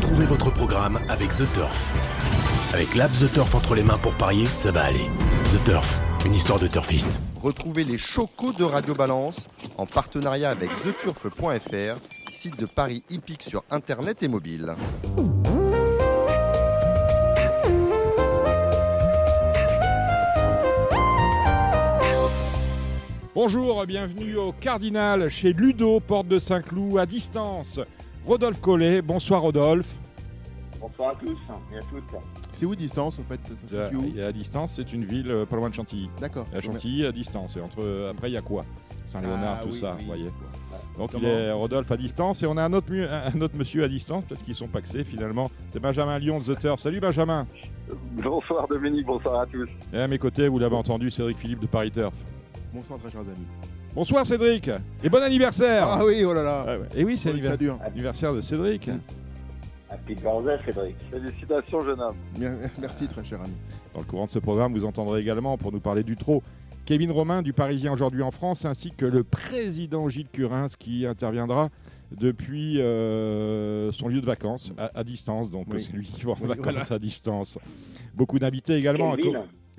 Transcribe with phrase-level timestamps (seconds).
[0.00, 1.92] Retrouvez votre programme avec The Turf.
[2.72, 5.06] Avec l'app The Turf entre les mains pour parier, ça va aller.
[5.46, 7.20] The Turf, une histoire de turfiste.
[7.34, 12.00] Retrouvez les chocos de Radio Balance en partenariat avec theturf.fr,
[12.30, 14.72] site de paris hippique sur internet et mobile.
[23.34, 27.80] Bonjour, bienvenue au Cardinal chez Ludo, porte de Saint-Cloud, à distance.
[28.28, 29.96] Rodolphe Collet, bonsoir Rodolphe.
[30.80, 31.36] Bonsoir à tous
[31.72, 32.04] et à toutes.
[32.52, 35.56] C'est où distance en fait ça où et à distance, c'est une ville euh, pas
[35.56, 36.10] loin de Chantilly.
[36.20, 36.46] D'accord.
[36.54, 37.56] À Chantilly, à distance.
[37.56, 38.64] Et entre, euh, après, il y a quoi?
[39.06, 40.30] Saint-Léonard, Ah, tout oui, ça, vous voyez.
[40.98, 43.56] Donc Comment il est Rodolphe à distance et on a un autre, mu- un autre
[43.56, 45.50] monsieur à distance, peut-être qu'ils sont paxés finalement.
[45.70, 46.80] C'est Benjamin Lyon de The Turf.
[46.80, 47.46] Salut Benjamin.
[48.22, 49.68] Bonsoir Dominique, bonsoir à tous.
[49.94, 52.14] Et à mes côtés, vous l'avez entendu, Cédric Philippe de Paris Turf.
[52.74, 53.46] Bonsoir très chers amis.
[53.98, 54.70] Bonsoir Cédric
[55.02, 56.64] et bon anniversaire Ah oui, oh là là.
[56.68, 56.86] Ah ouais.
[56.94, 58.88] Et oui, c'est l'anniversaire de Cédric.
[59.90, 60.94] Happy birthday Cédric.
[61.10, 62.14] Félicitations jeune homme.
[62.38, 63.54] Bien- Merci très cher ami.
[63.94, 66.44] Dans le courant de ce programme, vous entendrez également, pour nous parler du trot,
[66.84, 71.68] Kevin Romain du Parisien aujourd'hui en France, ainsi que le président Gilles Curins qui interviendra
[72.12, 75.82] depuis euh, son lieu de vacances, à, à distance, donc Oui.
[75.84, 76.86] c'est lui qui va en Oui, vacances voilà.
[76.92, 77.58] à distance.
[78.14, 79.16] Beaucoup d'invités également.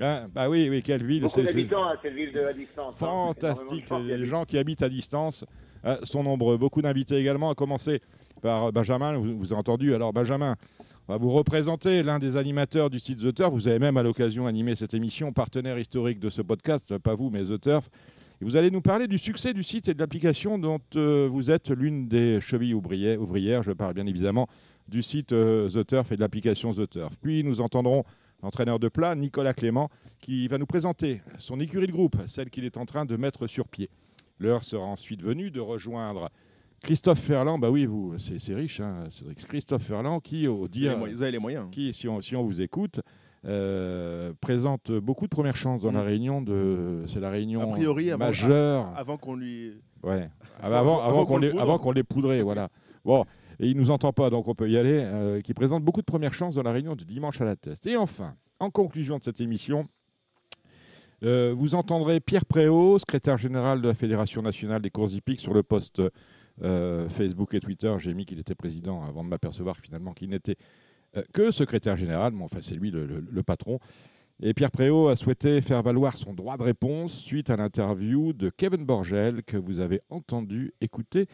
[0.02, 2.94] Hein, bah oui, oui, quelle ville Beaucoup d'habitants cette ville de distance.
[2.94, 2.98] hein.
[2.98, 5.44] Fantastique, les gens qui habitent à distance
[5.86, 6.58] euh, sont nombreux.
[6.58, 8.02] Beaucoup d'invités également, à commencer
[8.42, 9.94] par Benjamin, vous, vous avez entendu.
[9.94, 10.56] Alors Benjamin,
[11.08, 13.52] on va vous représenter l'un des animateurs du site The Turf.
[13.52, 17.30] Vous avez même à l'occasion animé cette émission, partenaire historique de ce podcast, pas vous
[17.30, 17.90] mais The Turf.
[18.42, 21.52] Et vous allez nous parler du succès du site et de l'application dont euh, vous
[21.52, 23.64] êtes l'une des chevilles ouvrières, ouvrières.
[23.64, 24.48] Je parle bien évidemment
[24.88, 27.18] du site euh, The Turf et de l'application The Turf.
[27.22, 28.06] Puis nous entendrons
[28.44, 32.66] l'entraîneur de plat, Nicolas Clément, qui va nous présenter son écurie de groupe, celle qu'il
[32.66, 33.90] est en train de mettre sur pied.
[34.40, 36.30] L'heure sera ensuite venue de rejoindre
[36.82, 37.60] Christophe Ferland.
[37.60, 39.40] Bah oui, vous, c'est c'est riche, hein, Cédric.
[39.46, 41.68] Christophe Ferland, qui, au Vous avez dire, Vous avez les moyens.
[41.72, 43.02] qui, si on, si on vous écoute,
[43.46, 46.06] euh, présente beaucoup de premières chances dans la Mm.
[46.06, 47.04] réunion de.
[47.08, 48.92] C'est la réunion A priori, avant- majeure.
[48.96, 49.74] Avant qu'on lui.
[50.04, 50.30] Ouais.
[50.62, 52.70] Ah Avant- bah avant, avant qu'on qu'on le les, avant qu'on les poudrait, voilà.
[53.04, 53.26] Bon,
[53.60, 55.02] et il nous entend pas, donc on peut y aller.
[55.04, 57.86] euh, qui présente beaucoup de premières chances dans la réunion de dimanche à la test.
[57.88, 59.88] Et enfin, en conclusion de cette émission,
[61.24, 65.54] euh, vous entendrez Pierre Préau, secrétaire général de la Fédération nationale des courses hippiques, sur
[65.54, 66.02] le poste
[66.64, 67.94] euh, Facebook et Twitter.
[68.00, 70.56] J'ai mis qu'il était président avant de m'apercevoir finalement qu'il n'était
[71.34, 73.80] que secrétaire général, mais enfin c'est lui le, le- le patron.
[74.42, 78.50] Et Pierre Préau a souhaité faire valoir son droit de réponse suite à l'interview de
[78.50, 81.26] Kevin Borgel que vous avez entendu écouter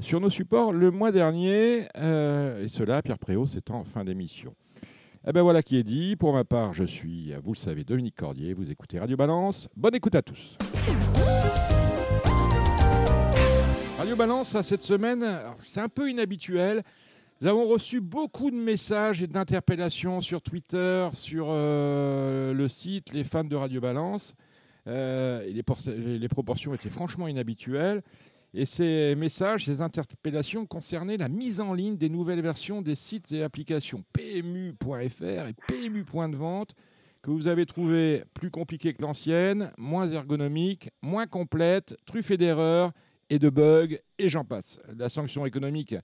[0.00, 1.88] sur nos supports le mois dernier.
[1.96, 4.54] euh, et cela, Pierre Préau, c'est en fin d'émission.
[5.26, 6.16] Eh bien voilà qui est dit.
[6.16, 8.52] Pour ma part, je suis, vous le savez, Dominique Cordier.
[8.52, 9.68] Vous écoutez Radio Balance.
[9.76, 10.58] Bonne écoute à tous.
[13.98, 15.24] Radio Balance, cette semaine,
[15.66, 16.82] c'est un peu inhabituel.
[17.40, 23.24] Nous avons reçu beaucoup de messages et d'interpellations sur Twitter, sur euh, le site, les
[23.24, 24.34] fans de Radio Balance.
[24.86, 28.02] Euh, les proportions étaient franchement inhabituelles.
[28.56, 33.32] Et ces messages, ces interpellations concernaient la mise en ligne des nouvelles versions des sites
[33.32, 36.72] et applications PMU.fr et PMU Point de vente
[37.22, 42.92] que vous avez trouvées plus compliquées que l'ancienne, moins ergonomiques, moins complètes, truffées d'erreurs
[43.28, 44.78] et de bugs, et j'en passe.
[44.96, 45.96] La sanction économique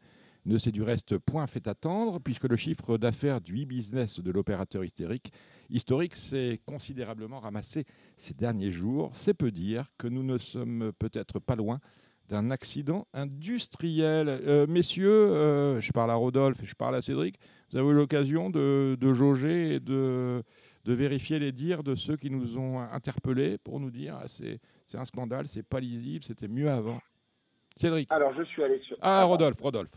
[0.44, 4.82] ne s'est du reste point fait attendre, puisque le chiffre d'affaires du e-business de l'opérateur
[4.82, 5.32] historique,
[5.68, 7.84] historique s'est considérablement ramassé
[8.16, 9.10] ces derniers jours.
[9.14, 11.78] C'est peu dire que nous ne sommes peut-être pas loin
[12.30, 14.28] d'un accident industriel.
[14.28, 17.38] Euh, messieurs, euh, je parle à Rodolphe et je parle à Cédric,
[17.70, 20.42] vous avez eu l'occasion de, de jauger et de,
[20.84, 24.60] de vérifier les dires de ceux qui nous ont interpellés pour nous dire ah, c'est
[24.86, 27.00] c'est un scandale, c'est pas lisible, c'était mieux avant.
[27.76, 28.10] Cédric.
[28.10, 28.96] Alors je suis allé sur.
[29.00, 29.92] Ah, Rodolphe, Rodolphe.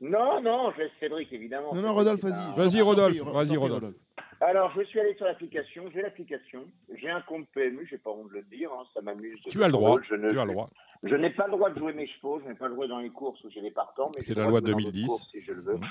[0.00, 1.74] Non, non, je laisse Cédric évidemment.
[1.74, 2.56] Non, non, Rodolphe, vas-y.
[2.56, 3.94] Vas-y, Rodolphe, vas-y, Rodolphe.
[4.42, 6.64] Alors je suis allé sur l'application, j'ai l'application,
[6.94, 9.40] j'ai un compte PMU, j'ai pas honte de le dire, hein, ça m'amuse.
[9.48, 9.98] Tu as le droit.
[10.06, 10.68] Je ne- Tu as le droit.
[11.02, 12.98] Je n'ai pas le droit de jouer mes chevaux, je n'ai pas le droit dans
[12.98, 15.06] les courses où j'ai les partants, mais C'est la loi droit de jouer dans 2010.
[15.06, 15.74] d'autres courses si je le veux.
[15.76, 15.86] Mhm.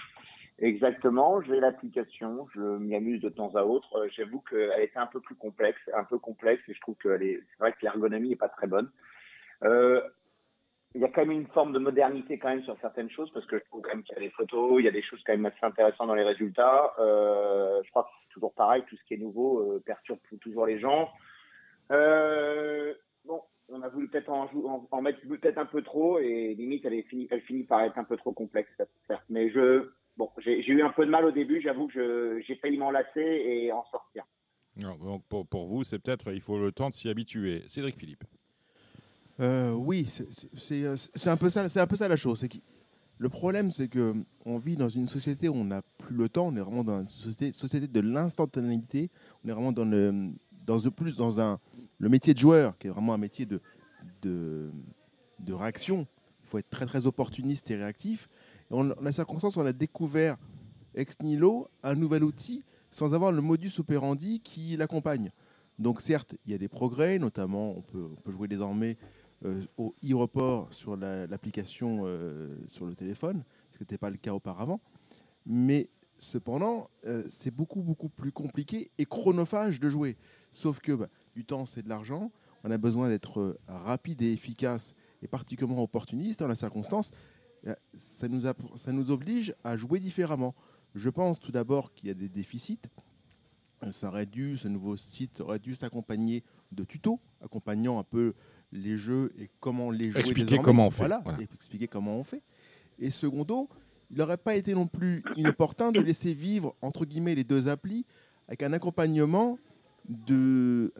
[0.60, 3.90] Exactement, j'ai l'application, je m'y amuse de temps à autre.
[3.98, 7.18] Euh, J'avoue qu'elle était un peu plus complexe, un peu complexe, et je trouve que
[7.20, 8.90] c'est vrai que l'ergonomie est pas très bonne.
[9.64, 10.02] Euh,
[10.96, 13.46] il y a quand même une forme de modernité quand même sur certaines choses parce
[13.46, 15.22] que je trouve quand même qu'il y a des photos, il y a des choses
[15.26, 16.94] quand même assez intéressantes dans les résultats.
[17.00, 20.66] Euh, je crois que c'est toujours pareil, tout ce qui est nouveau euh, perturbe toujours
[20.66, 21.10] les gens.
[21.92, 22.94] Euh,
[23.26, 27.04] bon, on a voulu peut-être en, mettre peut-être un peu trop et limite elle, est
[27.04, 28.72] finie, elle finit par être un peu trop complexe,
[29.08, 29.26] certes.
[29.30, 32.78] Mais je, bon, j'ai eu un peu de mal au début, j'avoue que j'ai failli
[32.78, 34.24] m'en lasser et en sortir.
[34.78, 37.64] Donc pour, pour vous, c'est peut-être, il faut le temps de s'y habituer.
[37.68, 38.24] Cédric Philippe.
[39.40, 40.08] Euh, oui,
[40.72, 42.46] euh, c'est un peu ça, c'est un peu ça la chose.
[43.18, 44.14] Le problème, c'est que
[44.46, 46.48] on vit dans une société où on n'a plus le temps.
[46.48, 49.10] On est vraiment dans une société, de l'instantanéité.
[49.44, 50.32] On est vraiment dans le,
[50.66, 51.60] dans le plus dans un,
[51.98, 53.62] le métier de joueur, qui est vraiment un métier de,
[54.22, 54.70] de,
[55.40, 56.08] de réaction.
[56.44, 58.30] Il faut être très très opportuniste et réactif.
[58.72, 60.38] Et on, la circonstance, on a découvert
[60.94, 65.32] ex nihilo un nouvel outil sans avoir le modus operandi qui l'accompagne.
[65.80, 68.98] Donc certes, il y a des progrès, notamment on peut, jouer désormais
[69.78, 74.80] au e-report sur l'application euh, sur le téléphone, ce qui n'était pas le cas auparavant.
[75.46, 75.90] Mais
[76.20, 80.18] cependant, euh, c'est beaucoup, beaucoup plus compliqué et chronophage de jouer.
[80.54, 82.32] Sauf que bah, du temps, c'est de l'argent.
[82.64, 87.12] On a besoin d'être rapide et efficace et particulièrement opportuniste dans la circonstance.
[87.98, 90.56] Ça nous, ça nous oblige à jouer différemment.
[90.96, 92.80] Je pense tout d'abord qu'il y a des déficits.
[93.92, 98.34] Ça aurait dû, ce nouveau site aurait dû s'accompagner de tutos, accompagnant un peu
[98.76, 100.20] les jeux et comment les jouer.
[100.20, 101.08] Expliquer comment on fait.
[101.08, 101.24] Voilà,
[101.54, 102.44] expliquer comment on fait.
[103.00, 103.70] Et secondo,
[104.12, 108.06] il n'aurait pas été non plus inopportun de laisser vivre, entre guillemets, les deux applis
[108.48, 109.58] avec un accompagnement,
[110.08, 110.94] de,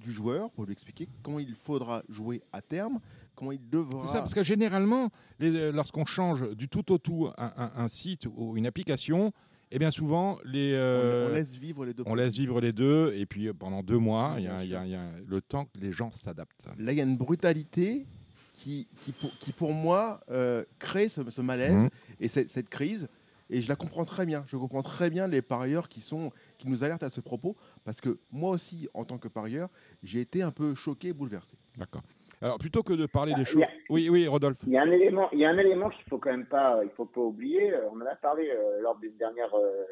[0.00, 3.00] du joueur pour lui expliquer comment il faudra jouer à terme,
[3.34, 4.06] comment il devra.
[4.06, 5.10] C'est ça, parce que généralement,
[5.40, 9.32] lorsqu'on change du tout au tout un site ou une application,
[9.70, 12.04] et eh bien souvent, les, on, laisse vivre les deux.
[12.06, 15.40] On laisse vivre les deux, et puis euh, pendant deux mois, il y, a le
[15.40, 16.66] temps que les gens s'adaptent.
[16.78, 18.06] Là, il y a une brutalité
[18.52, 21.88] qui, qui, pour, qui pour moi, euh, crée ce, malaise mmh.
[22.20, 23.08] et cette, crise.
[23.50, 24.44] Et je la comprends très bien.
[24.46, 28.00] Je comprends très bien les parieurs qui, sont, qui nous alertent à ce propos, parce
[28.00, 29.70] que moi aussi, en tant que parieur,
[30.02, 31.56] j'ai été un peu choqué, bouleversé.
[31.76, 32.02] D'accord.
[32.44, 34.58] Alors plutôt que de parler des choses, oui, oui, Rodolphe.
[34.66, 36.78] Il y a un élément, il y a un élément qu'il faut quand même pas,
[36.84, 37.72] il faut pas oublier.
[37.72, 39.84] Euh, on en a parlé euh, lors d'une dernière euh,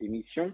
[0.00, 0.52] émission.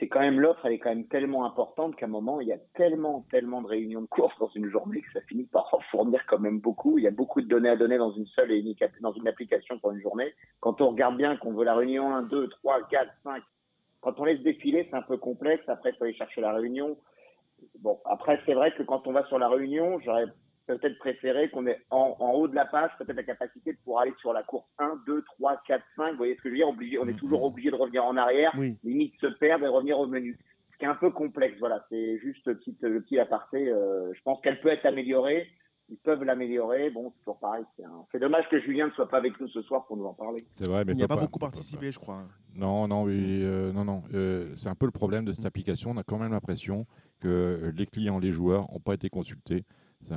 [0.00, 2.52] C'est quand même l'offre, elle est quand même tellement importante qu'à un moment, il y
[2.52, 5.78] a tellement, tellement de réunions de courses dans une journée que ça finit par en
[5.92, 6.98] fournir quand même beaucoup.
[6.98, 9.28] Il y a beaucoup de données à donner dans une seule et unique, dans une
[9.28, 10.34] application pour une journée.
[10.58, 13.42] Quand on regarde bien qu'on veut la réunion 1, 2, 3, 4, 5,
[14.00, 15.62] quand on laisse défiler, c'est un peu complexe.
[15.68, 16.98] Après, il faut aller chercher la réunion.
[17.78, 20.26] Bon, après, c'est vrai que quand on va sur la réunion, j'aurais
[20.76, 24.14] peut-être préféré qu'on ait en, haut de la page peut-être la capacité de pouvoir aller
[24.20, 26.10] sur la course 1, 2, 3, 4, 5.
[26.12, 26.68] Vous voyez ce que je veux dire?
[26.68, 27.46] Obligé, On est toujours mm-hmm.
[27.46, 28.52] obligé de revenir en arrière,
[28.84, 30.38] limite se perdre et revenir au menu.
[30.72, 31.84] Ce qui est un peu complexe, voilà.
[31.90, 33.68] C'est juste le petit, le petit aparté.
[33.68, 35.48] Euh, je pense qu'elle peut être améliorée.
[35.88, 36.90] Ils peuvent l'améliorer.
[36.90, 37.64] Bon, c'est toujours pareil.
[38.10, 40.46] C'est dommage que Julien ne soit pas avec nous ce soir pour nous en parler.
[40.54, 42.24] C'est vrai, mais il n'y a pas, beaucoup participé, je crois.
[42.54, 44.02] Non, non, oui, euh, non, non.
[44.14, 45.90] Euh, c'est un peu le problème de cette application.
[45.90, 46.86] On a quand même l'impression
[47.20, 49.64] que les clients, les joueurs n'ont pas été consultés.
[50.08, 50.14] C'est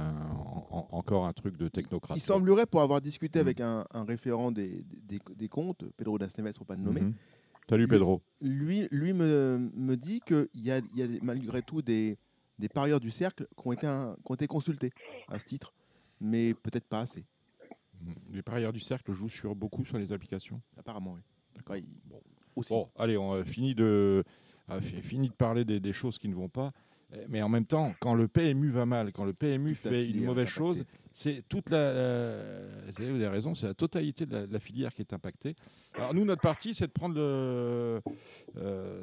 [0.70, 2.18] encore un truc de technocrate.
[2.18, 4.84] Il semblerait, pour avoir discuté avec un, référent des,
[5.38, 7.02] des, comptes, Pedro Das Neves, pour pas le nommer.
[7.02, 7.14] Mhm.
[7.70, 8.22] Salut Pedro.
[8.42, 12.18] Lui, lui me, me dit qu'il y a, y a malgré tout des,
[12.60, 14.92] des parieurs du cercle qui ont été, qui ont été consultés
[15.28, 15.74] à ce titre,
[16.20, 17.26] mais peut-être pas assez.
[18.02, 18.14] Mhm.
[18.34, 21.22] Les parieurs du cercle jouent sur, beaucoup sur les applications Apparemment, oui.
[21.56, 21.78] D'accord.
[22.70, 22.90] Bon.
[22.98, 24.24] allez, on a fini de,
[24.80, 26.72] fini de parler des, des choses qui ne vont pas.
[27.14, 30.26] Euh, mais en même temps, quand le PMU va mal, quand le PMU fait une
[30.26, 31.94] mauvaise chose, c'est toute la,
[32.98, 35.56] vous avez raison, c'est la totalité de la, filière qui est impactée.
[35.96, 38.02] Alors nous, notre parti, c'est de prendre le,
[38.58, 39.02] euh,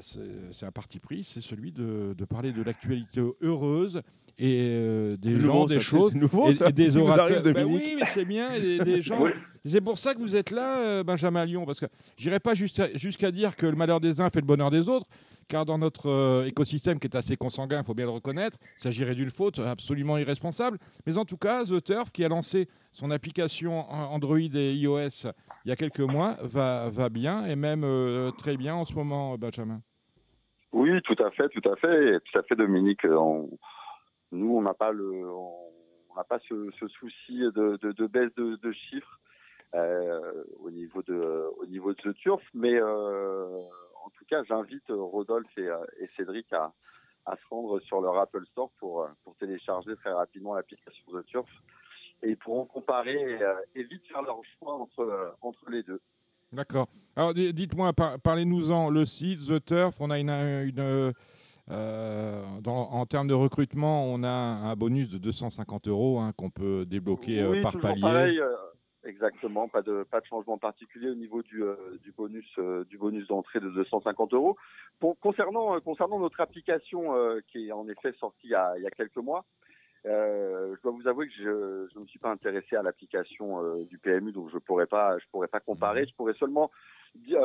[0.50, 4.02] c'est un parti pris, c'est celui de, parler de l'actualité heureuse
[4.38, 7.42] et euh, des gens, des choses, et, des orateurs.
[7.42, 9.24] Ben oui, mais c'est bien, des, gens.
[9.64, 11.86] C'est pour ça que vous êtes là, Benjamin Lyon, parce que
[12.18, 15.06] j'irai pas jusqu'à dire que le malheur des uns fait le bonheur des autres
[15.52, 18.82] car dans notre euh, écosystème qui est assez consanguin, il faut bien le reconnaître, il
[18.84, 20.78] s'agirait d'une faute absolument irresponsable.
[21.06, 25.28] Mais en tout cas, The Turf, qui a lancé son application Android et iOS
[25.66, 28.94] il y a quelques mois, va, va bien et même euh, très bien en ce
[28.94, 29.82] moment, Benjamin.
[30.72, 33.04] Oui, tout à fait, tout à fait, tout à fait, Dominique.
[33.04, 39.20] nous, on n'a pas le, on n'a pas ce, souci de, baisse de, chiffres
[39.74, 42.80] euh, au niveau de, au niveau de Turf, mais
[44.04, 46.72] en tout cas, j'invite euh, Rodolphe euh, et, Cédric à,
[47.26, 51.48] se rendre sur leur Apple Store pour, euh, pour télécharger très rapidement l'application The Turf.
[52.22, 53.38] Et ils pourront comparer
[53.74, 56.00] et, vite faire leur choix entre, entre les deux.
[56.52, 56.86] D'accord.
[57.16, 58.90] Alors dites-moi, parlez-nous-en.
[58.90, 61.12] Le site, The Turf, on a une, une
[61.68, 67.60] en termes de recrutement, on a un bonus de 250 euros hein, qu'on peut débloquer
[67.60, 68.40] par palier.
[69.04, 72.98] Exactement, pas de pas de changement particulier au niveau du, euh, du bonus euh, du
[72.98, 74.56] bonus d'entrée de 250 euros.
[75.00, 77.12] Pour, concernant euh, concernant notre application
[77.48, 79.44] qui est en effet sortie il y a, il y a quelques mois,
[80.04, 83.98] je dois vous avouer que je, je ne me suis pas intéressé à l'application du
[83.98, 86.06] PMU, donc je pourrais pas je pourrais pas comparer.
[86.06, 86.70] Je pourrais seulement
[87.16, 87.40] dire,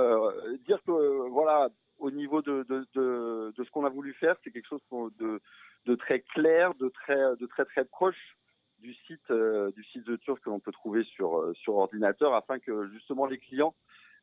[0.68, 4.52] dire que voilà au niveau de, de, de, de ce qu'on a voulu faire, c'est
[4.52, 4.82] quelque chose
[5.18, 5.42] de,
[5.88, 8.38] de très clair, de très de très très proche
[8.88, 9.32] du site
[9.76, 13.38] du site de Turf que l'on peut trouver sur sur ordinateur afin que justement les
[13.38, 13.76] clients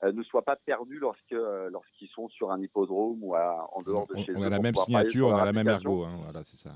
[0.02, 1.36] ne soient pas perdus lorsque
[1.70, 4.36] lorsqu'ils sont sur un hippodrome ou en dehors de chez eux.
[4.38, 6.70] On a la même signature, on a la même ergo, hein, voilà, c'est ça.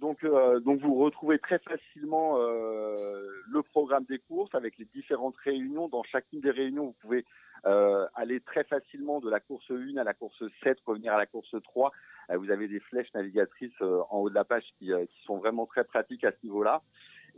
[0.00, 5.36] Donc, euh, donc vous retrouvez très facilement euh, le programme des courses avec les différentes
[5.38, 5.88] réunions.
[5.88, 7.24] Dans chacune des réunions, vous pouvez
[7.64, 11.26] euh, aller très facilement de la course 1 à la course 7, revenir à la
[11.26, 11.92] course 3.
[12.36, 15.84] vous avez des flèches navigatrices en haut de la page qui, qui, sont vraiment très
[15.84, 16.82] pratiques à ce niveau-là.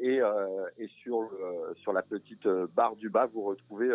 [0.00, 0.21] Et,
[0.79, 1.31] et sur,
[1.83, 3.93] sur la petite barre du bas, vous retrouvez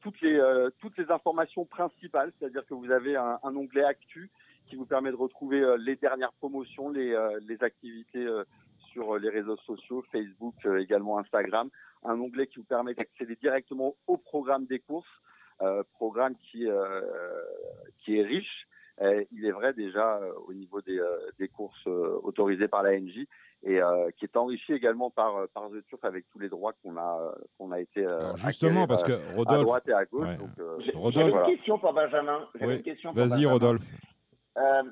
[0.00, 0.38] toutes, les,
[0.80, 4.30] toutes les informations principales, c'est-à-dire que vous avez un, un onglet Actu
[4.70, 8.44] qui vous permet de retrouver euh, les dernières promotions, les, euh, les activités euh,
[8.92, 11.68] sur les réseaux sociaux, Facebook, également Instagram.
[12.04, 15.06] Un onglet qui vous permet d'accéder directement au programme des courses,
[15.92, 16.66] programme qui,
[17.98, 18.66] qui est riche.
[19.30, 20.98] il est vrai déjà au niveau des,
[21.38, 23.26] des courses autorisées par la NJ
[23.62, 23.78] et
[24.16, 27.70] qui est enrichi également par par The Turf avec tous les droits qu'on a qu'on
[27.70, 28.04] a été
[28.46, 30.28] justement parce que Rodolphe à droite et à gauche.
[30.78, 32.48] J'ai une question pour Benjamin.
[33.14, 33.86] Vas-y Rodolphe.
[34.60, 34.82] Euh,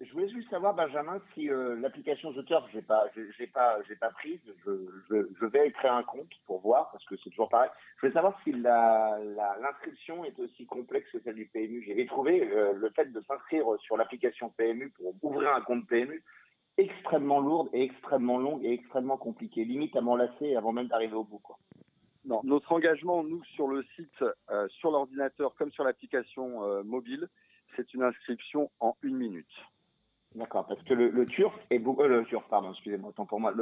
[0.00, 4.10] je voulais juste savoir, Benjamin, si euh, l'application The Turf, j'ai pas, j'ai j'ai pas
[4.10, 4.40] prise.
[4.66, 4.72] Je,
[5.08, 7.70] je, je, vais créer un compte pour voir parce que c'est toujours pareil.
[7.96, 11.82] Je voulais savoir si l'inscription est aussi complexe que celle du PMU.
[11.86, 16.22] J'ai trouvé euh, le fait de s'inscrire sur l'application PMU pour ouvrir un compte PMU
[16.76, 21.22] extrêmement lourde et extrêmement longue et extrêmement compliquée, limite à m'enlacer avant même d'arriver au
[21.22, 21.40] bout.
[22.24, 24.24] Non, notre engagement, nous, sur le site,
[24.70, 27.28] sur l'ordinateur comme sur l'application mobile,
[27.76, 29.46] c'est une inscription en une minute.
[30.34, 33.38] D'accord, parce que le, le turf est beaucoup, euh, le turf, pardon, excusez-moi, autant pour
[33.38, 33.54] moi,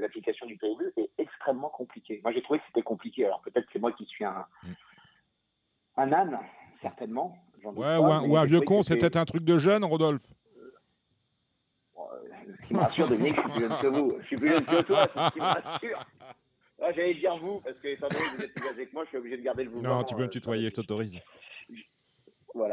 [0.00, 2.20] l'application du PMU est extrêmement compliquée.
[2.22, 3.26] Moi, j'ai trouvé que c'était compliqué.
[3.26, 4.68] Alors peut-être c'est moi qui suis un, mm.
[5.98, 6.38] un âne,
[6.80, 7.36] certainement.
[7.64, 10.26] Ouais, ou, un, vieux con, c'est peut-être un truc de jeune, Rodolphe.
[11.98, 12.02] Euh,
[12.62, 14.16] ce qui me rassure de dire que je suis plus jeune que vous.
[14.20, 16.06] Je suis plus jeune que toi, c'est ce qui me rassure.
[16.80, 19.04] Ah, J'allais dire vous, parce que étant donné que vous êtes plus âgé que moi,
[19.04, 19.82] je suis obligé de garder le vous.
[19.82, 21.18] Non, tu peux me euh, tutoyer, je t'autorise.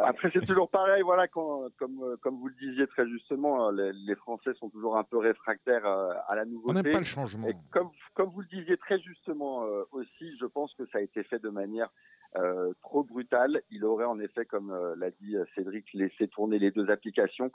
[0.03, 3.91] Après, c'est toujours pareil, voilà, quand, comme, euh, comme vous le disiez très justement, euh,
[3.93, 6.69] les, Français sont toujours un peu réfractaires euh, à la nouveauté.
[6.69, 7.47] On n'aime pas le changement.
[7.47, 11.23] Et comme, comme vous le disiez très justement aussi, je pense que ça a été
[11.23, 11.89] fait de manière
[12.81, 13.61] trop brutale.
[13.69, 17.51] Il aurait en effet, comme l'a dit Cédric, laissé tourner les deux applications.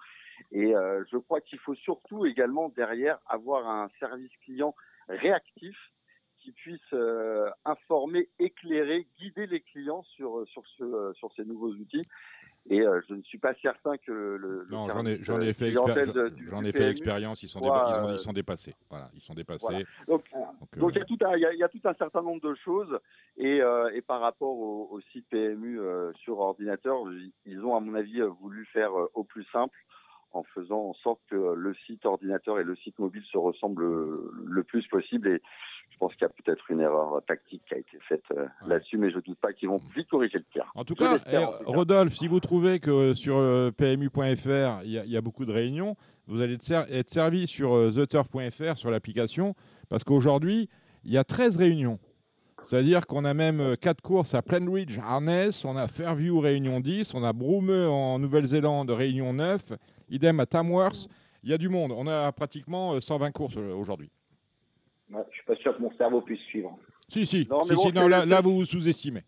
[0.52, 0.72] Et
[1.10, 4.74] je crois qu'il faut surtout également derrière avoir un service client
[5.08, 5.76] réactif
[6.48, 11.72] qui puisse euh, informer, éclairer, guider les clients sur sur ce euh, sur ces nouveaux
[11.72, 12.06] outils.
[12.70, 15.72] Et euh, je ne suis pas certain que le, non, j'en ai, j'en ai fait,
[15.72, 17.42] j'en ai fait l'expérience.
[17.42, 18.74] Ils sont, ils, sont dépassés.
[18.90, 19.86] Voilà, ils sont dépassés.
[20.06, 20.24] Donc,
[20.76, 22.98] donc, il y a tout un, il y, a, tout un certain nombre de choses.
[23.38, 23.62] Et,
[23.94, 25.80] et par rapport au, au site PMU
[26.16, 26.96] sur ordinateur,
[27.46, 29.78] ils ont à mon avis voulu faire au plus simple
[30.32, 34.62] en faisant en sorte que le site ordinateur et le site mobile se ressemblent le
[34.62, 35.28] plus possible.
[35.28, 35.42] Et
[35.98, 38.98] je pense qu'il y a peut-être une erreur tactique qui a été faite euh, là-dessus,
[38.98, 40.64] mais je ne doute pas qu'ils vont vite corriger le tir.
[40.76, 45.20] En tout cas, eh, Rodolphe, si vous trouvez que sur euh, PMU.fr, il y, a
[45.20, 45.96] beaucoup de réunions,
[46.28, 49.54] vous allez être servi sur euh, theturf.fr, sur l'application,
[49.88, 50.68] parce qu'aujourd'hui,
[51.04, 51.98] il y a 13 réunions.
[52.62, 57.24] C'est-à-dire qu'on a même 4 courses à Plainridge, Harness, on a Fairview Réunion 10, on
[57.24, 59.72] a Broumeux en Nouvelle-Zélande Réunion 9,
[60.10, 61.08] idem à Tamworth.
[61.42, 61.92] Il y a du monde.
[61.92, 64.10] On a pratiquement 120 courses aujourd'hui.
[65.10, 66.78] Ouais, je suis pas sûr que mon cerveau puisse suivre.
[67.08, 67.46] Si, si.
[67.48, 69.24] Non, mais si, non, là, là, vous vous sous-estimez.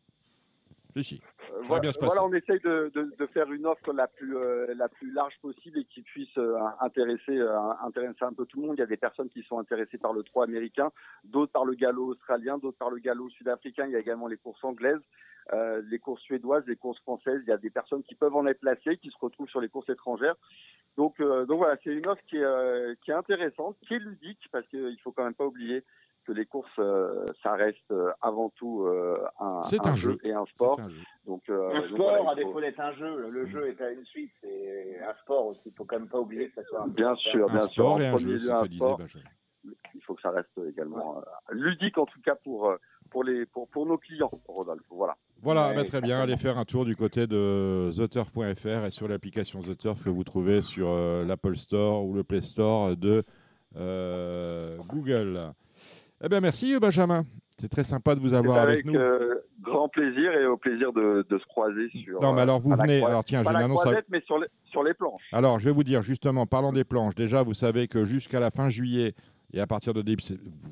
[0.97, 1.23] Si, si.
[1.53, 4.89] Euh, voilà, voilà, on essaye de, de, de, faire une offre la plus, euh, la
[4.89, 7.41] plus large possible et qui puisse euh, intéresser,
[7.83, 8.77] intéresser un peu tout le monde.
[8.77, 10.91] Il y a des personnes qui sont intéressées par le 3 américain,
[11.25, 13.87] d'autres par le galop australien, d'autres par le galop sud-africain.
[13.87, 15.01] Il y a également les courses anglaises,
[15.85, 17.41] les courses suédoises, les courses françaises.
[17.47, 19.69] Il y a des personnes qui peuvent en être placées, qui se retrouvent sur les
[19.69, 20.37] courses étrangères.
[20.97, 24.67] Donc, donc voilà, c'est une offre qui est, qui est intéressante, qui est ludique, parce
[24.69, 25.85] qu'il faut quand même pas oublier
[26.27, 30.45] que les courses, euh, ça reste euh, avant tout euh, un, un, jeu, et un
[30.47, 30.81] sport.
[30.81, 30.89] Un,
[31.27, 35.01] donc, un sport, à défaut d'être un jeu, le jeu est à une suite, c'est
[35.03, 35.61] un sport aussi.
[35.67, 37.87] Il faut quand même pas oublier que ça soit un Bien sûr, bien sûr.
[37.87, 39.01] en premier lieu, un sport.
[39.95, 42.73] Il faut que ça reste également ludique, en tout cas pour
[43.11, 44.83] pour les pour, pour nos clients, Rodolphe.
[44.91, 45.17] Voilà.
[45.43, 46.21] Voilà, bah, très bien.
[46.21, 50.25] Allez faire un tour du côté de theturf.fr et sur l'application The Turf que vous
[50.25, 50.95] trouvez sur
[51.27, 53.25] l'Apple Store ou le Play Store de
[53.75, 55.53] Google.
[56.23, 57.25] Eh bien, merci Benjamin.
[57.61, 58.95] C'est très sympa de vous avoir avec, nous.
[58.95, 62.21] Euh, grand plaisir et au plaisir de, se croiser sur.
[62.23, 63.05] Non, mais alors vous venez.
[63.05, 63.85] Alors tiens, j'ai une annonce.
[64.09, 65.29] mais sur les, sur les planches.
[65.33, 67.15] Alors, je vais vous dire justement, parlons des planches.
[67.15, 69.15] Déjà, vous savez que jusqu'à la fin juillet
[69.53, 70.23] et à partir de début,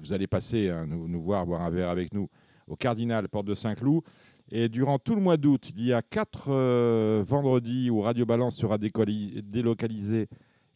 [0.02, 2.28] vous allez passer hein, nous, voir, boire un verre avec nous
[2.66, 4.02] au Cardinal, porte de Saint-Cloud.
[4.50, 8.56] Et durant tout le mois d'août, il y a quatre euh, vendredis où Radio Balance
[8.56, 10.28] sera délocalisé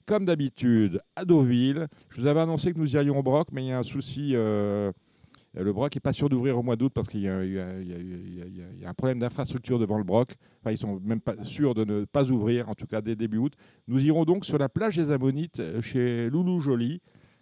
[0.05, 1.87] comme d'habitude, à Deauville.
[2.11, 4.33] Je vous avais annoncé que nous irions au Broc, mais il y a un souci.
[4.35, 4.93] euh,
[5.55, 9.19] le Broc n'est pas sûr d'ouvrir au mois d'août parce qu'il y a un problème
[9.19, 10.35] d'infrastructure devant le Broc.
[10.61, 13.39] Enfin, ils sont même pas sûrs de ne pas ouvrir, en tout cas dès début
[13.39, 13.53] août.
[13.87, 17.01] Nous irons donc sur la plage des Ammonites euh, chez Loulou Joly.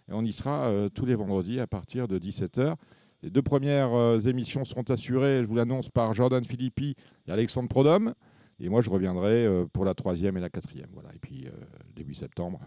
[0.09, 2.75] Et on y sera euh, tous les vendredis à partir de 17h.
[3.23, 6.95] Les deux premières euh, émissions seront assurées, je vous l'annonce, par Jordan Philippi
[7.27, 8.13] et Alexandre Prodhomme.
[8.59, 10.89] Et moi, je reviendrai euh, pour la troisième et la quatrième.
[10.93, 11.09] Voilà.
[11.15, 11.47] Et puis,
[11.95, 12.59] début septembre,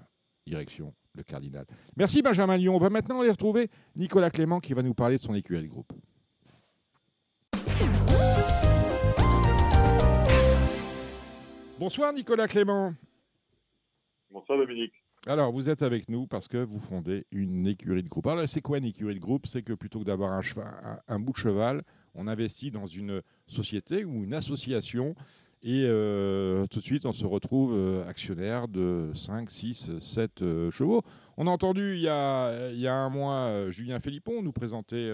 [0.46, 1.64] direction le Cardinal.
[1.96, 2.74] Merci Benjamin Lyon.
[2.74, 5.92] On va maintenant aller retrouver Nicolas Clément qui va nous parler de son EQL Group.
[11.78, 12.94] Bonsoir Nicolas Clément.
[14.30, 15.03] Bonsoir Dominique.
[15.26, 18.26] Alors, vous êtes avec nous parce que vous fondez une écurie de groupe.
[18.26, 19.46] Alors, c'est quoi une écurie de groupe?
[19.46, 20.42] C'est que plutôt que d'avoir un,
[21.08, 21.82] un- bout de cheval,
[22.14, 25.14] on investit dans une société ou une association
[25.62, 30.70] et euh, tout de suite, on se retrouve euh, actionnaire de 5, 6, 7 euh,
[30.70, 31.00] chevaux.
[31.38, 34.52] On a entendu il y a, il y a un mois euh, Julien Philippon nous
[34.52, 35.10] présenter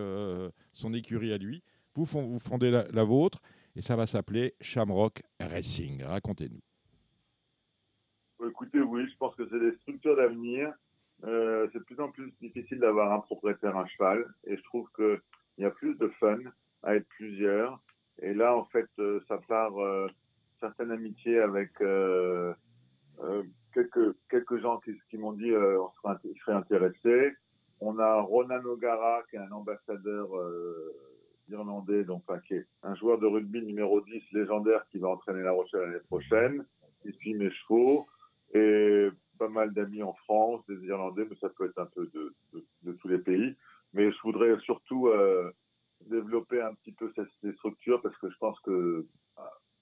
[0.72, 1.62] son écurie à lui.
[1.94, 3.38] Vous, vous fondez la vôtre
[3.76, 6.02] et ça va s'appeler Shamrock Racing.
[6.02, 6.60] Racontez-nous.
[8.48, 10.72] Écoutez, oui, je pense que c'est des structures d'avenir.
[11.24, 14.88] Euh, c'est de plus en plus difficile d'avoir un propriétaire à cheval et je trouve
[14.96, 15.20] qu'il
[15.58, 16.38] y a plus de fun
[16.82, 17.78] à être plusieurs.
[18.22, 20.08] Et là, en fait, euh, ça part euh,
[20.60, 22.54] certaines amitiés avec euh,
[23.74, 27.32] quelques, quelques gens qui, m'ont dit on serait, int- ils seraient intéressés.
[27.80, 30.28] On a Ronan O'Gara, qui est un ambassadeur
[31.50, 35.42] irlandais, donc enfin, qui est un joueur de rugby numéro 10 légendaire qui va entraîner
[35.42, 36.64] La Rochelle l'année prochaine.
[37.04, 38.06] Il suit mes chevaux
[38.54, 42.92] et pas mal d'amis en France, des Irlandais, mais ça peut être un peu de,
[42.92, 43.56] tous les pays.
[43.94, 45.50] Mais je voudrais surtout euh,
[46.06, 49.06] développer un petit peu ces, structures parce que je pense que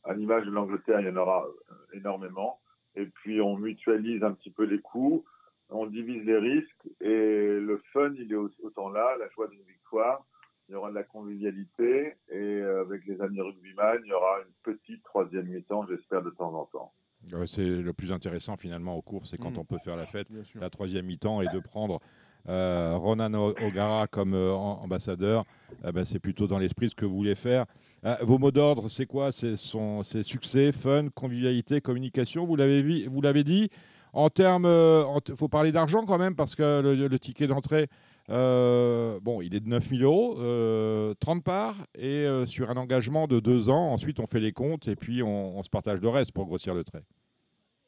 [0.05, 2.61] à- l'image de l'Angleterre, il y en aura euh, énormément.
[2.95, 5.25] Et puis on mutualise un petit peu les coûts,
[5.71, 9.63] on divise les risques et le fun, il est au- autant là, la joie d'une
[9.63, 10.25] victoire.
[10.69, 14.41] Il y aura de la convivialité et euh, avec les amis rugbyman, il y aura
[14.41, 16.93] une petite troisième mi-temps, j'espère, de temps en temps.
[17.33, 19.59] Ouais, C'est le plus intéressant finalement au cours, c'est quand Mm.
[19.59, 20.29] on peut faire la fête,
[20.61, 22.01] la troisième mi-temps, et de prendre
[22.49, 25.45] euh, Ronan O'Gara comme euh, am- ambassadeur.
[25.87, 27.67] Eh ben, c'est plutôt dans l'esprit ce que vous voulez faire.
[28.05, 29.31] Euh, vos mots d'ordre, c'est quoi?
[29.33, 29.57] C'est
[30.23, 32.47] succès, fun, convivialité, communication?
[32.47, 33.69] Vous l'avez vi- vous l'avez dit?
[34.15, 34.65] En termes,
[35.29, 37.89] il faut parler d'argent quand même parce que le, le ticket d'entrée,
[38.31, 43.27] euh, bon, il est de 9000 euros, euh, 30 parts et euh, sur un engagement
[43.27, 43.93] de deux ans.
[43.93, 46.85] Ensuite, on fait les comptes et puis on, se partage le reste pour grossir le
[46.85, 47.03] trait.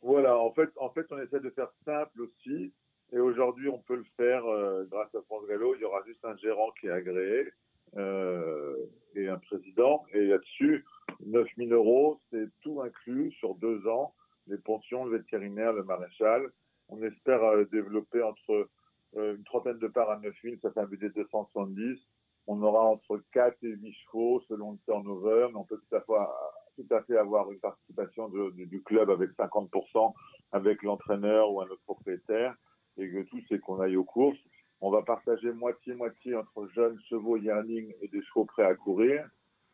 [0.03, 2.73] Voilà, en fait, en fait, on essaie de faire simple aussi.
[3.13, 5.75] Et aujourd'hui, on peut le faire euh, grâce à France Gallo.
[5.75, 7.49] Il y aura juste un gérant qui est agréé
[7.97, 8.77] euh,
[9.15, 10.05] et un président.
[10.15, 10.85] Et là-dessus,
[11.27, 14.15] 9000 euros, c'est tout inclus sur deux ans.
[14.47, 16.51] Les pensions, le vétérinaire, le maréchal.
[16.89, 18.71] On espère euh, développer entre euh,
[19.17, 21.99] une trentaine de parts à 9000, ça fait un budget de 270.
[22.47, 26.01] On aura entre 4 et 8 chevaux selon le turnover, mais on peut tout à
[26.01, 30.15] fait, tout à fait avoir une participation du- club avec 50%
[30.53, 32.55] avec l'entraîneur ou un autre propriétaire.
[32.97, 34.39] Et le tout, c'est qu'on aille aux courses.
[34.81, 39.29] On va partager moitié-moitié entre jeunes chevaux yearling et des chevaux prêts à courir.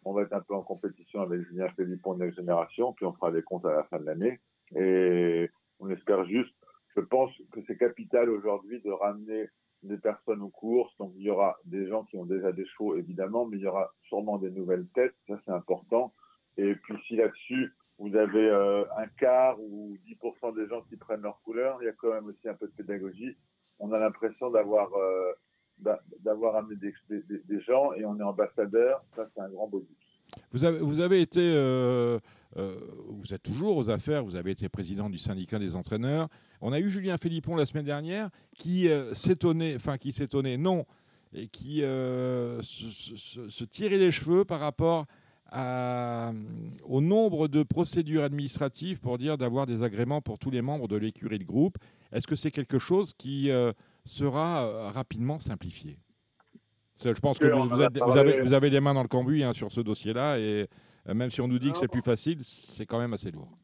[0.04, 3.12] On va être un peu en compétition avec Julien Philippon de Next Génération, puis on
[3.12, 4.40] fera des comptes à la fin de l'année.
[4.74, 6.54] Et on espère juste,
[6.96, 9.48] je pense que c'est capital aujourd'hui de ramener
[9.82, 10.96] des personnes aux courses.
[10.98, 13.66] Donc il y aura des gens qui ont déjà des chevaux, évidemment, mais il y
[13.66, 15.14] aura sûrement des nouvelles têtes.
[15.28, 16.14] Ça, c'est important.
[16.56, 21.22] Et puis si là-dessus, vous avez euh, un quart ou 10% des gens qui prennent
[21.22, 23.36] leur couleur, il y a quand même aussi un peu de pédagogie.
[23.78, 25.32] On a l'impression d'avoir euh,
[25.78, 29.02] d'a- d'avoir amené des, gens et on est ambassadeur.
[29.14, 29.86] Ça, c'est un grand bonus.
[30.52, 32.18] Vous avez, vous avez été, euh,
[32.56, 36.28] euh, vous êtes toujours aux affaires, vous avez été président du syndicat des entraîneurs.
[36.60, 40.86] On a eu Julien Philippon la semaine dernière qui euh, s'étonnait, enfin qui s'étonnait, non,
[41.34, 45.04] et qui euh, se, se- se- se tirait les cheveux par rapport
[45.50, 46.32] à-
[46.84, 50.96] au nombre de procédures administratives pour dire d'avoir des agréments pour tous les membres de
[50.96, 51.76] l'écurie de groupe.
[52.12, 53.50] Est-ce que c'est quelque chose qui
[54.04, 55.98] sera rapidement simplifié?
[57.04, 59.80] Je pense que vous, avez, vous avez les mains dans le cambouis hein, sur ce
[59.82, 60.66] dossier-là et
[61.14, 63.56] même si on nous dit que c'est plus facile, c'est quand même assez lourd.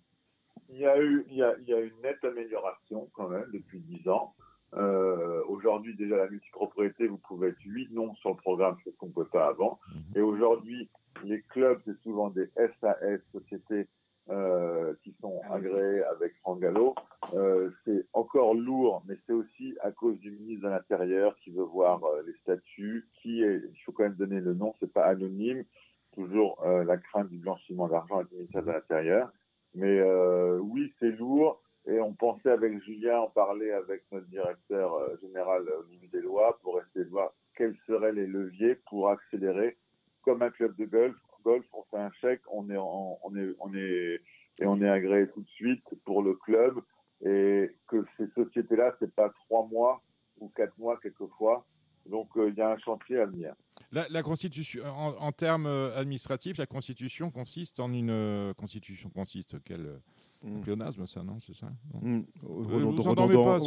[0.69, 3.47] Il y a eu, il y a, il y a une nette amélioration quand même
[3.53, 4.35] depuis 10 ans.
[4.75, 9.07] Euh, aujourd'hui, déjà, la multipropriété, vous pouvez être 8 noms sur le programme, ce qu'on
[9.07, 9.79] ne pouvait pas avant.
[10.17, 10.89] Et aujourd'hui,
[11.25, 13.87] les clubs, c'est souvent des SAS, sociétés
[14.31, 16.95] euh, qui sont agréées avec Franck Gallo.
[17.35, 21.65] Euh, c'est encore lourd, mais c'est aussi à cause du ministre de l'Intérieur qui veut
[21.65, 25.05] voir euh, les statuts, qui est, il faut quand même donner le nom, c'est pas
[25.05, 25.65] anonyme,
[26.13, 29.33] toujours euh, la crainte du blanchiment d'argent avec le ministère de l'Intérieur.
[29.75, 31.63] Mais euh, oui, c'est lourd.
[31.87, 36.81] Et on pensait avec Julien en parler avec notre directeur euh, général Olivier Deslois pour
[36.81, 39.77] essayer de voir quels seraient les leviers pour accélérer.
[40.23, 43.75] Comme un club de golf, golf on fait un chèque, on est, on est, on
[43.75, 44.21] est,
[44.61, 46.81] et on est agréé tout de suite pour le club.
[47.25, 50.03] Et que ces sociétés-là, c'est pas trois mois
[50.39, 51.65] ou quatre mois quelquefois.
[52.07, 53.55] Donc euh, il y a un chantier à venir.
[53.93, 59.11] La, la constitution, en, en termes euh, administratifs, la constitution consiste en une euh, constitution
[59.11, 59.97] consiste quel euh,
[60.45, 60.61] Mm.
[60.63, 62.25] pléonasme ça non c'est ça non Mm.
[62.43, 63.07] vous Redondance,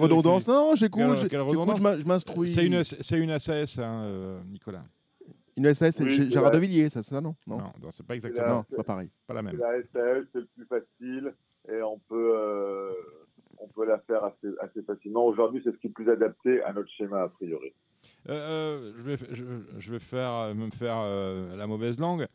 [0.02, 0.44] redondance.
[0.44, 0.54] filles.
[0.54, 2.50] Non, j'écoute, redondance je m'in- je m'instruis.
[2.50, 4.84] C'est une c'est une SAS hein, euh, Nicolas.
[5.56, 7.72] Une SAS, c'est Oui, c'est Gérard la- de Villiers, ça, c'est ça, non Non, Non,
[7.82, 9.10] non, c'est pas la- exactement non c'est pas pareil.
[9.26, 9.56] pas la même.
[9.56, 11.34] la SAS, c'est le plus facile
[11.70, 12.92] et on peut, euh,
[13.60, 15.26] on peut la faire assez, assez facilement.
[15.26, 17.74] Aujourd'hui, c'est ce qui est plus adapté à notre schéma a priori.
[18.30, 20.98] Euh, euh, je, vais, euh, me faire
[21.56, 22.28] la mauvaise langue.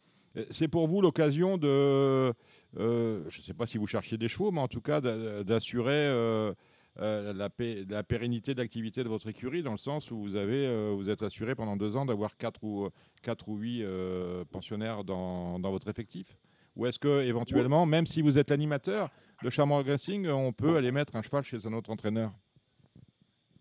[0.50, 2.32] C'est pour vous l'occasion de,
[2.76, 6.52] je ne sais pas si vous cherchiez des chevaux, mais en tout cas d'a- d'assurer
[6.96, 7.48] la,
[7.88, 11.76] la pérennité de l'activité de votre écurie, dans le sens où vous, êtes assuré pendant
[11.76, 12.88] deux ans d'avoir quatre ou,
[13.22, 16.36] quatre ou huit euh, pensionnaires dans, dans votre effectif?
[16.76, 19.10] Ou est-ce que éventuellement, même si vous êtes l'animateur
[19.42, 22.32] de Charmant Racing, on peut aller mettre un cheval chez un autre entraîneur?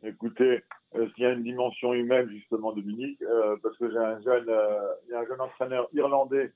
[0.04, 0.64] Écoutez,
[0.96, 4.48] euh, il y a une dimension humaine justement, Dominique, euh, parce que j'ai un jeune,
[4.48, 6.54] euh, il y a un jeune entraîneur irlandais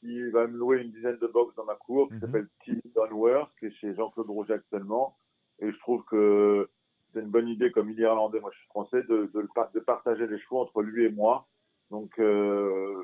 [0.00, 2.20] qui va me louer une dizaine de box dans ma cour, qui Mhm.
[2.20, 5.16] s'appelle Tim Donworth, qui est chez Jean-Claude Rouget actuellement,
[5.60, 6.68] et je trouve que
[7.12, 9.80] c'est une bonne idée, comme il est irlandais, moi je suis français, de, de, de
[9.80, 11.46] partager les chevaux entre lui et moi.
[11.90, 12.94] Donc euh,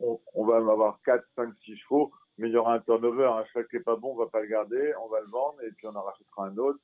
[0.00, 3.26] on, on, on va avoir 4, 5, 6 chevaux, mais il y aura un turnover,
[3.26, 5.60] un cheval qui est pas bon, on va pas le garder, on va le vendre
[5.62, 6.78] et puis on en rachètera un autre.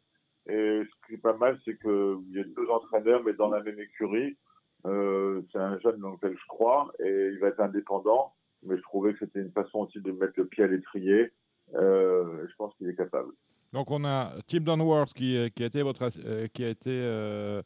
[0.49, 3.63] Et ce qui est pas mal, c'est qu'il y a deux entraîneurs, mais dans la
[3.63, 4.37] même écurie.
[4.87, 8.33] Euh, c'est un jeune dans lequel je crois, et il va être indépendant.
[8.63, 11.33] Mais je trouvais que c'était une façon aussi de mettre le pied à l'étrier.
[11.75, 13.33] Euh, je pense qu'il est capable.
[13.73, 17.63] Donc on a Tim Dunworth qui, euh, a été votre euh, qui a été euh,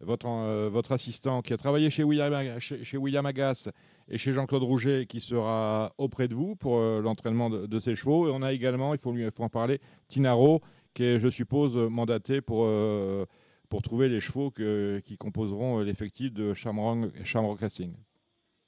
[0.00, 3.68] votre euh, votre assistant, qui a travaillé chez William chez, William Agas
[4.08, 8.28] et chez Jean-Claude Rouget, qui sera auprès de vous pour euh, l'entraînement de, ses chevaux.
[8.28, 10.60] Et on a également, il faut lui faut en parler, Tinaro,
[10.96, 13.26] qui est, je suppose, mandaté pour euh,
[13.68, 17.92] pour trouver les chevaux qui composeront euh, l'effectif de Shamrock, Racing.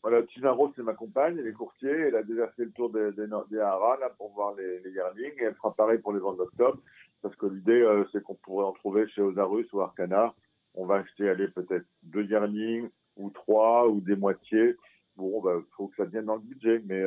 [0.03, 2.91] Voilà, Tina Rose, c'est ma compagne, elle est courtier, elle a déjà fait le tour
[2.91, 6.13] des, des, des haras, là, pour voir les, les yearlings, et elle fera pareil pour
[6.13, 6.79] les ventes d'octobre,
[7.23, 10.35] parce que l'idée, euh, c'est qu'on pourrait en trouver chez Osarus ou Arcana.
[10.75, 14.77] On va acheter, aller peut-être deux yearlings, ou trois, ou des moitiés.
[15.17, 17.03] Bon, bah, faut que ça vienne dans le budget, mais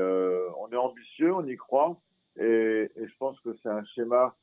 [0.60, 1.96] on est ambitieux, on y croit,
[2.38, 4.36] et je pense que c'est un schéma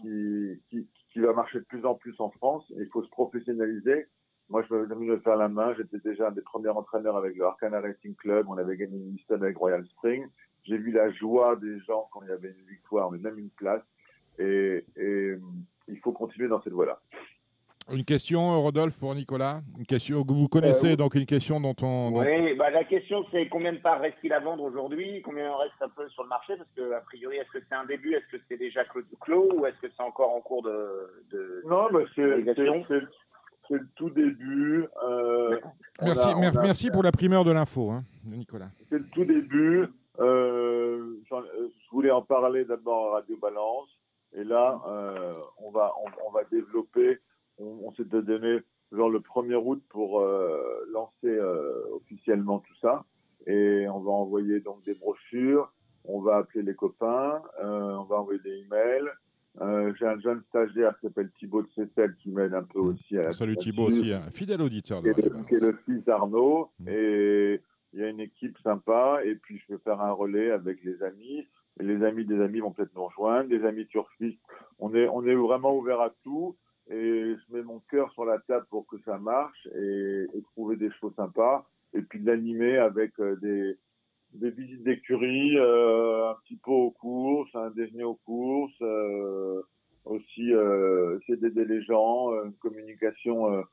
[0.00, 4.06] qui, qui, qui va marcher de plus en plus en France, il faut se professionnaliser.
[4.50, 5.74] Moi, je me permis de faire la main.
[5.74, 8.46] J'étais déjà un des premiers entraîneurs avec le Arcana Racing Club.
[8.48, 10.26] On avait gagné une Easton avec Royal Spring.
[10.64, 13.50] J'ai vu la joie des gens quand il y avait une victoire, mais même une
[13.50, 13.82] place.
[14.38, 15.34] Et, et
[15.88, 17.00] il faut continuer dans cette voie-là.
[17.92, 19.60] Une question, Rodolphe, pour Nicolas.
[19.78, 22.10] Une question que vous connaissez, Euh, donc une question dont on.
[22.12, 25.20] dont- Oui, bah, la question c'est combien de parts reste-t-il à vendre aujourd'hui?
[25.22, 26.56] Combien en reste un peu sur le marché?
[26.56, 28.14] Parce que, a priori, est-ce que c'est un début?
[28.14, 28.82] Est-ce que c'est déjà
[29.20, 31.24] clos, ou est-ce que c'est encore en cours de.
[31.30, 31.62] de...
[31.66, 34.86] Non, mais c'est le tout début.
[35.06, 35.58] Euh,
[36.02, 38.68] Merci, a- on mer- a- merci pour la primeur de l'info, hein, Nicolas.
[38.88, 39.86] C'est le tout début.
[40.20, 43.88] Euh, je voulais en parler d'abord à Radio Balance.
[44.36, 47.18] Et là, euh, on, va, on, on va développer.
[47.58, 48.60] On, on s'était donné
[48.92, 53.04] genre le 1er août pour euh, lancer euh, officiellement tout ça.
[53.46, 55.72] Et on va envoyer donc des brochures.
[56.04, 57.42] On va appeler les copains.
[57.62, 59.10] euh, on va envoyer des emails.
[59.98, 63.16] J'ai un jeune stagiaire qui s'appelle Thibaut de Cécel qui m'aide un peu aussi.
[63.18, 65.46] À, Salut Thibaut aussi, un fidèle auditeur de qui est, le, Balance.
[65.46, 66.70] qui est le fils d'Arnaud.
[66.80, 66.88] Mm.
[66.88, 67.60] Et
[67.92, 69.20] il y a une équipe sympa.
[69.24, 71.46] Et puis, je vais faire un relais avec les amis.
[71.78, 73.48] Et les amis des amis vont peut-être nous rejoindre.
[73.48, 74.40] Les amis turfistes.
[74.80, 76.56] On est, on est vraiment ouvert à tout.
[76.90, 80.76] Et je mets mon cœur sur la table pour que ça marche et, et trouver
[80.76, 81.66] des choses sympas.
[81.94, 83.76] Et puis l'animer avec euh, des,
[84.34, 89.62] des visites d'écurie, euh, un petit pot aux courses, un déjeuner aux courses, euh,
[90.04, 93.64] aussi euh, essayer d'aider les gens, euh, une communication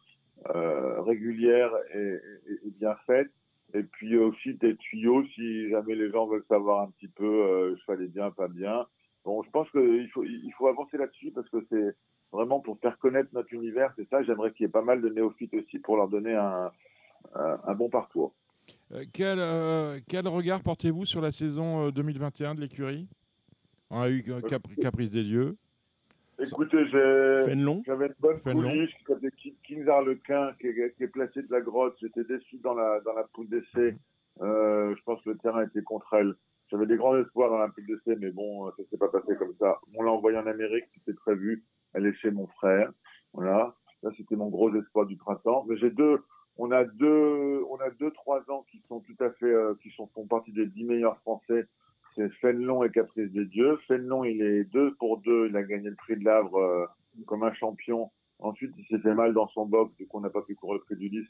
[0.55, 3.29] euh, régulière et, et- bien faite.
[3.73, 7.83] Et puis aussi des tuyaux si jamais les gens veulent savoir un petit peu je
[7.85, 8.85] fallait bien, pas bien.
[9.23, 11.95] Bon, je pense qu'il faut, il faut avancer là-dessus parce que c'est
[12.31, 14.23] vraiment pour faire connaître notre univers, c'est ça.
[14.23, 16.71] J'aimerais qu'il y ait pas mal de néophytes aussi pour leur donner un,
[17.35, 18.33] un, un bon parcours.
[18.93, 23.07] Euh, quel, euh, quel regard portez-vous sur la saison euh, 2021 de l'écurie?
[23.89, 25.57] On a eu euh, Cap- Caprice des Dieux.
[26.39, 26.85] Écoutez,
[27.85, 28.95] J'avais une bonne pouliche
[29.37, 31.95] Ki- Kings Harlequin, qui est, qui est placée de la grotte.
[32.01, 33.95] J'étais déçu dans la, dans la poule d'essai.
[34.41, 36.33] Euh, je pense que le terrain était contre elle.
[36.71, 39.53] J'avais des grands espoirs dans la poule d'essai, mais bon, ça s'est pas passé comme
[39.59, 39.77] ça.
[39.93, 41.63] On l'a envoyé en Amérique, c'était prévu.
[41.95, 42.91] Est chez mon frère.
[43.33, 43.75] Voilà.
[44.01, 45.65] Ça, c'était mon gros espoir du printemps.
[45.67, 46.23] Mais j'ai deux,
[46.57, 49.89] on a deux, on a deux, trois ans qui sont tout à fait, euh, qui
[49.91, 51.67] sont, font partie des dix meilleurs français.
[52.15, 53.77] C'est Fénelon et Caprice des Dieux.
[53.87, 55.47] Fénelon, il est deux pour deux.
[55.47, 56.85] Il a gagné le prix de l'Avre euh,
[57.25, 58.11] comme un champion.
[58.39, 60.79] Ensuite, il s'est fait mal dans son box, du coup, on n'a pas pu courir
[60.79, 61.25] le prix du 10.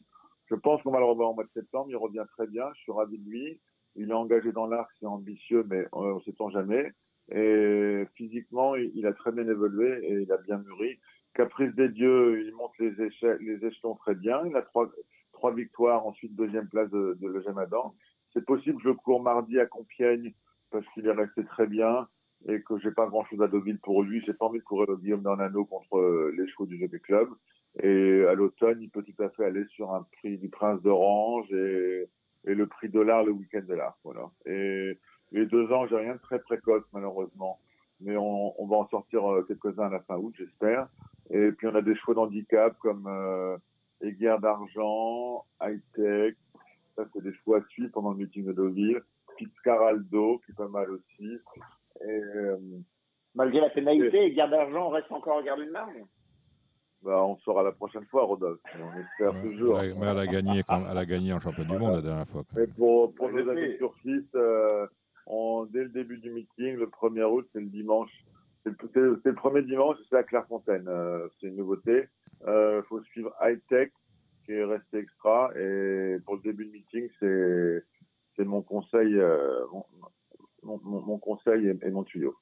[0.50, 1.88] Je pense qu'on va le revoir en mois de septembre.
[1.90, 2.66] Il revient très bien.
[2.76, 3.60] Je suis ravi de lui.
[3.96, 6.94] Il est engagé dans l'arc, c'est ambitieux, mais on ne sait jamais.
[7.30, 11.00] Et physiquement, il, a très bien évolué et il a bien mûri.
[11.34, 12.92] Caprice des dieux, il monte les,
[13.66, 14.46] échelons très bien.
[14.46, 14.90] Il a trois,
[15.54, 17.96] victoires, ensuite deuxième place de, de Le Gémadan.
[18.34, 20.34] C'est possible que je cours mardi à Compiègne
[20.72, 22.08] parce qu'il est resté très bien
[22.48, 24.22] et que j'ai pas grand chose à Deauville pour lui.
[24.26, 27.30] J'ai pas envie de courir le Guillaume d'Ornano contre euh, les chevaux du Jockey Club.
[27.82, 31.52] Et à l'automne, il peut tout à fait aller sur un prix du Prince d'Orange
[31.54, 32.10] et,
[32.46, 33.98] et le prix dollar le week-end de l'art.
[34.04, 34.32] Voilà.
[34.46, 35.00] Et
[35.32, 37.60] les deux ans, j'ai rien de très précoce, malheureusement.
[38.00, 40.88] Mais on, on va en sortir euh, quelques-uns à la fin août, j'espère.
[41.30, 43.58] Et puis on a des chevaux d'handicap comme euh,
[44.42, 46.36] d'Argent, High Tech.
[46.96, 49.02] Ça, c'est des chevaux à suivre pendant le meeting de Deauville.
[49.38, 51.38] Fitzcarraldo, qui est pas mal aussi.
[52.02, 52.58] Et, euh,
[53.34, 55.96] Malgré la pénalité, Aiguerre d'Argent reste encore en garde une marge
[57.04, 58.60] bah, on saura la prochaine fois, Rodolphe.
[58.76, 59.76] On espère Ouais, toujours.
[59.80, 62.28] ouais, mais elle a gagné, quand- elle a gagné en champion du monde la dernière
[62.28, 62.44] fois.
[62.56, 64.86] Mais pour, pour nos amis sur site, euh,
[65.28, 68.12] on- dès le début du meeting, le 1er août, c'est le dimanche.
[68.64, 70.88] C'est le, premier dimanche, c'est à Clairefontaine.
[70.88, 72.08] Euh, c'est une nouveauté.
[72.48, 73.92] Il faut suivre High Tech,
[74.46, 75.52] qui est resté extra.
[75.58, 77.84] Et pour le début de meeting, c'est
[78.38, 79.84] c'est mon conseil, euh, mon,
[80.64, 82.36] mon, mon- mon conseil et, et mon tuyau.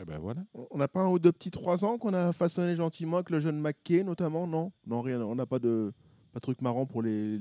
[0.00, 0.40] Eh ben voilà.
[0.54, 3.40] On n'a pas un ou deux petits 3 ans qu'on a façonné gentiment avec le
[3.40, 4.72] jeune McKay notamment, non?
[4.86, 5.20] Non, rien.
[5.22, 5.92] On n'a pas de
[6.32, 7.38] pas de truc marrant pour les,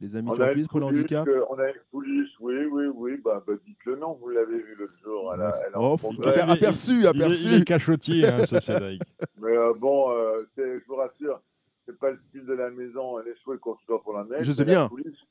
[0.00, 1.26] les amis a turfistes pour le handicap.
[1.28, 3.16] euh, on a une pouliche, oui, oui, oui.
[3.24, 5.32] Bah, bah, dites le nom, vous l'avez vu l'autre jour.
[5.34, 7.42] Elle a- elle a Oh, il- aperçu, Il est, aperçu.
[7.46, 9.00] il est cachotier, hein, ce Cédric.
[9.40, 11.40] Mais euh, bon, euh, je vous rassure,
[11.86, 13.18] c'est pas le style de la maison.
[13.18, 14.44] Les chevaux, ils courent toujours pour la neige.
[14.46, 14.86] Je sais la bien.
[14.88, 15.24] pouliche-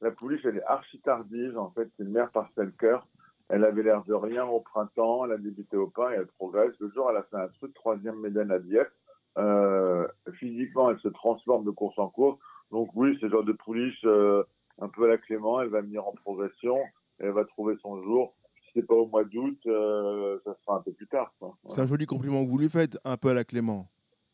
[0.00, 1.56] La pouliche, elle est archi tardive.
[1.58, 3.06] En fait, c'est une mère par cœur.
[3.48, 5.24] Elle avait l'air de rien au printemps.
[5.26, 6.72] Elle a débuté au pain et elle progresse.
[6.80, 8.90] Le jour, elle a fait un truc troisième médaille à Dieppe.
[9.38, 12.38] Euh, physiquement, elle se transforme de course en course.
[12.72, 14.42] Donc oui, c'est le genre de pouliche euh,
[14.80, 15.60] un peu à la Clément.
[15.60, 16.78] Elle va venir en progression.
[17.18, 18.34] Elle va trouver son jour.
[18.64, 21.32] Si c'est pas au mois d'août, euh, ça sera un peu plus tard.
[21.68, 23.88] C'est un joli compliment que vous lui faites, un peu à la Clément.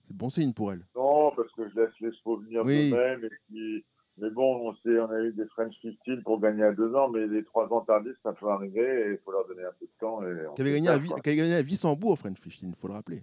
[0.07, 0.87] C'est bon signe pour elle.
[0.96, 2.94] Non, parce que je laisse les chevaux venir Oui.
[2.94, 3.85] Et puis...
[4.20, 5.74] Mais bon, on, sait, on a eu des French
[6.05, 9.11] 15 pour gagner à deux ans, mais les trois ans tardifs, ça peut arriver et
[9.12, 10.24] il faut leur donner un peu de temps.
[10.24, 12.94] Et on Qui avait gagné, à, gagné à Wissembourg au French Fishing, il faut le
[12.94, 13.22] rappeler.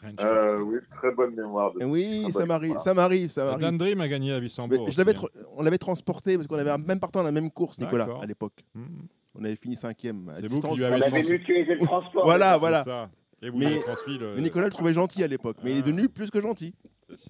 [0.00, 1.72] French Euh, oui, très bonne mémoire.
[1.74, 1.84] De...
[1.84, 3.78] Oui, ça m'arrive, ça m'arrive, ça Dan m'arrive.
[3.78, 4.88] Dream a gagné à Mais Wissembourg.
[4.88, 7.78] je l'avais aussi, tr- on l'avait transporté parce qu'on avait même partant la même course,
[7.78, 8.64] Nicolas, à l'époque.
[8.76, 8.80] hein.
[8.80, 9.06] Hmm.
[9.38, 10.28] On avait fini cinquième.
[10.28, 12.24] à C'est vous qui lui On avez avait trans- mutualisé le transport.
[12.24, 13.08] Voilà, voilà.
[13.42, 15.86] Et vous Mais- euh, Mais Nicolas le trouvait gentil à l'époque, mais il est Ah.
[15.86, 16.74] devenu plus que gentil.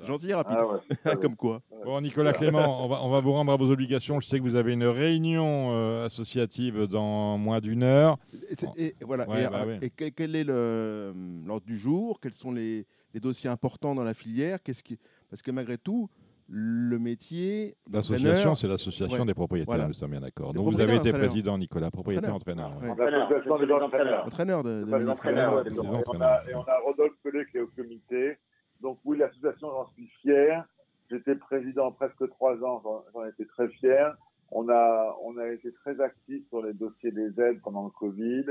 [0.05, 0.57] Gentil et rapide.
[0.59, 1.63] Ah ouais, ça, Comme quoi.
[1.85, 4.21] Bon, Nicolas Clément, on va, on va vous rendre à vos obligations.
[4.21, 8.19] Je sais que vous avez une réunion euh, associative dans moins d'une heure.
[8.77, 9.29] Et, voilà.
[9.29, 9.79] Ouais, et, bah euh, ouais.
[9.83, 12.21] et quel, quel est l'ordre du jour?
[12.21, 14.63] Quels sont les, les dossiers importants dans la filière?
[14.63, 14.99] Qu'est-ce qui...
[15.31, 16.11] Parce que malgré tout,
[16.53, 17.77] le métier.
[17.93, 19.87] L'association, c'est l'association Ouais, des propriétaires, voilà.
[19.87, 20.53] nous sommes bien d'accord.
[20.53, 22.73] Donc vous avez été président, Nicolas, propriétaire-entraîneur.
[22.83, 22.91] Ouais.
[22.91, 24.27] Entraîneur, des entraîneurs.
[24.27, 25.63] Entraîneur de, de Entraîneur.
[25.65, 28.37] des et on a- Et on a Rodolphe Pelé qui est au comité.
[28.81, 30.65] Donc oui, l'association, j'en suis fier.
[31.11, 34.17] J'étais président presque trois ans, j'en- j'en étais très fier.
[34.51, 38.47] On a, on a été très actifs sur les dossiers des aides pendant le Covid.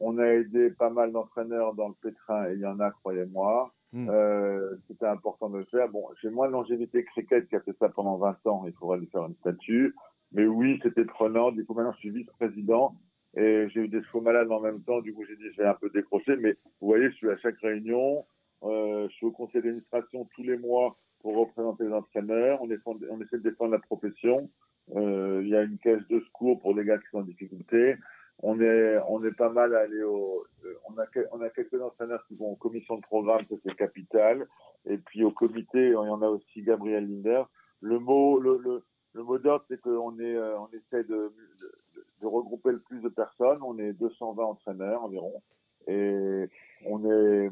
[0.00, 3.70] On a aidé pas mal d'entraîneurs dans le pétrin, et il y en a, croyez-moi.
[3.92, 4.08] Mm.
[4.10, 5.88] Euh, C'était important de le faire.
[5.88, 8.64] Bon, j'ai moins de longévité Cricket qui a fait ça pendant 20 ans.
[8.66, 9.94] Il faudrait lui faire une statue.
[10.32, 11.52] Mais oui, c'était prenant.
[11.52, 12.94] Du coup, maintenant, je suis vice-président
[13.36, 15.00] et j'ai eu des chevaux malades en même temps.
[15.00, 16.36] Du coup, j'ai dit, je vais un peu décrocher.
[16.36, 18.24] Mais vous voyez, je suis à chaque réunion.
[18.64, 22.62] Euh, je suis au conseil d'administration tous les mois pour représenter les entraîneurs.
[22.62, 22.68] On
[23.10, 24.48] on essaie de défendre la profession.
[24.96, 27.96] Euh, Il y a une caisse de secours pour les gars qui sont en difficulté.
[28.42, 32.24] On est, on est pas mal allé au, euh, on a, on a quelques entraîneurs
[32.26, 34.46] qui vont en commission de programme, c'est capital.
[34.84, 37.44] Et puis au comité, il y en a aussi Gabriel Linder.
[37.80, 38.82] Le mot, le, le,
[39.14, 41.74] le mot d'ordre, c'est qu'on est, euh, on essaie de, de,
[42.22, 43.62] de regrouper le plus de personnes.
[43.62, 45.42] On est 220 entraîneurs environ.
[45.86, 46.48] Et
[46.86, 47.50] on est,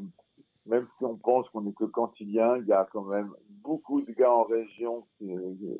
[0.65, 3.31] même si on pense qu'on est que quantidien, il y a quand même
[3.63, 5.31] beaucoup de gars en région qui-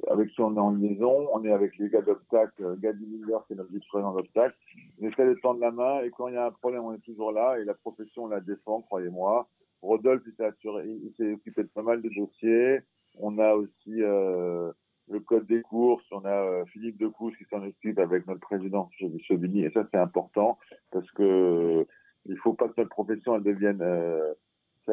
[0.07, 1.27] avec qui on est en liaison.
[1.33, 4.55] On est avec les gars d'obstacle, euh, Gadi Miller, qui est notre vice-président d'obstacle.
[4.99, 7.05] On essaie de tendre la main et quand il y a un problème, on est
[7.05, 9.47] toujours là et la profession, on la défend, croyez-moi.
[9.81, 12.79] Rodolphe, il s'est il s'est occupé de pas mal de dossiers.
[13.19, 14.71] On a aussi euh,
[15.09, 18.89] le code des courses, on a euh, Philippe Decouche qui s'en occupe avec notre président
[19.27, 20.57] Chauvigny et ça c'est important
[20.91, 21.85] parce que
[22.25, 24.33] il faut pas que notre profession elle devienne euh,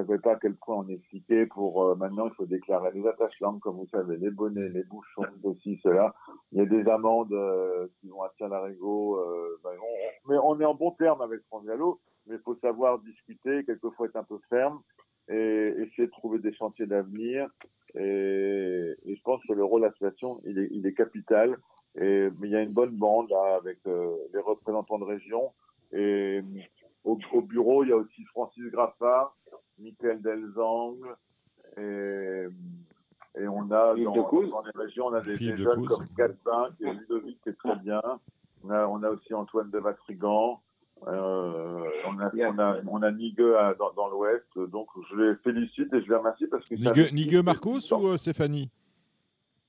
[0.06, 3.38] savais pas à quel point on expliquait pour euh, maintenant il faut déclarer les attaches
[3.40, 6.14] langues comme vous savez les bonnets les bouchons ceci cela.
[6.52, 10.60] Il y a des amendes euh, qui vont attirer l'arigot euh, ben, on- mais on
[10.60, 14.24] est en bon terme avec France Gallo mais il faut savoir discuter quelquefois être un
[14.24, 14.80] peu ferme
[15.28, 17.48] et essayer de trouver des chantiers d'avenir.
[17.94, 21.56] Et, et je pense que le rôle de l'association il est, il est capital.
[22.00, 25.52] Et mais il y a une bonne bande là avec euh, les représentants de région.
[25.92, 26.42] Et
[27.04, 29.34] au, au bureau, il y a aussi Francis Graffard,
[29.78, 31.16] Michael Delzangle,
[31.76, 32.46] et,
[33.38, 36.92] et on a dans, dans les régions, on a des, jeunes comme Gaspin, qui est
[36.94, 38.02] Ludovic, qui est très bien.
[38.64, 40.60] On a, on a aussi Antoine de Vatrigan.
[41.06, 44.46] Euh, on, a, on, a, on a Nigue à- dans, dans l'Ouest.
[44.58, 48.16] Donc, je les félicite et je les remercie parce que Nigue, Nigue Marcos ou euh,
[48.16, 48.68] Stéphanie?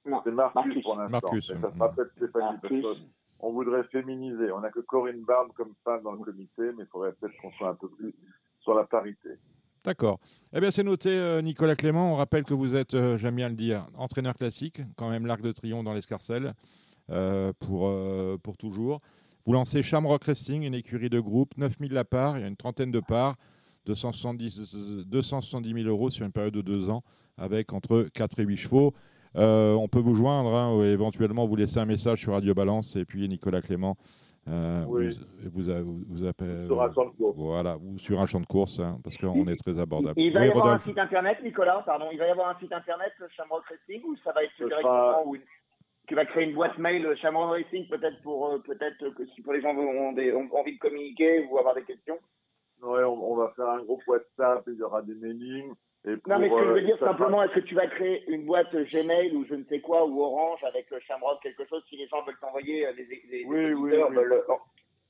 [0.06, 0.84] Non, C'est Marcus, Marcus.
[0.84, 1.20] pour l'instant.
[1.22, 2.58] Marcus, Mais ça sera peut-être Stéphanie.
[2.60, 2.82] parce Marcus.
[2.84, 3.10] que
[3.42, 4.52] on voudrait féminiser.
[4.52, 7.52] On n'a que Corinne Barbe comme femme dans le comité, mais il faudrait peut-être qu'on
[7.52, 8.14] soit un peu plus
[8.62, 9.30] sur la parité.
[9.86, 10.20] D'accord.
[10.54, 12.14] Eh bien, c'est noté, euh, Nicolas Clément.
[12.14, 15.42] On rappelle que vous êtes, euh, j'aime bien le dire, entraîneur classique, quand même l'Arc
[15.42, 16.54] de Triomphe dans l'escarcelle,
[17.12, 19.00] euh, pour, toujours.
[19.46, 22.58] Vous lancez Shamrock Racing, une écurie de groupe, 9000 la part, il y a une
[22.58, 23.36] trentaine de parts,
[23.86, 27.04] 270, 270 000 euros sur une période de deux ans,
[27.38, 28.94] avec entre 4 et 8 chevaux.
[29.36, 33.28] On peut vous joindre, hein, éventuellement vous laisser un message sur Radio Balance, et puis
[33.30, 33.98] Nicolas Clément
[34.48, 35.20] euh, Oui.
[35.44, 36.66] vous, vous, a- vous, vous appelle.
[36.68, 37.36] Sur un champ de course.
[37.38, 40.20] Voilà, ou sur un champ de course, hein, parce qu'on est très abordable.
[40.20, 40.84] Il va Oui, y avoir Rodolphe.
[40.84, 42.08] un site internet, Nicolas, pardon.
[42.12, 45.26] Il va y avoir un site internet, Shamrock Racing, ou ça va être directement sera-
[45.26, 45.42] ou une-
[46.08, 49.42] Tu vas créer une boîte mail euh, Shamrock Racing, peut-être pour euh, peut-être que si
[49.44, 52.18] pour les gens ont, des, ont envie de communiquer ou avoir des questions?
[52.82, 55.72] Ouais, on, on va faire un groupe WhatsApp, il y aura des mailings.
[56.06, 57.60] Et pour, Non, mais ce que je euh, veux dire ça sera- simplement, est-ce que
[57.62, 61.00] tu vas créer une boîte Gmail ou je ne sais quoi, ou Orange avec le
[61.02, 63.92] Shamrock, quelque chose, si les gens veulent t'envoyer euh, les, les, Oui, oui,
[64.48, 64.58] oh,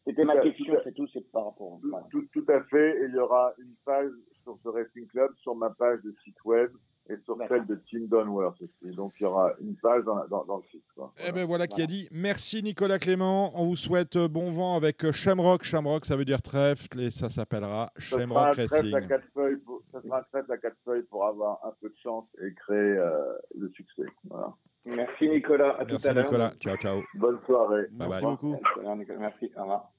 [0.06, 1.80] C'était ma question, c'est tout, c'est par rapport.
[1.82, 2.08] Tout, voilà.
[2.12, 2.97] tout, tout à fait.
[3.02, 4.10] Et il y aura une page
[4.43, 6.71] sur ce Racing Club, sur ma page de site web
[7.10, 8.95] et sur celle de Tim Donworth aussi.
[8.95, 10.84] Donc il y aura une page dans, dans, dans le site.
[10.95, 11.12] quoi.
[11.28, 12.08] Eh ben voilà qui a dit.
[12.12, 13.52] Merci Nicolas Clément.
[13.60, 15.63] On vous souhaite euh, bon vent avec euh, Shamrock.
[15.63, 19.08] Shamrock, ça veut dire trèfle et ça s'appellera Shamrock à Racing.
[19.08, 21.95] quatre feuilles pour, ça sera un trèfle à quatre feuilles pour avoir un peu de
[22.02, 24.06] chance et créer euh, le succès.
[24.30, 24.54] Voilà.
[24.86, 26.24] Merci Nicolas, à Merci tout à l'heure.
[26.26, 26.54] Nicolas.
[26.60, 27.02] Ciao, ciao.
[27.15, 27.88] Bonne soirée.
[27.91, 28.32] Bye Merci bye.
[28.36, 28.56] beaucoup.
[29.19, 29.91] Merci, au revoir.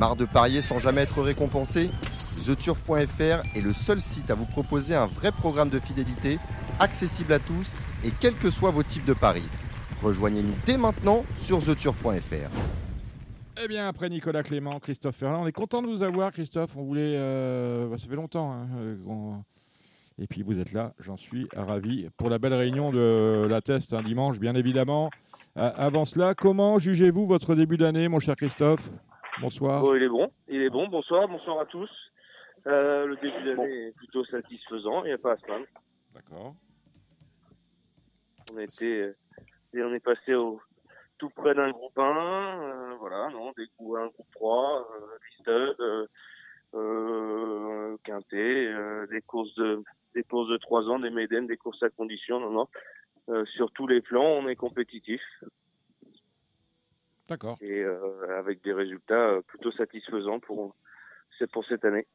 [0.00, 1.90] Marre de parier sans jamais être récompensé
[2.46, 6.38] TheTurf.fr est le seul site à vous proposer un vrai programme de fidélité,
[6.78, 9.44] accessible à tous et quels que soient vos types de paris.
[10.02, 12.48] Rejoignez-nous dès maintenant sur TheTurf.fr.
[13.62, 16.74] Eh bien, après Nicolas Clément, Christophe Ferland, on est content de vous avoir, Christophe.
[16.78, 17.16] On voulait.
[17.16, 18.52] euh, bah, ça fait longtemps.
[18.52, 19.34] hein, euh,
[20.18, 22.08] Et puis vous êtes là, j'en suis ravi.
[22.16, 25.10] Pour la belle réunion de la Test un dimanche, bien évidemment.
[25.58, 28.90] Euh, avant cela, comment jugez-vous votre début d'année, mon cher Christophe?
[29.40, 29.82] Bonsoir.
[29.82, 30.86] Oh, il est bon, il est bon.
[30.88, 31.90] Bonsoir, bonsoir à tous.
[32.66, 35.64] Euh, le début d'année est plutôt satisfaisant, il n'y a pas à se plaindre.
[36.14, 36.54] D'accord.
[38.52, 39.16] On a été, euh,
[39.72, 40.60] et on est passé au,
[41.16, 44.88] tout près d'un groupe 1, euh, voilà, non, des groupes 1, groupe 3,
[46.74, 48.74] euh, quintet,
[49.10, 49.82] des courses de,
[50.14, 53.44] des courses de 3 ans, des médaines, des courses à condition, non, non.
[53.56, 55.22] Sur tous les plans, on est compétitif
[57.30, 57.56] D'accord.
[57.62, 60.74] et euh, avec des résultats euh, plutôt satisfaisants pour,
[61.38, 62.06] c'est pour cette année.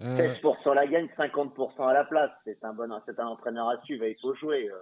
[0.00, 2.30] Euh, 16% la gagne, 50% à la place.
[2.44, 4.04] C'est un bon, c'est un entraîneur à suivre.
[4.04, 4.68] Il faut jouer.
[4.68, 4.78] euh,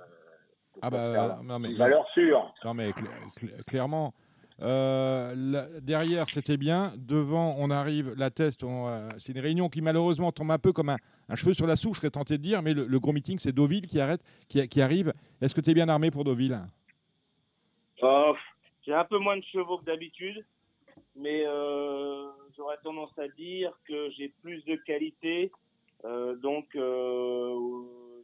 [0.81, 2.55] ah bah, non, mais, Une valeur sûre.
[2.65, 4.15] non, mais cl- cl- clairement.
[4.63, 6.93] euh, là, derrière, c'était bien.
[6.97, 10.73] Devant, on arrive, la test, on, euh, c'est une réunion qui malheureusement tombe un peu
[10.73, 10.97] comme un,
[11.29, 13.39] un cheveu sur la souche, je serais tenté de dire, mais le, le gros meeting,
[13.39, 15.13] c'est Deauville qui, arrête, qui, qui arrive.
[15.43, 16.59] Est-ce que tu es bien armé pour Deauville?
[18.03, 18.35] Oh,
[18.87, 20.45] j'ai un peu moins de chevaux que d'habitude,
[21.17, 25.51] mais euh, j'aurais tendance à dire que j'ai plus de qualité,
[26.05, 27.55] euh, donc euh,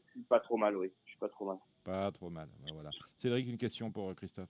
[0.06, 1.58] je suis pas trop mal, oui, je suis pas trop mal.
[1.84, 2.48] Pas trop mal.
[2.64, 2.90] ben voilà.
[3.16, 4.48] Cédric, une question pour Christophe.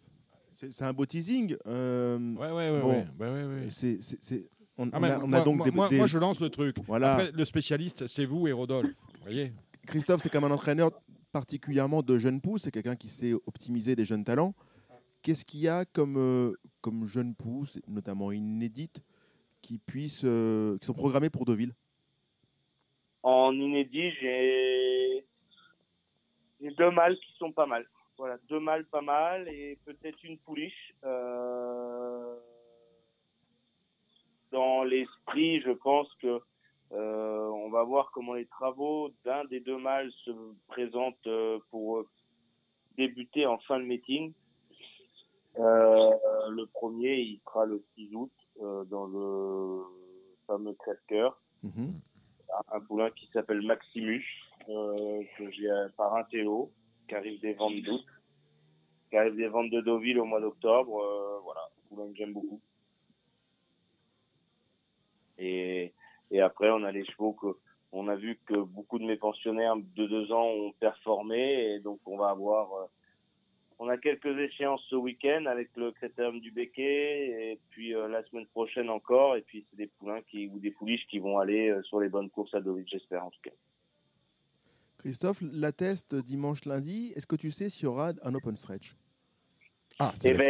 [0.54, 1.54] C'est un beau teasing.
[1.66, 2.80] euh, Ouais, ouais, ouais.
[2.80, 2.88] Bon.
[2.90, 3.70] ouais, ouais, ouais, ouais.
[3.70, 6.18] c'est- on, Ah, on a, on moi, a donc moi, des, moi- des- moi, je
[6.18, 6.76] lance le truc.
[6.86, 7.14] Voilà.
[7.16, 8.90] Après, le spécialiste, c'est vous et Rodolphe.
[9.16, 9.52] Vous voyez
[9.86, 10.92] Christophe, c'est comme un entraîneur
[11.32, 14.54] particulièrement de jeunes pousses, c'est quelqu'un qui sait optimiser des jeunes talents.
[15.26, 19.02] Qu'est-ce qu'il y a comme, euh, comme jeunes pousses, notamment inédites,
[19.60, 21.74] qui, puissent, euh, qui sont programmées pour Deauville?
[23.24, 25.26] En inédit, j'ai
[26.60, 27.88] deux mâles qui sont pas mal.
[28.16, 30.94] Voilà, deux mâles pas mal et peut-être une pouliche.
[31.02, 32.36] Euh,
[34.52, 36.40] Dans l'esprit, je pense que
[36.92, 40.30] euh, on va voir comment les travaux d'un des deux mâles se
[40.68, 41.28] présentent
[41.70, 42.04] pour
[42.96, 44.32] débuter en fin de meeting.
[45.58, 46.10] Euh,
[46.50, 49.82] le premier, il sera le 6 août euh, dans le
[50.46, 51.40] fameux Crève-Cœur.
[51.62, 51.94] Mhm.
[52.72, 54.24] Un poulain qui s'appelle Maximus,
[54.68, 56.70] euh, que j'ai par un Théo,
[57.08, 58.04] qui arrive des ventes d'août,
[59.10, 61.40] qui arrive des ventes de Deauville au mois d'octobre.
[61.42, 62.60] Voilà, un poulain que j'aime beaucoup.
[65.38, 65.92] Et,
[66.30, 67.56] et après, on a les chevaux que
[67.92, 72.00] on a vu que beaucoup de mes pensionnaires de deux ans ont performé et donc
[72.04, 72.88] on va avoir
[73.78, 78.24] on a quelques échéances ce week-end avec le Critérium du Béquet et puis euh, la
[78.24, 81.68] semaine prochaine encore et puis c'est des poulains qui ou des pouliches qui vont aller
[81.68, 83.50] euh, sur les bonnes courses à Deauville j'espère en tout cas.
[84.98, 88.96] Christophe, la test dimanche lundi, est-ce que tu sais s'il y aura un open stretch?
[89.98, 90.46] Ah, Eh la question.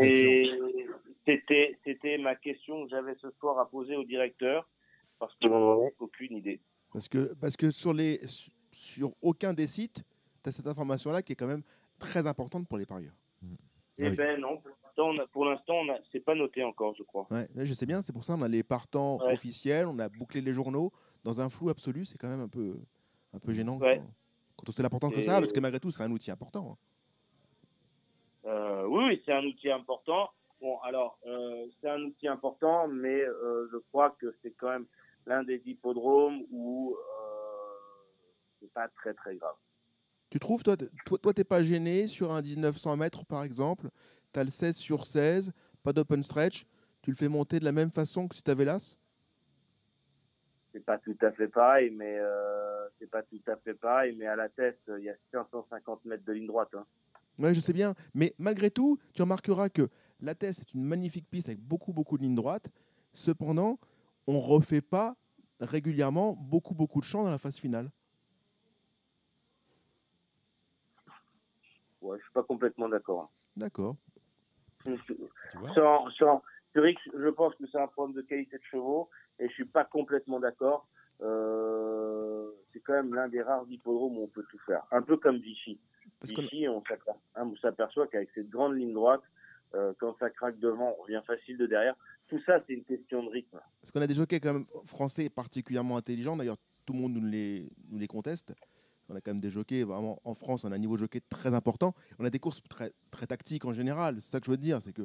[0.00, 0.94] ben
[1.26, 4.68] c'était c'était ma question que j'avais ce soir à poser au directeur
[5.18, 6.60] parce que j'en ai aucune idée.
[6.92, 8.20] Parce que, parce que sur, les,
[8.72, 10.04] sur aucun des sites,
[10.42, 11.62] tu as cette information-là qui est quand même
[12.04, 13.14] très importante pour les parieurs.
[13.98, 14.16] Eh Oui.
[14.16, 14.60] ben non,
[15.32, 17.26] pour l'instant, on on c'est pas noté encore, je crois.
[17.30, 19.34] Ouais, je sais bien, c'est pour ça qu'on a les partants Ouais.
[19.34, 20.92] officiels, on a bouclé les journaux.
[21.22, 22.76] Dans un flou absolu, c'est quand même un peu,
[23.32, 23.98] un peu gênant Ouais.
[23.98, 24.06] quand,
[24.56, 26.72] quand on sait l'importance que ça parce que malgré tout, c'est un outil important.
[26.72, 26.78] hein.
[28.46, 30.30] Euh, oui, oui, c'est un outil important.
[30.60, 34.86] Bon, alors, euh, c'est un outil important, mais euh, je crois que c'est quand même
[35.26, 37.74] l'un des hippodromes où euh,
[38.60, 39.54] c'est pas très très grave.
[40.34, 43.88] Tu trouves, toi, toi, toi, t'es pas gêné sur un 1900 mètres, par exemple?
[44.32, 45.52] Tu as le 16 sur 16,
[45.84, 46.66] pas d'open stretch,
[47.02, 48.96] tu le fais monter de la même façon que si tu avais l'as?
[50.72, 54.26] C'est pas tout à fait pareil, mais euh, c'est pas tout à fait pareil, mais
[54.26, 56.74] à la tête, il y a 550 mètres de ligne droite.
[56.74, 56.84] Hein.
[57.38, 57.94] Oui, je sais bien.
[58.12, 59.88] Mais malgré tout, tu remarqueras que
[60.20, 62.72] la Teste est une magnifique piste avec beaucoup, beaucoup de lignes droites.
[63.12, 63.78] Cependant,
[64.26, 65.14] on refait pas
[65.60, 67.88] régulièrement beaucoup, beaucoup de champs dans la phase finale.
[72.04, 73.22] Ouais, je suis pas complètement d'accord.
[73.22, 73.28] hein.
[73.56, 73.96] D'accord.
[75.74, 76.42] Sans, sans,
[76.74, 80.38] je pense que c'est un problème de qualité de chevaux et je suis pas complètement
[80.38, 80.86] d'accord.
[81.22, 84.82] Euh, c'est quand même l'un des rares hippodromes où on peut tout faire.
[84.90, 85.78] Un peu comme Vichy.
[86.20, 89.22] Parce Vichy, on s'aperçoit, hein, on s'aperçoit qu'avec cette grande ligne droite,
[89.74, 91.96] euh, quand ça craque devant, on revient facile de derrière.
[92.28, 93.60] Tout ça, c'est une question de rythme.
[93.80, 96.36] parce qu'on a des jockeys quand même français particulièrement intelligents.
[96.36, 98.52] D'ailleurs, tout le monde nous les, nous les conteste.
[99.08, 101.20] On a quand même des jockeys, vraiment, en France, on a un niveau de jockey
[101.28, 101.94] très important.
[102.18, 104.16] On a des courses très, très tactiques en général.
[104.20, 104.80] C'est ça que je veux dire.
[104.82, 105.02] C'est que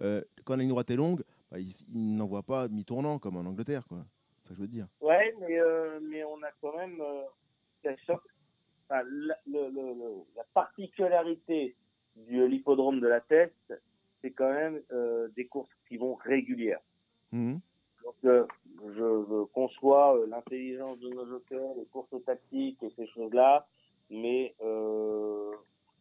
[0.00, 3.40] euh, quand la ligne droite est longue, bah, ils, ils n'envoient pas mi-tournant comme en
[3.40, 3.86] Angleterre.
[3.88, 4.04] quoi.
[4.42, 4.86] C'est ça que je veux dire.
[5.00, 7.22] Ouais, mais, euh, mais on a quand même euh,
[7.84, 8.12] la, cho-
[8.88, 11.76] enfin, la, le- le- le- la particularité
[12.16, 13.74] de l'hippodrome de la Teste,
[14.22, 14.80] c'est quand même
[15.34, 16.80] des courses qui vont régulières.
[17.32, 17.60] Mhm.
[18.04, 18.46] Donc, euh,
[18.96, 23.66] je, conçois euh, l'intelligence de nos jockeys, les courses tactiques et ces choses-là,
[24.10, 25.52] mais euh,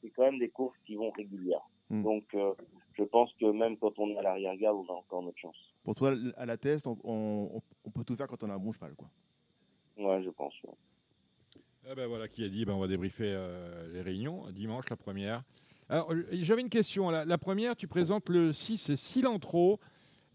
[0.02, 1.68] c'est quand même des courses qui vont régulières.
[1.90, 2.04] Hmm.
[2.04, 2.54] Donc, euh,
[2.94, 5.58] je pense que même quand on est à l'arrière-garde, on a encore notre chance.
[5.84, 8.60] Pour toi, à la test, on, on- on peut tout faire quand on a un
[8.60, 8.94] bon cheval.
[8.96, 9.10] Quoi.
[9.98, 10.54] Ouais, je pense.
[10.64, 10.74] ouais.
[11.92, 14.44] Eh ben voilà qui a dit, ben on va débriefer euh, les réunions.
[14.52, 15.44] Dimanche, la première.
[15.88, 17.10] Alors, j'avais une question.
[17.10, 19.80] La, la première, tu présentes le 6, c'est Cilantro.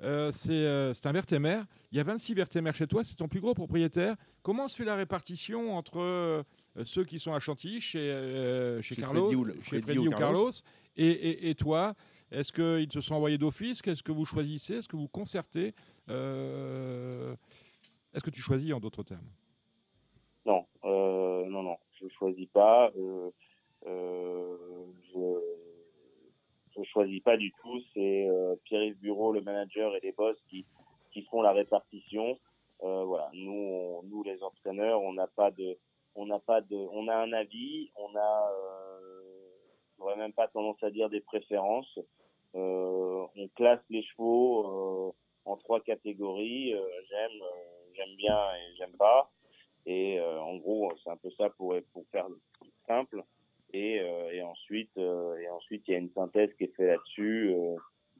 [0.03, 1.61] Euh, c'est euh, c'est un vertémer.
[1.92, 4.16] Il y a 26 vertémères chez toi, c'est ton plus gros propriétaire.
[4.42, 6.42] Comment se fait la répartition entre euh,
[6.84, 9.82] ceux qui sont à Chantilly, chez, euh, chez, Chez Carlos, Freddy ou le- chez Freddy
[9.82, 10.51] Freddy ou ou Carlos Carlos,
[10.97, 11.95] et, et- et toi
[12.32, 13.80] Est-ce qu'ils te sont envoyés d'office?
[13.86, 14.74] Est-ce que vous choisissez?
[14.78, 15.74] Est-ce que vous concertez?
[16.09, 17.36] Euh,
[18.12, 19.28] Est-ce que tu choisis en d'autres termes?
[20.45, 22.90] Non, euh, non, non, je choisis pas.
[22.97, 23.30] Euh,
[23.86, 24.57] euh,
[25.12, 25.18] je,
[26.77, 27.81] je choisis pas du tout.
[27.93, 30.64] C'est euh, Pierre-Yves Bureau, le manager et les boss qui
[31.12, 32.39] qui font la répartition.
[32.83, 35.79] Euh, voilà, nous, on- nous les entraîneurs, on n'a pas de,
[36.16, 40.91] on n'a pas de, on a un avis, on a, euh, même pas tendance à
[40.91, 41.99] dire des préférences.
[42.57, 45.14] Euh, on classe les chevaux
[45.45, 46.75] en trois catégories.
[47.09, 47.43] J'aime,
[47.95, 49.31] j'aime bien et j'aime pas.
[49.87, 52.27] Et en gros, c'est un peu ça pour, pour faire
[52.87, 53.22] simple.
[53.75, 56.87] Et, euh, et ensuite, euh, et ensuite, il y a une synthèse qui est faite
[56.87, 57.51] là-dessus.
[57.53, 57.75] euh,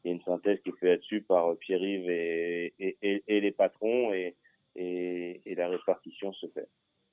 [0.05, 3.41] il y a une synthèse qui est faite là-dessus par Pierre-Yves et, et, et, et
[3.41, 4.35] les patrons, et,
[4.77, 6.67] et, et la répartition se fait.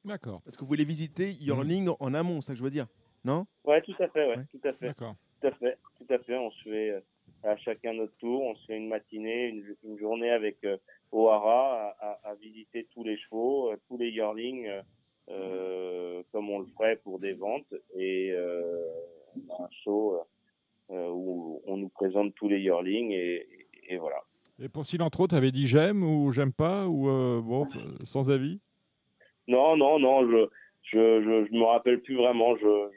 [0.03, 2.87] D'accord, Parce que vous voulez visiter Yearling en amont, c'est ça que je veux dire.
[3.23, 3.45] Non?
[3.63, 4.43] Ouais, tout à fait, ouais, Ouais.
[4.51, 5.15] tout à fait, d'accord.
[5.39, 6.35] tout à fait, tout à fait.
[6.37, 7.03] On se fait
[7.43, 8.41] à chacun notre tour.
[8.41, 10.77] On se fait une matinée, une, une journée avec euh,
[11.11, 14.67] O'Hara à, à, à visiter tous les chevaux, euh, tous les yearlings,
[16.31, 17.73] comme on le ferait pour des ventes.
[17.95, 18.77] Et euh,
[19.35, 20.19] on a un show
[20.89, 24.21] euh, où on nous présente tous les yearlings et, et, et voilà.
[24.61, 28.29] Et pour Cilantro, tu avais dit j'aime ou j'aime pas ou euh, bon, euh, sans
[28.29, 28.59] avis?
[29.47, 30.47] Non, non, non, je
[30.83, 32.55] je, je, je me rappelle plus vraiment.
[32.57, 32.89] Je,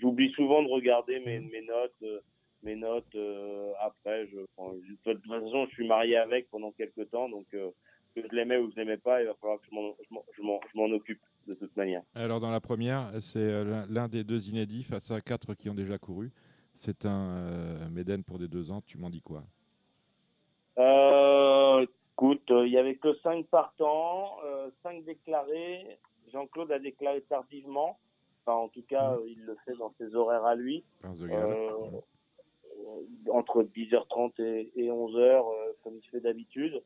[0.00, 2.02] j'oublie souvent de regarder mes, mes notes.
[2.02, 2.20] euh,
[2.62, 4.26] mes notes euh, après.
[4.26, 7.70] Je, de toute façon, je suis marié avec pendant quelques temps, donc euh,
[8.14, 10.24] que je l'aimais ou je l'aimais pas, il va falloir que je m'en- je m'en-
[10.36, 12.02] je m'en je m'en occupe de toute manière.
[12.14, 15.74] Alors dans la première, c'est euh, l'un- des deux inédits face à quatre qui ont
[15.74, 16.32] déjà couru.
[16.74, 18.80] C'est un euh, Méden pour des deux ans.
[18.86, 19.42] Tu m'en dis quoi?
[20.78, 21.84] Euh,
[22.14, 24.36] écoute, euh, il y avait que 5 partants,
[24.82, 25.98] 5 déclarés.
[26.32, 27.98] Jean-Claude a déclaré tardivement.
[28.44, 30.84] Enfin, en tout cas, euh, il le fait dans ses horaires à lui.
[31.28, 31.54] Euh,
[32.78, 36.82] euh, entre 10h30 et, et 11h, euh, comme il fait d'habitude.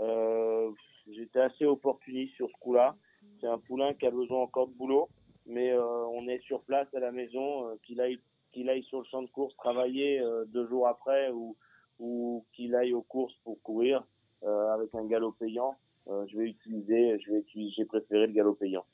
[0.00, 0.70] Euh,
[1.08, 2.96] J'étais assez opportuniste sur ce coup-là.
[3.40, 5.08] C'est un poulain qui a besoin encore de boulot,
[5.46, 8.18] mais euh, on est sur place à la maison, euh, qu'il aille,
[8.50, 11.56] qu'il aille sur le champ de course travailler deux jours après ou,
[12.00, 14.04] ou qu'il aille aux courses pour courir
[14.42, 15.76] avec un galop payant.
[16.06, 18.84] je vais utiliser, je vais utiliser, j'ai préféré le galop payant.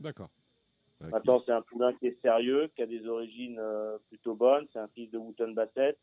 [0.00, 0.30] D'accord.
[1.00, 3.60] Maintenant, c'est un poulain qui est sérieux, qui a des origines
[4.08, 4.66] plutôt bonnes.
[4.72, 5.98] C'est un fils de Wooten Bassett.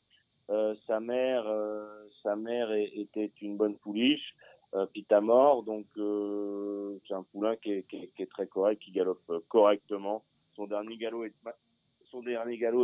[0.50, 4.36] Euh, sa mère, euh, sa mère était une bonne pouliche,
[4.74, 5.64] euh, Pitamor.
[5.64, 10.24] Donc, euh, c'est un poulain qui est, très correct, qui galope correctement.
[10.56, 11.26] Son dernier galop,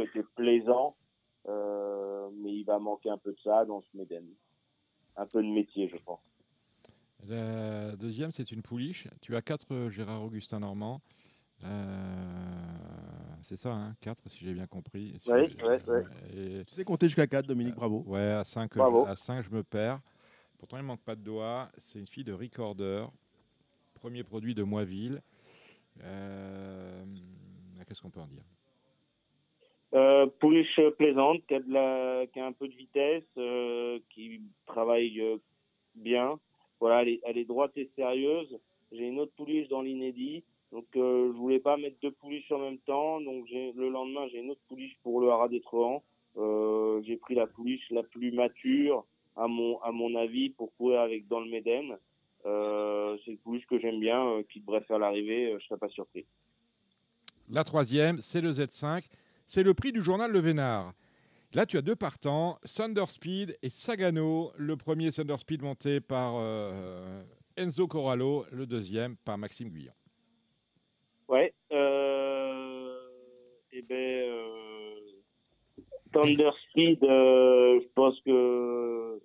[0.01, 0.95] était plaisant,
[1.47, 4.25] mais il va manquer un peu de ça dans ce Méden.
[5.17, 6.21] Un peu de métier, je pense.
[7.27, 9.07] La deuxième, c'est une pouliche.
[9.21, 11.01] Tu as quatre Gérard Augustin Normand.
[13.45, 15.13] C'est ça, hein, 4 si j'ai bien compris.
[15.19, 18.03] Si- et- Tu sais compter jusqu'à 4, Dominique, bravo.
[18.07, 19.05] Ouais, à 5, Bravo.
[19.05, 19.99] à 5 je me perds.
[20.57, 21.69] Pourtant, il ne manque pas de doigts.
[21.77, 23.05] C'est une fille de Recorder,
[23.93, 25.21] premier produit de Moiville.
[26.01, 27.03] Euh,
[27.87, 28.41] Qu'est-ce qu'on peut en dire?
[29.93, 34.41] Euh, pouliche plaisante, qui a, de la, qui a un peu de vitesse, euh, qui
[34.65, 35.37] travaille euh,
[35.93, 36.39] bien.
[36.79, 38.57] Voilà, elle est, elle est droite et sérieuse.
[38.91, 40.43] J'ai une autre pouliche dans l'inédit.
[40.75, 43.21] Donc, euh, je voulais pas mettre deux pouliches en même temps.
[43.21, 45.61] Donc, le lendemain, j'ai une autre pouliche pour le haras des.
[46.35, 49.05] Euh, j'ai pris la pouliche la plus mature,
[49.37, 51.95] à mon, avis, pour courir avec dans le Méden.
[52.45, 55.53] Euh, c'est une pouliche que j'aime bien, euh, qui devrait faire l'arrivée.
[55.53, 56.25] euh, je serais pas surpris.
[57.49, 59.07] La troisième, c'est le Z5.
[59.47, 60.91] C'est le prix du journal Le Vénard.
[61.53, 64.51] Là, tu as deux partants, Thunder Speed et Sagano.
[64.57, 66.35] Le premier Thunder Speed monté par
[67.55, 69.93] Enzo Corallo, le deuxième par Maxime Guyon.
[71.27, 71.53] Ouais.
[71.71, 72.99] Euh,
[73.75, 74.95] et ben, euh,
[76.13, 79.21] Thunder Speed, euh, je pense que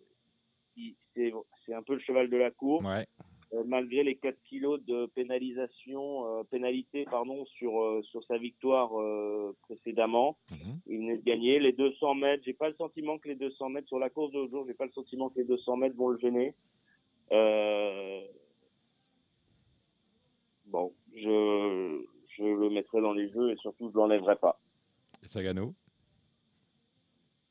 [1.65, 2.51] c'est un peu le cheval de la.
[2.63, 3.07] Ouais.
[3.53, 8.91] Euh, malgré les 4 kilos de pénalisation, euh, pénalité pardon, sur, euh, sur sa victoire
[9.63, 10.37] précédemment.
[10.51, 10.81] Mhm.
[10.87, 12.43] Il venait de gagner les 200 mètres.
[12.45, 14.87] J'ai pas le sentiment que les 200 mètres sur la course de jour, j'ai pas
[14.87, 16.55] le sentiment que les 200 mètres vont le gêner.
[20.67, 22.05] Bon, je,
[22.41, 24.59] je le mettrai dans les jeux et surtout je l'enlèverai pas.
[25.23, 25.75] Et Sagano?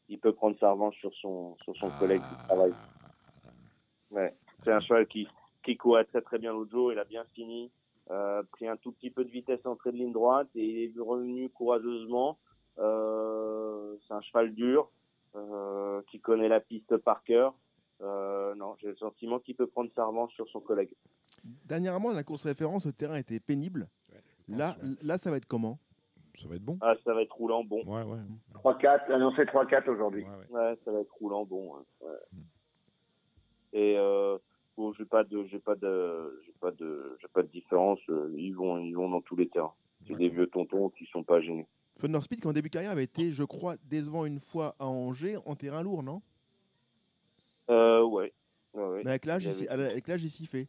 [0.08, 2.00] Il peut prendre sa revanche sur son sur son Ah.
[2.00, 2.74] collègue qui travaille.
[4.12, 4.36] Ouais.
[4.64, 5.28] C'est un cheval qui,
[5.64, 7.72] qui courait très très bien l'autre jour, il a bien fini,
[8.10, 10.98] euh, pris un tout petit peu de vitesse en entrée de ligne droite et il
[10.98, 12.40] est revenu courageusement.
[12.80, 14.90] Euh, c'est un cheval dur,
[15.36, 17.54] euh, qui connaît la piste par cœur.
[18.02, 20.94] Euh, non, j'ai le sentiment qu'il peut prendre sa revanche sur son collègue.
[21.44, 23.88] Dernièrement, la course référence, le terrain était pénible.
[24.50, 25.80] Là, là, ça va être comment?
[26.38, 26.78] Ça va être bon.
[26.82, 27.84] Ah, ça va être roulant, bon.
[27.86, 28.20] Ouais, ouais.
[28.64, 30.24] 3-4, annoncé 3-4 aujourd'hui.
[30.24, 30.60] ouais, ouais.
[30.70, 31.76] Ouais, ça va être roulant, bon.
[31.76, 31.84] ouais.
[32.02, 32.40] Ouais.
[33.74, 34.38] Et euh,
[34.78, 38.00] bon, j'ai pas de, j'ai pas de, j'ai pas de, j'ai pas de différence.
[38.10, 39.74] euh, Ils vont, ils vont dans tous les terrains.
[40.08, 41.68] C'est des vieux tontons qui sont pas gênés.
[42.00, 44.86] Thunder Speed, qui en début de carrière avait été, je crois, décevant une fois à
[44.88, 46.22] Angers en terrain lourd, non?
[47.70, 48.34] Euh, ouais.
[48.74, 49.02] ouais.
[49.04, 50.68] Mais avec l'âge, il il, avait- avec l'âge, il s'y fait.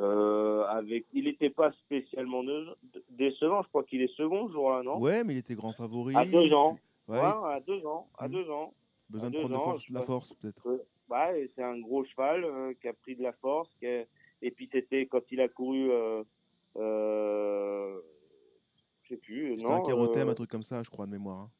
[0.00, 2.42] Euh, avec, il était pas spécialement
[3.10, 3.62] décevant.
[3.62, 4.98] Je crois qu'il est second ce jour-là, non?
[4.98, 6.16] Ouais, mais il était grand favori.
[6.16, 6.78] À deux ans.
[7.06, 8.08] Ouais, Ouais, à deux ans.
[8.18, 8.32] À Mm.
[8.32, 8.72] deux ans.
[9.10, 10.80] besoin à de prendre de ans, force, je la force, peut-être.
[11.36, 13.68] Et c'est un gros cheval euh, qui a pris de la force.
[13.80, 14.04] qui a-
[14.42, 15.90] Et puis c'était quand il a couru.
[15.90, 16.22] Euh...
[16.76, 18.00] Euh...
[19.02, 19.50] Je sais plus.
[19.56, 19.72] C'était non.
[19.74, 21.40] un kérothème, euh, un truc comme ça, je crois, de mémoire.
[21.40, 21.50] hein.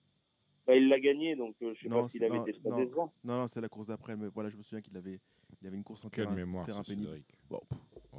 [0.67, 2.53] bah, il l'a gagné, donc euh, je sais Non, pas s'il c'est- avait non, été
[2.61, 2.77] très non.
[2.77, 3.13] décevant.
[3.25, 5.19] Non, non, c'est la course d'après, mais voilà, je me souviens qu'il avait,
[5.61, 7.21] il avait une course en Quelle terrain, mémoire, terrain pénible.
[7.51, 7.61] Bon,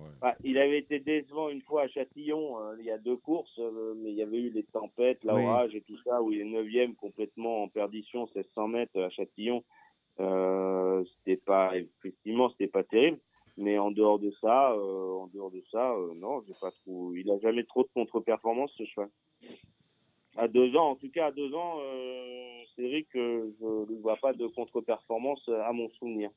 [0.02, 0.10] Ouais.
[0.22, 3.58] Bah, il avait été décevant une fois à Châtillon, euh, il y a deux courses,
[3.60, 5.30] euh, mais il y avait eu les tempêtes, Oui.
[5.30, 9.64] l'orage et tout ça, où il est neuvième complètement en perdition, 1600 mètres à Châtillon.
[10.20, 13.20] Euh, c'était pas, effectivement, c'était pas terrible.
[13.58, 17.14] Mais en dehors de ça, euh, en dehors de ça, euh, non, j'ai pas trop.
[17.16, 19.10] Il a jamais trop de contre-performance ce cheval.
[20.38, 24.16] À deux ans, en tout cas à deux ans, euh, Cédric, euh, je ne vois
[24.16, 26.32] pas de contre-performance à mon souvenir.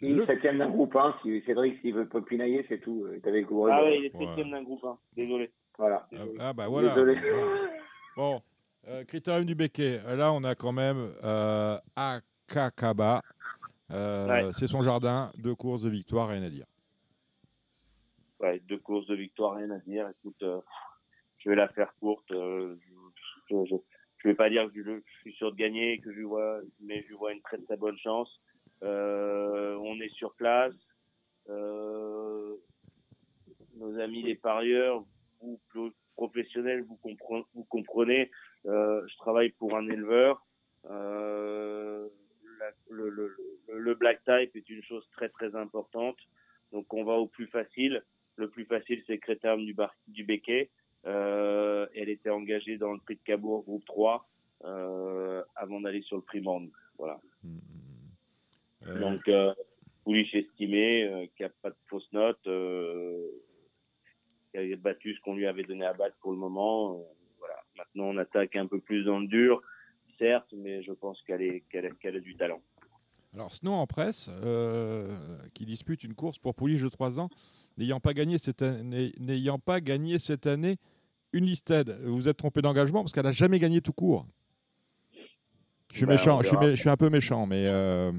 [0.00, 1.16] Il Le- est septième d'un groupe 1.
[1.22, 3.04] Si Cédric, s'il veut pas pinailler, c'est tout.
[3.06, 3.18] Euh.
[3.24, 4.26] Ah euh, ouais, il est Ouais.
[4.26, 4.98] septième d'un groupe 1.
[5.16, 5.50] Désolé.
[5.78, 6.06] Voilà.
[6.14, 6.88] Ah, ah, bah voilà.
[6.94, 7.18] Désolé.
[8.16, 8.42] Bon,
[8.88, 10.00] euh, critérium du béquet.
[10.16, 13.22] Là, on a quand même euh, Akakaba.
[13.90, 14.52] Euh, Ouais.
[14.52, 16.66] C'est son jardin, deux courses de victoire, rien à dire.
[18.40, 20.08] Ouais, deux courses de victoire, rien à dire.
[20.10, 20.60] Écoute, euh,
[21.38, 22.30] je vais la faire courte.
[22.32, 22.76] euh,
[23.50, 23.76] je, je,
[24.18, 27.02] je vais pas dire que je, je suis sûr de gagner, que je vois, mais
[27.02, 28.28] je lui vois une très très bonne chance.
[28.82, 30.74] Euh, on est sur place.
[31.48, 32.54] Euh,
[33.76, 35.04] nos amis les parieurs,
[35.70, 36.96] pro- professionnels, vous,
[37.68, 38.30] comprenez,
[38.66, 40.44] euh, je travaille pour un éleveur.
[42.88, 43.36] Le, le,
[43.68, 46.16] le, black type est une chose très très importante.
[46.72, 48.02] Donc on va au plus facile.
[48.36, 50.70] Le plus facile, c'est Crétam du, bar, du Béquet.
[51.06, 54.28] Euh, elle était engagée dans le prix de Cabourg, groupe 3,
[54.64, 56.70] euh, avant d'aller sur le prix Monde.
[56.98, 57.20] Voilà.
[58.86, 59.54] Euh, Donc, euh,
[60.04, 63.26] Poulich estimé, euh, qui a pas de fausse note, euh,
[64.50, 67.00] qui a battu ce qu'on lui avait donné à battre pour le moment.
[67.38, 67.56] voilà.
[67.76, 69.60] Maintenant, on attaque un peu plus dans le dur,
[70.18, 72.62] certes, mais je pense qu'elle est, qu'elle a, qu'elle a du talent.
[73.34, 74.30] Alors, Snow en presse,
[75.54, 77.28] qui dispute une course pour Pouliche de 3 ans,
[77.76, 80.78] n'ayant pas gagné cette année, n'ayant pas gagné cette année
[81.32, 81.90] une listed.
[82.04, 84.26] Vous êtes trompé d'engagement parce qu'elle n'a jamais gagné tout court.
[85.92, 88.12] Je suis Ben, méchant, je suis, je un peu méchant, mais euh,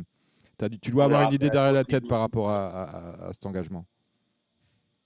[0.70, 2.84] dit, tu dois avoir une idée après, derrière la tête par rapport à, à-
[3.26, 3.86] à- à cet engagement.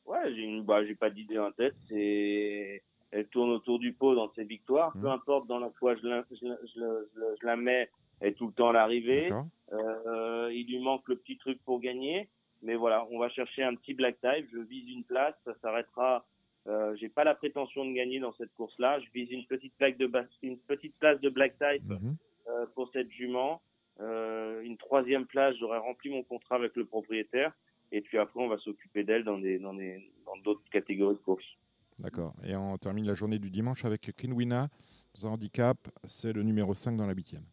[0.06, 1.76] Ouais, j'ai bah, pas d'idée en tête.
[1.88, 2.82] C'est,
[3.12, 4.94] elle tourne autour du pot dans ses victoires.
[5.00, 7.90] Peu importe dans la fois je la, je, la- je je mets,
[8.20, 9.30] elle est tout le temps à l'arrivée.
[9.74, 12.30] Euh, il lui manque le petit truc pour gagner.
[12.64, 14.48] Mais voilà, on va chercher un petit black type.
[14.54, 15.34] Je vise une place.
[15.46, 16.26] Ça s'arrêtera.
[16.68, 19.00] Euh, j'ai pas la prétention de gagner dans cette course-là.
[19.00, 22.16] Je vise une petite plaque de bas- une petite place de black type Mhm.
[22.50, 23.62] euh, pour cette jument.
[24.02, 27.54] Euh, une troisième place, j'aurai rempli mon contrat avec le propriétaire.
[27.92, 31.20] Et puis après, on va s'occuper d'elle dans des dans des dans d'autres catégories de
[31.22, 31.58] courses.
[32.00, 32.34] D'accord.
[32.44, 34.70] Et on termine la journée du dimanche avec Kinwina.
[35.16, 37.44] Dans un handicap, c'est le numéro 5 dans la huitième.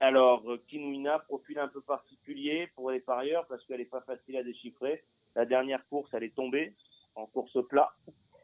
[0.00, 4.36] Alors, euh, Kinwina, profil un peu particulier pour les parieurs parce qu'elle n'est pas facile
[4.36, 5.04] à déchiffrer.
[5.34, 6.74] La dernière course, elle est tombée
[7.14, 7.90] en course plat.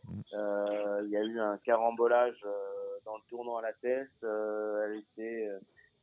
[0.08, 0.22] Mhm.
[0.34, 4.08] Euh, Il y a eu un carambolage euh, dans le tournant à la tête.
[4.24, 5.50] euh, elle était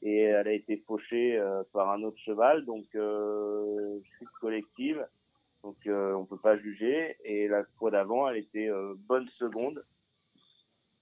[0.02, 5.06] et elle a été fauchée euh, par un autre cheval, donc euh, chute collective.
[5.64, 7.18] Donc euh, on peut pas juger.
[7.26, 9.84] Et la fois d'avant, elle était euh, bonne seconde.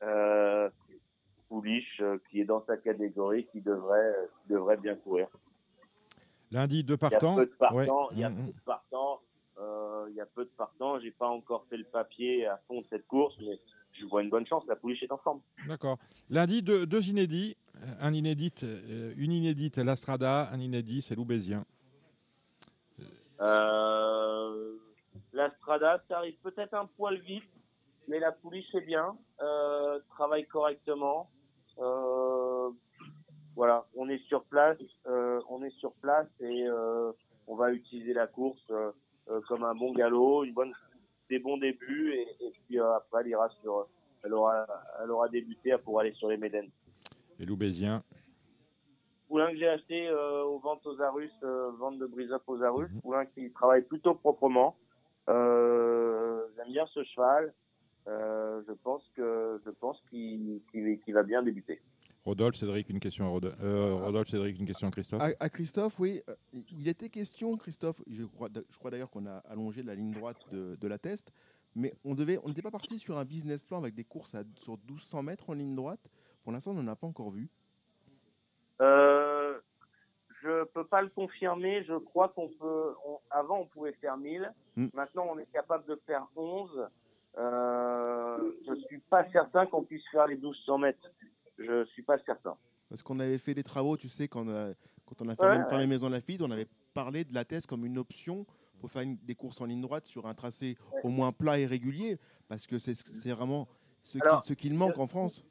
[0.04, 0.70] Euh,
[1.50, 5.28] Pouliche, qui est dans sa catégorie, qui devrait, qui devrait bien courir.
[6.52, 7.36] Lundi, deux Il y a partants.
[7.36, 7.76] peu de partants.
[7.78, 7.88] Ouais.
[8.14, 9.22] Il y a peu de partants.
[10.10, 11.00] il y a peu de partants.
[11.00, 13.60] J'ai pas encore fait le papier à fond de cette course, mais
[13.94, 14.66] je vois une bonne chance.
[14.68, 15.40] La pouliche est en forme.
[15.68, 15.98] D'accord.
[16.30, 17.56] Lundi, deux, deux inédits.
[18.00, 20.50] Un inédit, euh, une inédite, l'Astrada.
[20.52, 21.66] Un inédit, c'est l'Oubésien.
[23.40, 24.76] Euh,
[25.34, 27.44] la Strada, ça arrive peut-être un poil vite,
[28.08, 31.30] mais la pouliche est bien, euh, travaille correctement.
[31.80, 32.70] Euh,
[33.56, 37.12] voilà, on est sur place, euh, on est sur place et euh,
[37.48, 38.92] on va utiliser la course euh,
[39.30, 40.46] euh, comme un bon galop,
[41.30, 43.88] des bons débuts et, puis euh, après elle ira sur,
[44.24, 44.66] elle aura,
[45.04, 46.70] elle débuté pour aller sur les Médènes.
[47.40, 48.04] Et l'Oubésien.
[49.28, 52.90] Poulain que j'ai acheté euh, aux ventes aux Arus, euh, vente de brise aux Arus.
[53.02, 54.76] Poulain qui travaille plutôt proprement.
[55.30, 57.54] Euh, J'aime bien ce cheval.
[58.08, 60.62] Euh, je pense que je pense qu'il
[61.10, 61.82] va bien débuter.
[62.24, 63.56] Rodolphe, Cédric, une question à Rodolphe.
[63.62, 65.22] Euh, Rodolphe, Cédric, une question à Christophe.
[65.22, 66.22] À, à Christophe, oui.
[66.72, 70.38] Il était question, Christophe, je crois, je crois d'ailleurs qu'on a allongé la ligne droite
[70.52, 71.32] de, de la test,
[71.76, 74.44] mais on devait, on n'était pas parti sur un business plan avec des courses à,
[74.56, 76.10] sur 1200 mètres en ligne droite.
[76.48, 77.50] Pour l'instant, on n'en a pas encore vu.
[78.80, 79.60] Euh,
[80.42, 81.84] je peux pas le confirmer.
[81.84, 82.94] Je crois qu'on peut.
[83.06, 84.50] on- avant, on pouvait faire 1000.
[84.78, 84.88] Mm.
[84.94, 86.88] Maintenant, on est capable de faire 11.
[87.38, 91.12] Euh, je suis pas certain qu'on puisse faire les 1200 mètres.
[91.60, 92.56] Je suis pas certain.
[92.88, 94.70] Parce qu'on avait fait les travaux, tu sais, quand on a,
[95.06, 95.78] quand on a fait Ouais, même ouais.
[95.80, 98.46] les Maison Lafitte, on avait parlé de la test comme une option
[98.80, 101.66] pour faire une- des courses en ligne droite sur un tracé au moins plat et
[101.66, 102.18] régulier,
[102.48, 103.68] parce que c'est vraiment
[104.02, 105.44] ce qu'il manque en France.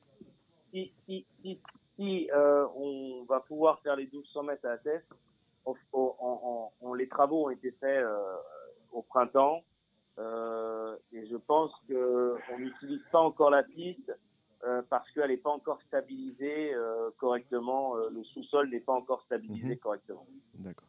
[0.77, 1.61] Si, si, si,
[1.97, 5.07] si, euh, on va pouvoir faire les 1200 mètres à la tête,
[5.65, 8.37] on, on- on- on- les travaux ont été faits euh,
[8.93, 9.63] au printemps
[10.19, 14.13] euh, et je pense que on n'utilise pas encore la piste
[14.91, 16.75] parce qu'elle n'est pas encore stabilisée
[17.19, 17.95] correctement.
[17.97, 19.79] le sous-sol n'est pas encore stabilisé Mhm.
[19.79, 20.27] correctement.
[20.55, 20.89] D'accord.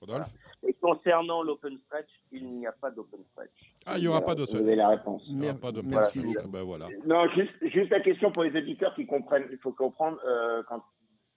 [0.00, 0.28] Rodolphe
[0.66, 3.50] Et concernant l'open stretch, il n'y a pas d'open stretch.
[3.86, 5.24] Ah, il n'y aura Voilà, pas de vous avez la réponse.
[5.28, 6.52] Il y aura Mer- pas de merci Voilà, beaucoup.
[6.52, 6.86] ben voilà.
[7.04, 9.48] Non, juste, juste la question pour les auditeurs qui comprennent.
[9.50, 10.82] Il faut comprendre euh, quand,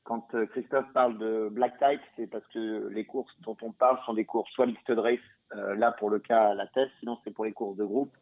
[0.03, 3.97] quand euh, Christophe parle de black type, c'est parce que les courses dont on parle
[4.05, 5.19] sont des courses soit mixed race,
[5.55, 8.15] euh, là pour le cas la test, sinon c'est pour les courses de groupe.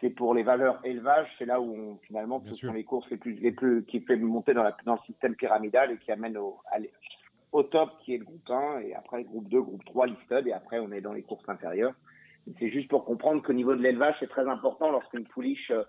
[0.00, 2.68] c'est pour les valeurs élevage, c'est là où on, finalement Bien ce sûr.
[2.68, 5.34] sont les courses les plus, les plus qui fait monter dans, la, dans le système
[5.36, 6.78] pyramidal et qui amènent au, à
[7.56, 10.52] au top qui est le groupe 1 et après groupe 2, groupe 3, listed et
[10.52, 11.94] après on est dans les courses inférieures.
[12.58, 15.82] C'est juste pour comprendre qu'au niveau de l'élevage, c'est très important lorsqu'une pouliche euh,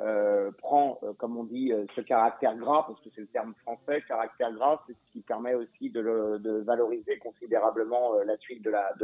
[0.00, 3.52] euh, prend, euh, comme on dit, euh, ce caractère gras, parce que c'est le terme
[3.62, 8.70] français, caractère gras, c'est ce qui permet aussi de, le, valoriser considérablement la suite de
[8.70, 8.94] la,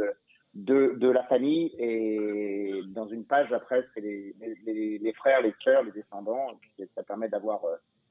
[0.53, 1.75] de, de, la famille.
[1.79, 7.27] Et dans une page, après, c'est les, frères, les sœurs, les descendants, et ça permet
[7.27, 7.59] d'avoir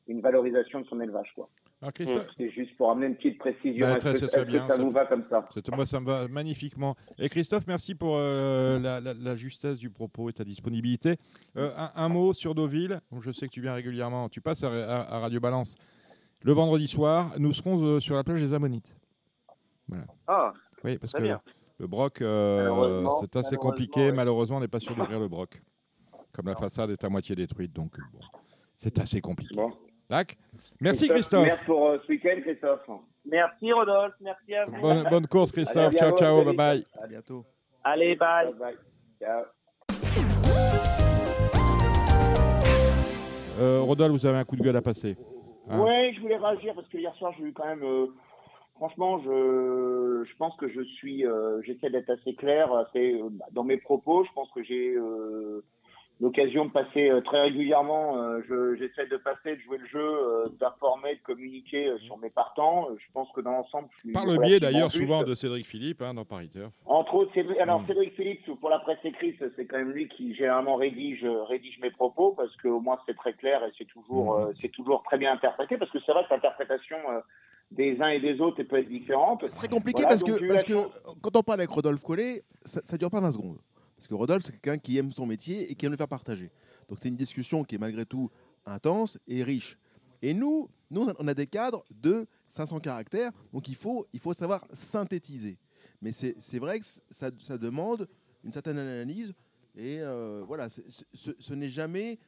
[0.07, 1.33] une valorisation de son élevage.
[1.35, 1.49] Quoi.
[1.81, 3.87] Alors, Christophe, C'est juste pour amener une petite précision.
[3.87, 6.29] Bah, Est-ce que, que bien, ça ça- vous va comme ça moi, ça me va
[6.29, 6.95] magnifiquement.
[7.19, 11.17] Et Christophe, merci pour euh, la, la- la justesse du propos et ta disponibilité.
[11.57, 13.01] Euh, un, un mot sur Deauville.
[13.21, 14.29] Je sais que tu viens régulièrement.
[14.29, 15.75] Tu passes à, à- à Radio Balance
[16.43, 17.33] le vendredi soir.
[17.39, 18.95] Nous serons euh, sur la plage des Ammonites.
[20.27, 20.53] Ah,
[20.83, 21.41] Oui, parce Très que bien.
[21.79, 24.07] le broc, euh, c'est assez compliqué.
[24.07, 24.13] ouais.
[24.13, 25.61] Malheureusement, on n'est pas sûr d'ouvrir le broc.
[26.33, 28.19] Comme la façade est à moitié détruite, donc bon,
[28.77, 29.55] c'est assez compliqué.
[29.55, 29.71] Bon.
[30.09, 30.37] Tac.
[30.81, 31.47] Merci Christophe.
[31.47, 32.89] Merci pour euh, ce week-end, Christophe.
[33.25, 34.81] merci Rodolphe, merci à vous.
[34.81, 35.89] Bonne, bonne course Christophe.
[35.89, 36.45] Allez, ciao, ciao.
[36.45, 36.85] Bye bye.
[37.03, 37.45] À bientôt.
[37.83, 38.53] Allez, bye.
[38.53, 38.77] Bye bye.
[39.21, 39.45] Ciao.
[43.61, 45.17] Euh, Rodolphe, vous avez un coup de gueule à passer.
[45.71, 47.83] Hein Ouais, je voulais réagir parce que hier soir, j'ai eu quand même.
[47.85, 48.07] euh,
[48.77, 51.25] franchement, je, je pense que je suis.
[51.25, 54.25] euh, J'essaie d'être assez clair assez, euh, dans mes propos.
[54.25, 55.65] Je pense que j'ai euh,
[56.21, 58.17] l'occasion de passer euh, très régulièrement.
[58.19, 62.17] euh, je- J'essaie de passer, de jouer le jeu, euh, d'informer, de communiquer euh, sur
[62.19, 62.89] mes partants.
[62.97, 64.12] Je pense que dans l'ensemble, je suis.
[64.12, 66.73] Par le biais d'ailleurs souvent de Cédric Philippe hein, dans Paris Turf.
[66.87, 67.87] Entre autres, Cédric, alors Mm.
[67.89, 71.91] Cédric Philippe, pour la presse écrite, c'est quand même lui qui généralement rédige, rédige mes
[71.91, 74.43] propos parce qu'au moins c'est très clair et c'est toujours, Mm.
[74.43, 77.21] euh, c'est toujours très bien interprété parce que c'est vrai que l'interprétation euh,
[77.71, 79.45] des uns et des autres peut être différente.
[79.47, 80.75] C'est très compliqué Voilà, parce que, parce que
[81.23, 83.59] quand on parle avec Rodolphe Collet, ça, ça dure pas 20 secondes.
[83.97, 86.51] Parce que Rodolphe, c'est quelqu'un qui aime son métier et qui aime le faire partager.
[86.88, 88.30] Donc c'est une discussion qui est malgré tout
[88.66, 89.78] intense et riche.
[90.22, 94.34] Et nous, nous on a- des cadres de 500 caractères, donc il faut, il faut
[94.34, 95.59] savoir synthétiser.
[96.01, 98.09] Mais c'est vrai que ça, demande
[98.42, 99.32] une certaine analyse.
[99.76, 102.18] Et euh, voilà, ce, n'est jamais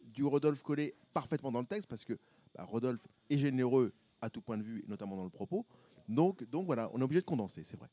[0.00, 2.14] du Rodolphe Collet parfaitement dans le texte, parce que
[2.54, 5.66] bah, Rodolphe est généreux à tout point de vue, notamment dans le propos.
[6.08, 7.88] Donc, donc voilà, on est obligé de condenser, c'est vrai.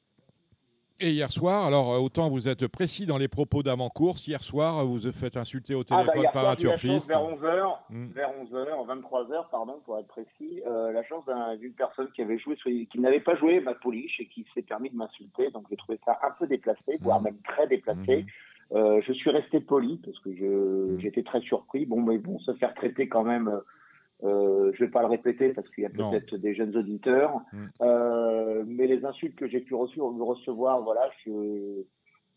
[1.03, 4.85] Et hier soir, alors euh, autant vous êtes précis dans les propos d'avant-course, hier soir
[4.85, 7.07] vous vous faites insulter au Ah, bah, téléphone par soir, un turfiste.
[7.07, 8.05] vers 11h, Mm.
[8.13, 12.37] vers 11h, 23h, pardon, pour être précis, euh, la chance d'un- d'une personne qui avait
[12.37, 12.55] joué,
[12.91, 15.49] qui n'avait pas joué ma pouliche et qui s'est permis de m'insulter.
[15.49, 17.23] Donc j'ai trouvé ça un peu déplacé, voire Mhm.
[17.25, 18.27] même très déplacé.
[18.71, 20.29] Euh, je suis resté poli parce que
[20.99, 21.85] j'étais très surpris.
[21.87, 23.51] Bon, mais bon, se faire traiter quand même.
[24.23, 27.69] Euh, je vais pas le répéter parce qu'il y a peut-être des jeunes auditeurs, Mhm.
[27.81, 31.83] Euh, mais les insultes que j'ai pu recevoir, voilà, je,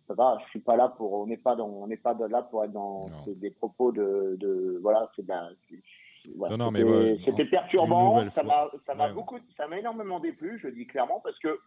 [0.09, 2.43] ça va, je suis pas là pour, on n'est pas dans, on n'est pas là
[2.43, 5.25] pour être dans des propos de, de voilà, c'est
[6.37, 9.13] voilà, Non, non, mais c'était- ouais, c'était une perturbant, ça m'a, ça m'a Ouais.
[9.13, 11.59] beaucoup, ça m'a énormément déplu, je dis clairement, parce que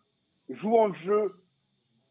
[0.49, 1.34] jouant le jeu,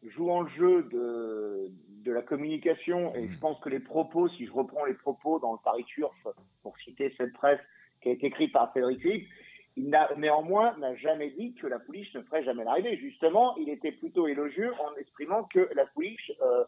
[0.03, 1.69] jouant le jeu de,
[2.05, 3.31] de la communication, et Mm.
[3.33, 6.15] je pense que les propos, si je reprends les propos dans le Paris Turf,
[6.63, 7.59] pour citer cette presse
[8.07, 9.27] qui a été écrite par Cédric Philippe,
[9.75, 12.97] il n'a néanmoins n'a jamais dit que la pouliche ne ferait jamais l'arrivée.
[12.97, 16.63] Justement, il était plutôt élogieux en exprimant que la pouliche euh,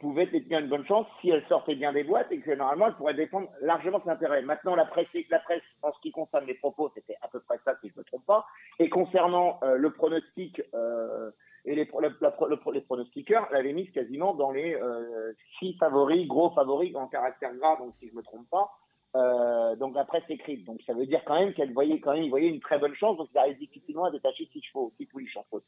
[0.00, 2.94] pouvait détenir une bonne chance si elle sortait bien des boîtes et que normalement elle
[2.94, 4.42] pourrait défendre largement ses intérêts.
[4.42, 7.58] Maintenant, la presse, la presse en ce qui concerne les propos, c'était à peu près
[7.64, 8.46] ça si je ne me trompe pas.
[8.78, 11.30] Et concernant euh, le pronostic euh,
[11.66, 15.74] et les, la- la le les pronostiqueurs, elle avait mise quasiment dans les euh, six
[15.78, 18.70] favoris, gros favoris en caractère gras, donc si je me trompe pas.
[19.16, 20.64] Euh, donc la presse écrite.
[20.64, 22.94] Donc ça veut dire quand même qu'elle voyait quand même, il voyait une très bonne
[22.94, 23.16] chance.
[23.16, 25.64] Donc il arrive difficilement à détacher six chevaux, six pouliches en faute.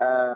[0.00, 0.34] Euh,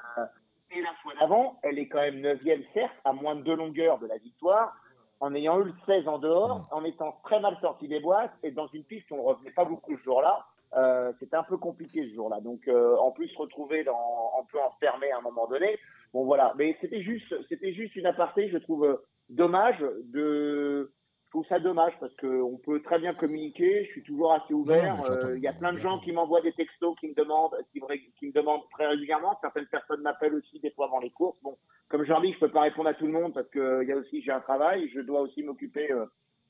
[0.72, 3.98] et la fois d'avant, elle est quand même neuvième, certes, à moins de deux longueurs
[3.98, 4.76] de la victoire,
[5.20, 8.50] en ayant eu le 16 en dehors, en étant très mal sorti des boîtes et
[8.50, 10.46] dans une piste où on ne revenait pas beaucoup ce jour-là.
[10.76, 12.40] Euh, c'était un peu compliqué ce jour-là.
[12.40, 15.78] Donc, en plus, retrouver dans, un peu enfermé à un moment donné.
[16.12, 16.52] Bon, voilà.
[16.56, 19.00] Mais c'était juste, c'était juste une aparté, je trouve
[19.30, 20.92] dommage de,
[21.30, 23.84] je trouve ça dommage parce qu'on peut très bien communiquer.
[23.84, 24.96] Je suis toujours assez ouvert.
[25.12, 27.80] Euh, Il y a plein de gens qui m'envoient des textos, qui me demandent, qui,
[27.80, 29.38] me- qui me demandent très régulièrement.
[29.40, 31.38] Certaines personnes m'appellent aussi des fois avant les courses.
[31.44, 31.56] Bon,
[31.88, 33.88] comme je leur dis, je peux pas répondre à tout le monde parce que il
[33.88, 34.88] y a aussi j'ai un travail.
[34.92, 36.04] Je dois aussi m'occuper euh,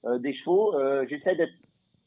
[0.07, 0.75] euh, des chevaux.
[0.75, 1.53] Euh, J'essaie d'être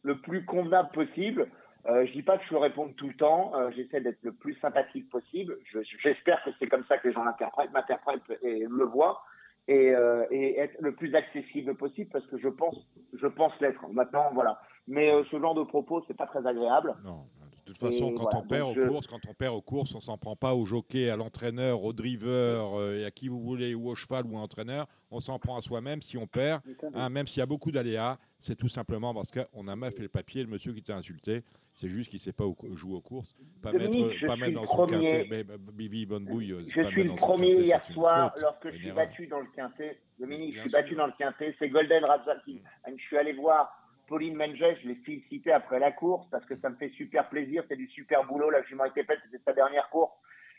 [0.02, 1.52] le plus convenable possible.
[1.86, 3.52] Euh, je dis pas que je le réponde tout le temps.
[3.54, 5.60] Euh, J'essaie d'être le plus sympathique possible.
[5.66, 9.22] Je- J'espère que c'est comme ça que les gens m'interprètent et le voient
[9.68, 12.76] et, euh, et être le plus accessible possible parce que je pense,
[13.14, 13.88] je pense l'être.
[13.92, 14.60] Maintenant, voilà.
[14.88, 16.96] Mais euh, ce genre de propos, c'est pas très agréable.
[17.04, 17.43] Non, de
[17.74, 19.62] toute toute façon, Et quand voilà, on perd aux je- courses, quand on perd aux
[19.62, 23.28] courses, on s'en prend pas au jockey, à l'entraîneur, au driver, euh, et à qui
[23.28, 24.88] vous voulez, ou au cheval ou à l'entraîneur.
[25.12, 26.62] On s'en prend à soi-même si on perd.
[26.94, 30.02] hein, même s'il y a beaucoup d'aléas, c'est tout simplement parce qu'on a mal fait
[30.02, 30.42] le papier.
[30.44, 31.44] Le monsieur qui t'a insulté,
[31.76, 34.66] c'est juste qu'il ne sait pas où- jouer aux courses, pas Dominique, mettre, pas dans
[34.66, 35.28] son quintet.
[35.30, 35.44] Mais
[35.74, 38.96] Bibi Je pas suis le premier quintet, hier soir faute, lorsque je suis erreur.
[39.08, 40.00] battu dans le quintet.
[40.20, 40.80] Dominique, je suis sûr.
[40.80, 41.56] battu dans le quintet.
[41.60, 42.62] C'est Golden Razaki.
[42.88, 42.92] Mm.
[42.98, 46.70] Je suis allé voir Pauline Menges, je l'ai félicité après la course parce que ça
[46.70, 47.64] me fait super plaisir.
[47.68, 48.50] C'est du super boulot.
[48.50, 50.14] La jument était faite, c'était sa dernière course.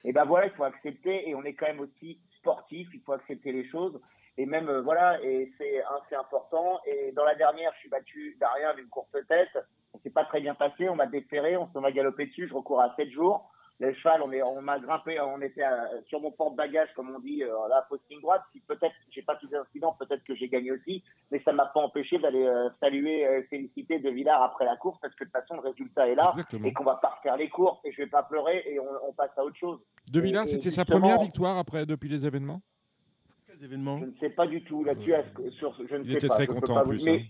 [0.05, 1.29] Et ben voilà, il faut accepter.
[1.29, 2.89] Et on est quand même aussi sportif.
[2.93, 4.01] Il faut accepter les choses.
[4.37, 6.81] Et même euh, voilà, et c'est hein, c'est important.
[6.87, 9.57] Et dans la dernière, je suis battu d'Arien d'une courte tête.
[9.93, 10.89] On s'est pas très bien passé.
[10.89, 11.57] On m'a déféré.
[11.57, 12.49] On s'en m'a galopé dessus.
[12.49, 13.51] Je recours à 7 jours.
[13.81, 17.19] Le cheval, on, est, on m'a grimpé, on était à- sur mon porte-bagages, comme on
[17.19, 18.43] dit, euh, là, posting droite.
[18.53, 21.03] Si peut-être j'ai pas tous les incidents, peut-être que j'ai gagné aussi,
[21.33, 24.99] mais ça m'a pas empêché d'aller euh, saluer, euh, féliciter De Villard après la course,
[25.01, 26.69] parce que de toute façon, le résultat est là, Exactement.
[26.69, 29.13] et qu'on va pas refaire les courses, et je vais pas pleurer, et on, on
[29.13, 29.81] passe à autre chose.
[30.09, 32.61] De et c'était sa première victoire après depuis les événements?
[33.49, 33.99] Quels événements?
[33.99, 35.25] Je ne sais pas du tout là-dessus, à
[35.59, 36.35] sur, je ne Il sais était pas.
[36.37, 37.05] très je content en plus.
[37.05, 37.23] mais- hein.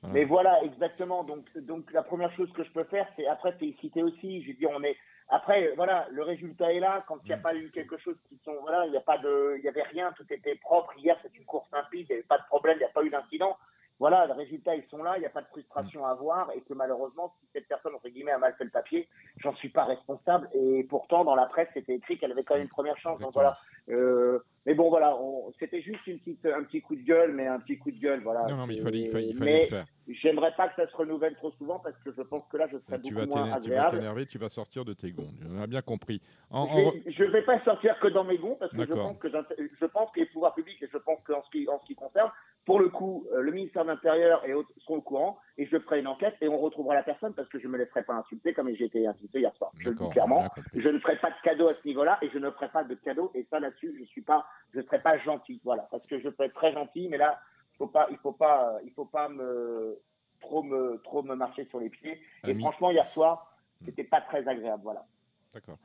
[0.00, 0.14] Voilà.
[0.14, 1.24] Mais voilà, exactement.
[1.24, 4.42] Donc, donc la première chose que je peux faire, c'est après féliciter aussi.
[4.44, 4.96] Je veux dire, on est
[5.30, 7.04] après, voilà, le résultat est là.
[7.06, 7.42] Quand il n'y a Mm.
[7.42, 9.82] pas eu quelque chose qui sont, voilà, il n'y a pas de, il y avait
[9.82, 10.94] rien, tout était propre.
[10.98, 13.02] Hier, c'est une course limpide, il n'y avait pas de problème, il n'y a pas
[13.02, 13.56] eu d'incident.
[14.00, 16.60] Voilà, les résultats ils sont là, il n'y a pas de frustration à avoir et
[16.60, 19.84] que malheureusement, si cette personne entre guillemets a mal fait le papier, j'en suis pas
[19.84, 20.48] responsable.
[20.54, 23.18] Et pourtant, dans la presse, c'était écrit qu'elle avait quand même une première chance.
[23.18, 23.54] Donc voilà.
[23.88, 25.16] Euh, mais bon, voilà,
[25.58, 28.20] c'était juste une petite, un petit coup de gueule, mais un petit coup de gueule,
[28.22, 28.44] voilà.
[28.48, 29.86] Non, non, mais il Et- fallait, il fallait, il fallait mais le faire.
[30.08, 32.78] J'aimerais pas que ça se renouvelle trop souvent parce que je pense que là, je
[32.78, 33.96] serais Tu beaucoup vas moins t'éner- tu vas agréable.
[33.98, 35.28] t'énerver, tu vas sortir de tes gonds.
[35.50, 36.22] On a bien compris.
[36.50, 38.88] En- Je en- Je ne vais pas sortir que dans mes gonds parce que je
[38.88, 39.08] D'accord.
[39.08, 41.68] pense que, j'inter- je pense que les pouvoirs publics et je pense qu'en ce qui,
[41.68, 42.30] en ce qui concerne,
[42.68, 45.78] pour le coup, euh, le ministère de l'Intérieur et autres seront au courant et je
[45.78, 48.12] ferai une enquête et on retrouvera la personne parce que je ne me laisserai pas
[48.14, 49.72] insulter comme j'ai été insulté hier soir.
[49.78, 50.48] Je le dis clairement.
[50.74, 52.94] Je ne ferai pas de cadeau à ce niveau-là et je ne ferai pas de
[52.94, 54.44] cadeau et ça là-dessus, je suis pas,
[54.74, 55.60] je serai pas gentil.
[55.64, 57.40] Voilà, parce que je peux être très gentil, mais là,
[57.78, 59.98] faut pas, il faut pas, il faut pas me
[60.42, 62.20] trop me trop me marcher sur les pieds.
[62.46, 63.46] Et franchement, hier soir,
[63.80, 63.84] Hmm.
[63.86, 64.82] c'était pas très agréable.
[64.82, 65.06] Voilà.
[65.54, 65.78] D'accord.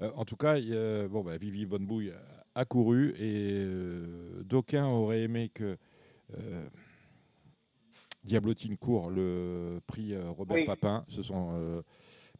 [0.00, 2.12] Euh, en tout cas, a- bon, bah, Vivi Bonnebouille
[2.54, 5.76] a couru et euh, d'aucuns auraient aimé que euh,
[8.24, 10.66] Diablotine court le prix euh, Robert Oui.
[10.66, 11.04] Papin.
[11.08, 11.82] Ce sont euh,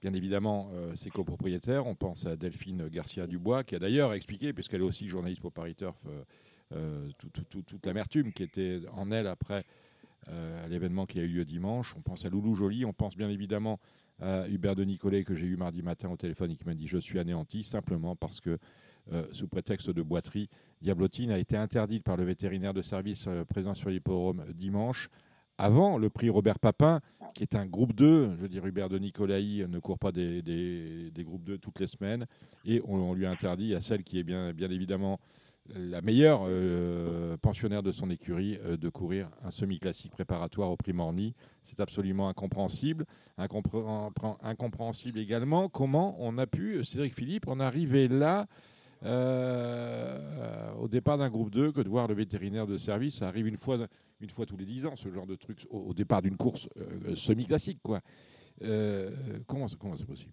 [0.03, 1.86] bien évidemment euh, ses copropriétaires.
[1.86, 5.53] On pense à Delphine Garcia Dubois, qui a d'ailleurs expliqué, puisqu'elle est aussi journaliste pour
[5.53, 6.22] Paris Turf, euh,
[6.74, 9.64] euh, tout- tout- tout- toute l'amertume qui était en elle après
[10.28, 11.95] euh, l'événement qui a eu lieu dimanche.
[11.97, 13.80] On pense à Loulou Joly, on pense bien évidemment
[14.20, 16.86] à Hubert de Nicolet que j'ai eu mardi matin au téléphone et qui m'a dit
[16.86, 18.59] je suis anéanti simplement parce que
[19.12, 20.48] euh, sous prétexte de boiterie,
[20.82, 25.11] Diablotine a été interdite par le vétérinaire de service euh, présent sur l'hippodrome dimanche
[25.61, 27.00] avant le prix Robert Papin,
[27.34, 28.30] qui est un groupe 2.
[28.30, 32.26] Je veux dire, Hubert de Nicolaï ne court pas des, groupes 2 toutes les semaines.
[32.64, 35.20] Et on, lui interdit à celle qui est bien, évidemment
[35.74, 40.94] la meilleure euh, pensionnaire de son écurie euh, de courir un semi-classique préparatoire au prix
[40.94, 41.34] Morny.
[41.62, 43.04] C'est absolument incompréhensible.
[43.38, 43.84] Incompré-
[44.42, 48.46] incompréhensible également comment on a pu, Cédric Philippe, en arriver là
[49.03, 53.16] euh, au départ d'un groupe 2 que de voir le vétérinaire de service.
[53.16, 53.78] Ça arrive une fois,
[54.20, 57.14] une fois tous les 10 ans, ce genre de truc, au, départ d'une course euh,
[57.14, 57.80] semi-classique.
[57.82, 58.01] quoi.
[58.62, 59.11] Euh,
[59.46, 60.32] comment c'est possible?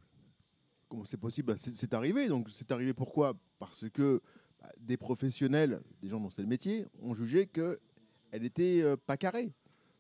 [0.90, 1.54] Comment c'est possible?
[1.54, 2.28] Bah, c'est, arrivé.
[2.28, 3.36] Donc c'est arrivé pourquoi?
[3.60, 4.22] Parce que
[4.62, 9.18] bah, des professionnels, des gens dont c'est le métier, ont jugé qu'elle n'était euh, pas
[9.18, 9.52] carrée.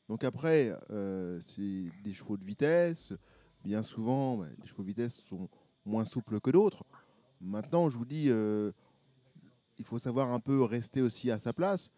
[0.09, 0.73] Donc après,
[1.41, 3.11] c'est des chevaux de vitesse.
[3.65, 5.49] Bien souvent, bah, les chevaux de vitesse sont
[5.85, 6.85] moins souples que d'autres.
[7.41, 8.71] Maintenant, je vous dis, euh,
[9.77, 11.89] il faut savoir un peu rester aussi à sa place.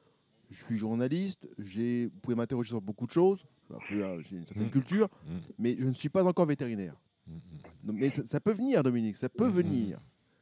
[0.51, 3.45] Je suis journaliste, j'ai, vous pouvez m'interroger sur beaucoup de choses.
[3.91, 4.71] Euh, j'ai une certaine Mm.
[4.71, 5.37] culture, Mm.
[5.59, 6.95] mais je ne suis pas encore vétérinaire.
[7.27, 7.37] Mm,
[7.93, 9.99] Mais ça, ça peut venir, Dominique, ça peut venir.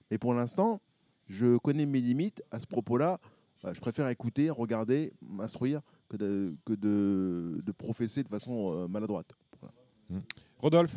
[0.10, 0.80] Mais pour l'instant,
[1.28, 3.20] je connais mes limites à ce propos-là.
[3.64, 8.88] Bah, je préfère écouter, regarder, m'instruire que de, que de, de professer de façon euh,
[8.88, 9.34] maladroite.
[9.60, 10.24] Voilà.
[10.60, 10.96] Rodolphe?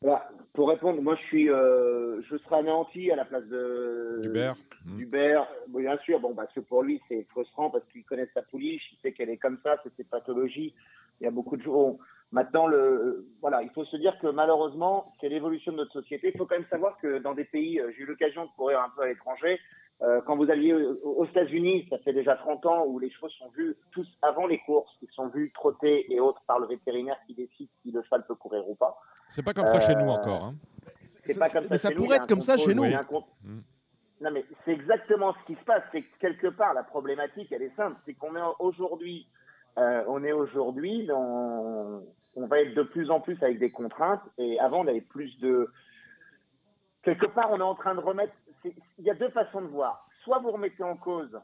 [0.00, 0.30] Voilà.
[0.54, 4.56] Pour répondre, moi je suis, euh, je serai anéanti à la place de Hubert.
[4.98, 8.42] Hubert, bon, bien sûr, bon, parce que pour lui c'est frustrant parce qu'il connaît sa
[8.42, 10.74] pouliche, il sait qu'elle est comme ça, c'est ses pathologies.
[11.20, 11.96] Il y a beaucoup de choses.
[12.32, 16.32] Maintenant, le, voilà, il faut se dire que malheureusement, c'est l'évolution de notre société.
[16.34, 18.80] Il faut quand même savoir que dans des pays, euh, j'ai eu l'occasion de courir
[18.80, 19.60] un peu à l'étranger.
[20.02, 23.48] Euh, quand vous alliez aux États-Unis, ça fait déjà 30 ans où les chevaux sont
[23.50, 27.34] vus tous avant les courses, ils sont vus trotter et autres par le vétérinaire qui
[27.34, 28.98] décide si le cheval peut courir ou pas.
[29.28, 30.44] C'est pas comme ça chez nous Euh, encore.
[30.44, 30.54] hein.
[31.24, 32.84] C'est pas comme ça mais ça chez nous, pourrait être comme ça chez nous.
[32.84, 33.60] Mm.
[34.22, 35.82] Non, mais c'est exactement ce qui se passe.
[35.92, 37.96] C'est que quelque part, la problématique, elle est simple.
[38.04, 39.26] C'est qu'on est aujourd'hui,
[39.78, 42.02] euh, on est aujourd'hui dans,
[42.36, 44.22] on va être de plus en plus avec des contraintes.
[44.38, 45.70] Et avant, on avait plus de.
[47.02, 48.32] Quelque part, on est en train de remettre.
[48.64, 50.06] Il y a deux façons de voir.
[50.24, 51.40] Soit vous remettez en cause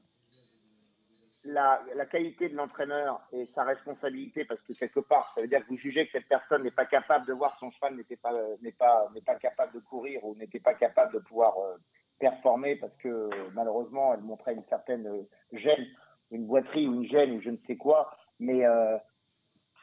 [1.44, 5.68] la, qualité de l'entraîneur et sa responsabilité, parce que quelque part, ça veut dire que
[5.68, 8.72] vous jugez que cette personne n'est pas capable de voir son cheval n'était pas n'est
[8.72, 11.76] pas n'est pas capable de courir ou n'était pas capable de pouvoir euh,
[12.18, 15.86] performer parce que malheureusement elle montrait une certaine euh, gêne,
[16.30, 18.10] une boiterie ou une gêne ou je ne sais quoi.
[18.40, 18.98] Mais euh,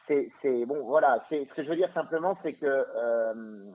[0.06, 1.24] c'est bon voilà.
[1.30, 3.72] Ce que je veux dire simplement, c'est que euh,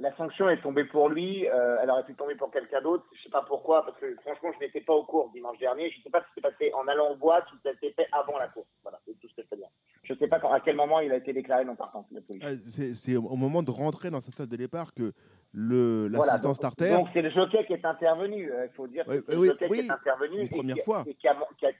[0.00, 1.46] la sanction est tombée pour lui.
[1.48, 3.04] euh, elle aurait pu tomber pour quelqu'un d'autre.
[3.16, 5.90] Je sais pas pourquoi, parce que franchement, je n'étais pas au cours dimanche dernier.
[5.90, 8.06] Je sais pas ce qui s'est passé en allant au bois, tout ça s'est fait
[8.12, 8.66] avant la course.
[8.82, 9.68] Voilà, c'est tout ce que je peux dire.
[10.04, 12.06] Je sais pas quand- à quel moment il a été déclaré non partant.
[12.42, 15.12] Ah, C'est au moment de rentrer dans sa stade de départ que
[15.52, 16.90] le Voilà, l'assistant donc- starter.
[16.90, 18.50] Donc c'est le jockey qui est intervenu.
[18.50, 20.48] euh, Il faut dire Oui, que oui, le jockey oui, qui est intervenu une et
[20.48, 21.04] première qui- fois.
[21.06, 21.70] et qui a, qui a-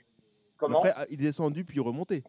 [0.59, 2.22] comment Après, il est descendu puis remonté.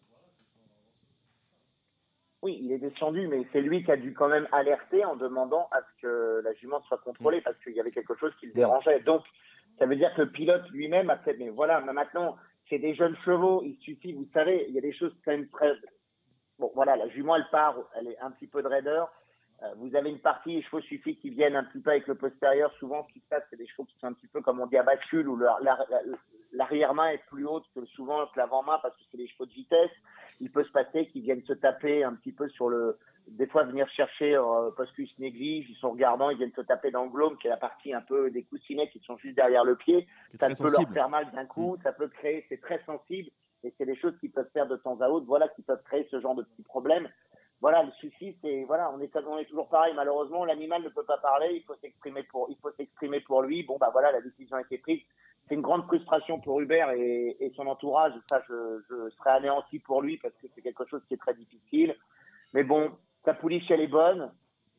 [2.44, 5.70] Oui, il est descendu, mais c'est lui qui a dû quand même alerter en demandant
[5.72, 8.52] à ce que la jument soit contrôlée parce qu'il y avait quelque chose qui le
[8.52, 9.00] dérangeait.
[9.00, 9.24] Donc,
[9.80, 11.40] ça veut dire que le pilote lui-même a peut-être.
[11.40, 12.36] Mais voilà, mais maintenant,
[12.70, 13.62] c'est des jeunes chevaux.
[13.64, 15.72] Il suffit, vous savez, il y a des choses quand même très.
[16.60, 19.10] Bon, voilà, la jument, elle part, elle est un petit peu de raideur.
[19.64, 22.16] Euh, vous avez une partie, les chevaux suffit qu'ils viennent un petit peu avec le
[22.16, 22.74] postérieur.
[22.80, 24.68] Souvent, ce qui se passe, c'est des chevaux qui sont un petit peu, comme on
[24.68, 25.40] dit, à bascule, où
[26.52, 29.92] l'arrière-main est plus haute que souvent que l'avant-main parce que c'est des chevaux de vitesse.
[30.40, 32.98] Il peut se passer qu'ils viennent se taper un petit peu sur le,
[33.28, 36.62] des fois venir chercher euh, parce qu'ils se négligent, ils sont regardants, ils viennent se
[36.62, 39.36] taper dans le glaume, qui est la partie un peu des coussinets qui sont juste
[39.36, 40.08] derrière le pied.
[40.40, 43.30] Ça peut leur faire mal d'un coup, ça peut créer, c'est très sensible,
[43.64, 46.08] et c'est des choses qui peuvent faire de temps à autre, voilà, qui peuvent créer
[46.12, 47.08] ce genre de petits problèmes.
[47.64, 51.54] Voilà, le souci, c'est, voilà, on est, toujours pareil, malheureusement, l'animal ne peut pas parler,
[51.54, 53.64] il faut s'exprimer pour, il faut s'exprimer pour lui.
[53.64, 55.00] Bon, bah voilà, la décision a été prise.
[55.48, 58.12] C'est une grande frustration pour Hubert et, son entourage.
[58.30, 61.36] Ça, je, je serais anéanti pour lui parce que c'est quelque chose qui est très
[61.36, 61.96] difficile.
[62.52, 62.92] Mais bon,
[63.24, 64.30] sa pouliche, elle est bonne.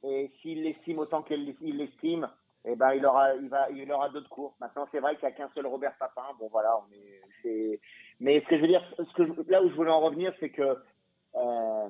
[0.03, 2.29] Et s'il l'estime autant qu'il il l'estime,
[2.67, 4.61] eh ben, il aura, il va, il aura d'autres courses.
[4.61, 6.27] Maintenant, c'est vrai qu'il n'y a qu'un seul Robert Papin.
[6.39, 6.79] Bon, voilà,
[8.21, 8.85] mais ce que je veux dire,
[9.49, 10.77] là où je voulais en revenir, c'est que,
[11.37, 11.89] euh,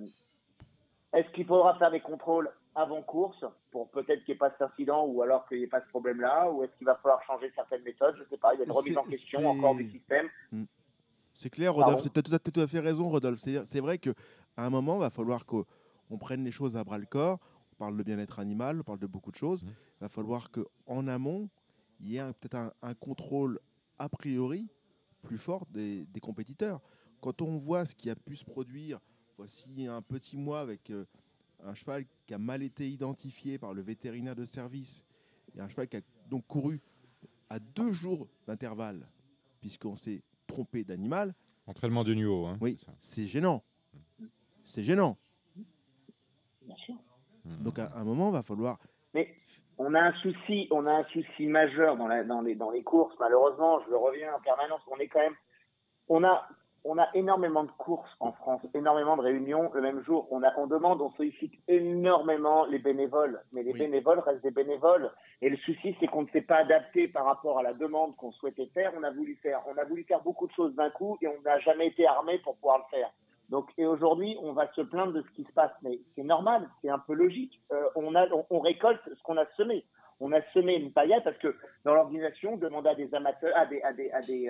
[1.14, 4.62] est-ce qu'il faudra faire des contrôles avant course pour peut-être qu'il n'y ait pas cet
[4.62, 7.50] incident ou alors qu'il n'y ait pas ce problème-là ou est-ce qu'il va falloir changer
[7.54, 8.16] certaines méthodes?
[8.16, 10.28] Je ne sais pas, il y a une remise en question encore du système.
[11.32, 12.02] C'est clair, Rodolphe.
[12.02, 13.40] Tu as tout, à- tout à fait raison, Rodolphe.
[13.40, 14.12] C'est vrai qu'à
[14.56, 15.64] un moment, il va falloir qu'on
[16.10, 17.38] on prenne les choses à bras le corps.
[17.72, 19.64] On parle de bien-être animal, on parle de beaucoup de choses.
[19.64, 19.68] Mmh.
[19.68, 21.48] Il va falloir qu'en amont,
[22.00, 23.58] il y ait peut-être un, un contrôle
[23.98, 24.68] a priori
[25.22, 26.80] plus fort des, des compétiteurs.
[27.20, 29.00] Quand on voit ce qui a pu se produire,
[29.36, 31.04] voici un petit mois avec euh,
[31.64, 35.02] un cheval qui a mal été identifié par le vétérinaire de service
[35.56, 36.80] et un cheval qui a donc couru
[37.50, 39.06] à deux jours d'intervalle,
[39.60, 41.34] puisqu'on s'est trompé d'animal,
[41.66, 42.44] Entraînement de Nuo.
[42.46, 42.78] Hein, Oui.
[43.00, 43.62] c'est gênant.
[44.64, 45.16] C'est gênant.
[46.62, 46.94] Bien sûr.
[47.44, 47.62] Mhm.
[47.62, 48.78] Donc à un moment, va falloir.
[49.14, 49.34] Mais
[49.78, 52.82] on a un souci, on a un souci majeur dans, la- dans les, dans les
[52.82, 53.14] courses.
[53.18, 54.80] Malheureusement, je le reviens en permanence.
[54.90, 55.36] On est quand même,
[56.08, 56.46] on a,
[56.84, 60.26] on a énormément de courses en France, énormément de réunions le même jour.
[60.30, 63.78] On a, on demande, on sollicite énormément les bénévoles, mais les Oui.
[63.78, 65.10] bénévoles restent des bénévoles.
[65.40, 68.32] Et le souci, c'est qu'on ne s'est pas adapté par rapport à la demande qu'on
[68.32, 68.92] souhaitait faire.
[68.98, 71.40] On a voulu faire, on a voulu faire beaucoup de choses d'un coup et on
[71.42, 73.10] n'a jamais été armé pour pouvoir le faire.
[73.50, 76.68] Donc, et aujourd'hui, on va se plaindre de ce qui se passe, mais c'est normal,
[76.82, 77.60] c'est un peu logique.
[77.72, 79.84] Euh, on, a, on, on récolte ce qu'on a semé.
[80.20, 81.54] On a semé une paillette parce que
[81.84, 84.48] dans l'organisation, on demande à des amateurs, à des, à des, à des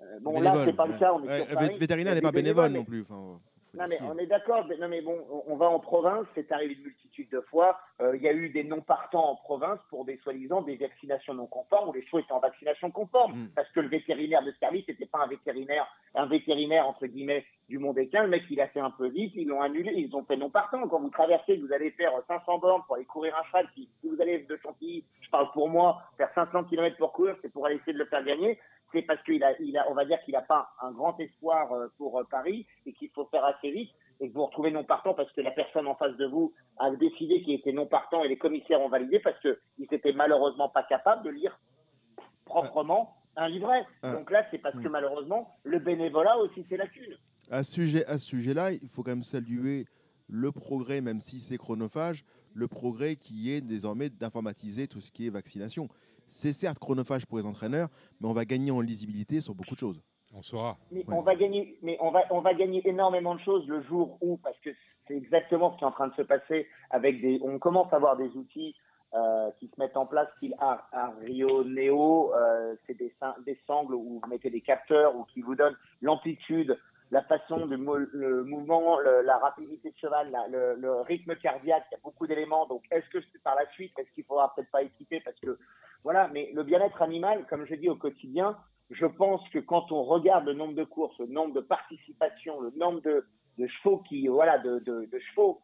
[0.00, 1.12] euh, euh, bon là, bénévoles, c'est pas le cas.
[1.12, 1.78] On est Paris.
[1.78, 3.02] vétérinaire n'est pas bénévole non plus.
[3.02, 3.40] Enfin,
[3.74, 6.84] non mais on est d'accord, non mais bon, on- va en province, c'est arrivé une
[6.84, 7.78] multitude de fois.
[8.00, 11.34] Euh, Il y a eu des non partants en province pour des soi-disant des vaccinations
[11.34, 13.48] non conformes où les chevaux étaient en vaccination conforme Mm.
[13.54, 17.78] parce que le vétérinaire de service n'était pas un vétérinaire, un vétérinaire entre guillemets du
[17.78, 18.22] monde équin.
[18.22, 20.48] Le mec il a fait un peu vite, ils l'ont annulé, ils ont fait non
[20.48, 20.88] partant.
[20.88, 23.68] Quand vous traversez, vous allez faire 500 bornes pour aller courir un cheval.
[23.74, 27.36] Si si vous allez de Chantilly, je parle pour moi, faire 500 km pour courir,
[27.42, 28.58] c'est pour aller essayer de le faire gagner
[28.92, 31.72] c'est parce qu'il a, il a, on va dire qu'il n'a pas un grand espoir
[31.72, 34.84] euh, pour euh, Paris et qu'il faut faire assez vite et que vous retrouvez non
[34.84, 38.24] partant parce que la personne en face de vous a décidé qu'il était non partant
[38.24, 39.56] et les commissaires ont validé parce qu'ils
[39.90, 41.58] n'étaient malheureusement pas capables de lire
[42.44, 43.86] proprement un livret.
[44.02, 44.92] Donc là, c'est parce que Mm.
[44.92, 47.16] malheureusement, le bénévolat a aussi ses lacunes.
[47.50, 49.86] À ce sujet, à ce sujet-là, il faut quand même saluer
[50.28, 52.24] le progrès, même si c'est chronophage,
[52.54, 55.88] le progrès qui est désormais d'informatiser tout ce qui est vaccination.
[56.28, 57.88] C'est certes chronophage pour les entraîneurs,
[58.20, 60.02] mais on va gagner en lisibilité sur beaucoup de choses.
[60.34, 60.76] On saura.
[60.90, 61.14] Mais Ouais.
[61.16, 64.36] on va gagner, mais on va, on va gagner énormément de choses le jour où,
[64.36, 64.70] parce que
[65.06, 67.96] c'est exactement ce qui est en train de se passer avec des, on commence à
[67.96, 68.74] avoir des outils
[69.14, 73.14] euh, qui se mettent en place, style à, à Rio Neo, euh, c'est des,
[73.46, 76.78] des sangles où vous mettez des capteurs ou qui vous donnent l'amplitude
[77.10, 82.00] la façon de le mouvement, la rapidité de cheval, le, rythme cardiaque, il y a
[82.02, 82.66] beaucoup d'éléments.
[82.66, 85.58] Donc, est-ce que c'est par la suite, est-ce qu'il faudra peut-être pas équiper parce que
[86.04, 88.56] voilà, mais le bien-être animal, comme je dis au quotidien,
[88.90, 92.70] je pense que quand on regarde le nombre de courses, le nombre de participations, le
[92.76, 93.26] nombre de,
[93.66, 95.60] chevaux qui, voilà, de, chevaux,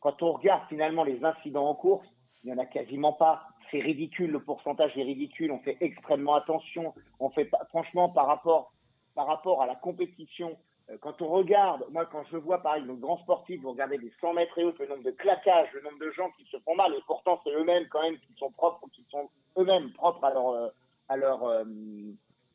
[0.00, 2.06] quand on regarde finalement les incidents en course,
[2.42, 3.48] il n'y en a quasiment pas.
[3.70, 5.50] C'est ridicule, le pourcentage est ridicule.
[5.50, 6.94] On fait extrêmement attention.
[7.18, 8.72] On fait franchement, par rapport,
[9.14, 10.56] par rapport à la compétition,
[11.00, 14.34] quand on regarde, moi, quand je vois, pareil, nos grands sportifs, vous regardez des 100
[14.34, 16.94] mètres et autres, le nombre de claquages, le nombre de gens qui se font mal,
[16.94, 19.28] et pourtant, c'est eux-mêmes, quand même, qui sont propres, qui sont
[19.58, 20.68] eux-mêmes propres à leur, euh,
[21.08, 21.64] à leur, euh,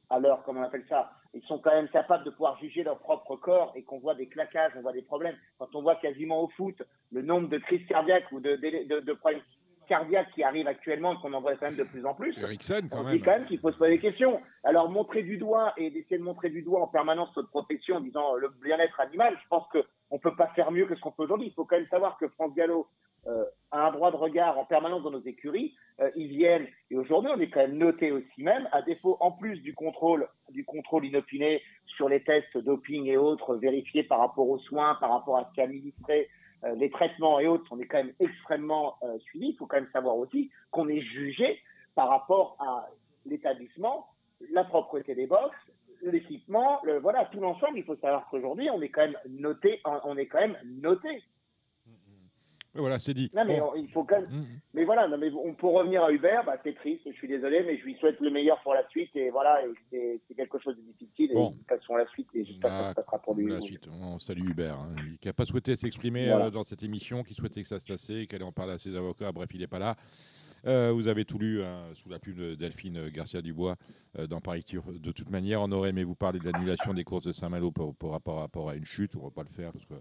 [0.10, 3.00] à leur, comment on appelle ça, ils sont quand même capables de pouvoir juger leur
[3.00, 5.38] propre corps et qu'on voit des claquages, on voit des problèmes.
[5.58, 9.00] Quand on voit quasiment au foot le nombre de crises cardiaques ou de, de, de,
[9.00, 9.42] de problèmes
[9.92, 12.88] cardiaques qui arrivent actuellement et qu'on en voit quand même de plus en plus, Eriksen,
[12.90, 13.18] quand on même.
[13.18, 14.40] dit quand même qu'il faut se poser des questions.
[14.64, 18.00] Alors, montrer du doigt et d'essayer de montrer du doigt en permanence notre profession en
[18.00, 21.02] disant euh, le bien-être animal, je pense qu'on ne peut pas faire mieux que ce
[21.02, 21.48] qu'on fait aujourd'hui.
[21.48, 22.88] Il faut quand même savoir que France Gallo
[23.28, 25.76] euh, a un droit de regard en permanence dans nos écuries.
[26.00, 29.32] Euh, ils viennent, et aujourd'hui, on est quand même noté aussi même, à défaut, en
[29.32, 31.62] plus du contrôle, du contrôle inopiné
[31.98, 35.62] sur les tests doping et autres, vérifiés par rapport aux soins, par rapport à ce
[35.62, 36.28] administré, euh,
[36.76, 39.48] les traitements et autres, on est quand même extrêmement euh, suivi.
[39.48, 41.60] Il faut quand même savoir aussi qu'on est jugé
[41.96, 42.88] par rapport à
[43.26, 44.08] l'établissement,
[44.52, 45.56] la propreté des box,
[46.02, 47.78] l'équipement, le, voilà, tout l'ensemble.
[47.78, 51.24] Il faut savoir qu'aujourd'hui, on est quand même noté, on est quand même noté.
[52.74, 53.30] Mais voilà, c'est dit.
[53.36, 54.30] Non, mais on- il faut quand même.
[54.32, 54.46] Mhm.
[54.74, 57.64] Mais voilà, non, mais on peut revenir à Hubert, bah, c'est triste, je suis désolé,
[57.66, 59.60] mais je lui souhaite le meilleur pour la suite et voilà,
[59.92, 61.52] et c'est quelque chose de difficile Bon.
[61.52, 63.48] et passons la suite et j'espère que ça se passera pour lui.
[63.52, 66.46] La suite, on salue Hubert, hein, qui n'a pas souhaité s'exprimer Voilà.
[66.46, 68.96] euh, dans cette émission, qui souhaitait que ça se tassait, qu'elle en parle à ses
[68.96, 69.32] avocats.
[69.34, 69.98] Bref, il n'est pas là.
[70.68, 73.78] Euh, vous avez tout lu hein, sous la plume de Delphine Garcia Dubois
[74.20, 74.84] euh, dans Paris Tour.
[74.94, 78.40] De toute manière, on aurait aimé vous parler de l'annulation des courses de Saint-Malo rapport,
[78.40, 79.16] rapport à une chute.
[79.16, 79.96] On ne va pas le faire parce que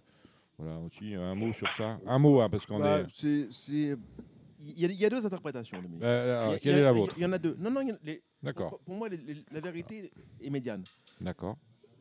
[0.61, 1.99] voilà aussi un mot sur ça.
[2.07, 3.07] Un mot hein, parce qu'on Bah, est.
[3.15, 3.97] c'est- c'est-
[4.63, 5.83] Il y, a- il y a deux interprétations.
[6.03, 7.33] Euh, alors, Il y a- quelle il y a- est la vôtre Il y en
[7.33, 7.57] a deux.
[7.59, 10.11] Non, non, il y en a- les- D'accord, Pour, pour moi, les- les- la vérité
[10.39, 10.85] est médiane.
[11.19, 11.57] d'accord.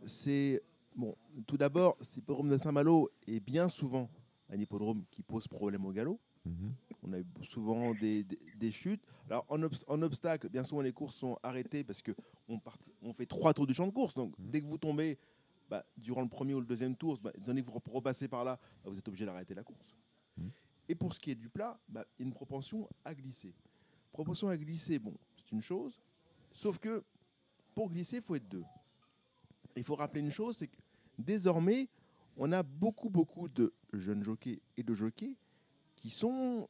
[0.05, 0.61] C'est
[0.93, 1.15] bon.
[1.47, 4.09] Tout d'abord, l'hippodrome de Saint-Malo est bien souvent
[4.49, 6.19] un hippodrome qui pose problème au galop.
[6.45, 6.73] Mhm.
[7.03, 9.01] On a souvent des, des- des chutes.
[9.29, 12.11] Alors en, obs- en obstacle, bien souvent les courses sont arrêtées parce que
[12.49, 14.15] on, part- on fait trois tours du champ de course.
[14.15, 14.49] Donc Mhm.
[14.51, 15.17] dès que vous tombez
[15.69, 18.43] bah, durant le premier ou le deuxième tour, bah, étant donné que vous repassez par
[18.43, 19.95] là, bah, vous êtes obligé d'arrêter la course.
[20.37, 20.51] Mhm.
[20.89, 23.53] Et pour ce qui est du plat, bah, il y a une propension à glisser.
[24.11, 26.01] Propension à glisser, bon, c'est une chose.
[26.51, 27.03] Sauf que
[27.75, 28.63] pour glisser, il faut être deux.
[29.75, 30.77] Il faut rappeler une chose, c'est que
[31.17, 31.87] désormais,
[32.35, 35.37] on a beaucoup, beaucoup de jeunes jockeys et de jockeys
[35.95, 36.67] qui sont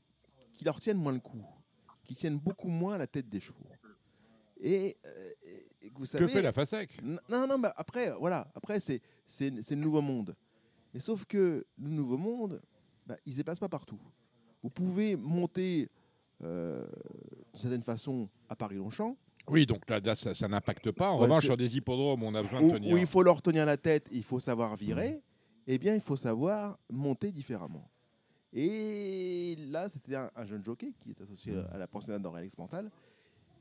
[0.54, 1.45] qui leur tiennent moins le coup,
[2.04, 3.66] qui tiennent beaucoup moins la tête des chevaux.
[4.60, 8.11] Et, euh, et- et que vous savez, Que fait la FASEC Non, non, mais après,
[8.19, 9.01] voilà, après c'est
[9.49, 10.36] le nouveau monde.
[10.93, 12.61] Mais sauf que le nouveau monde,
[13.05, 13.99] bah, il se déplace pas partout.
[14.63, 15.89] Vous pouvez monter
[16.43, 16.86] euh,
[17.53, 19.15] d'une certaine façon à Paris-Longchamp,
[19.47, 21.09] Oui, donc là, là, ça, ça n'impacte pas.
[21.09, 22.93] En Ouais, revanche, sur des hippodromes on a besoin où, de tenir.
[22.93, 25.21] où il faut leur tenir la tête, il faut savoir virer,
[25.67, 27.89] eh bien, il faut savoir monter différemment.
[28.53, 31.67] Et là, c'était un, un jeune jockey qui est associé Mm.
[31.71, 32.89] à la pensionnat d'Aurélie Mental.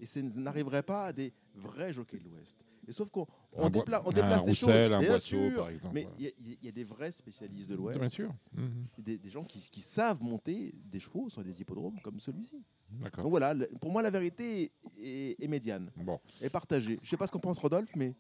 [0.01, 2.57] Et ça n'arriverait pas à des vrais jockeys de l'Ouest.
[2.87, 4.69] Et sauf qu'on on Un Boi- dépla- on un déplace les choses.
[4.71, 6.85] Roussel, un bien Boisseau, sûr, par exemple, Mais il y, a- il y a des
[6.85, 7.99] vrais spécialistes de l'Ouest.
[7.99, 8.31] Bien sûr.
[8.55, 8.87] Mhm.
[8.99, 12.63] Des, des gens qui, qui savent monter des chevaux sur des hippodromes comme celui-ci.
[12.91, 13.25] D'accord.
[13.25, 16.99] Donc voilà, le- pour moi, la vérité est, est médiane, Bon, est partagée.
[17.03, 18.15] Je sais pas ce qu'en pense Rodolphe, mais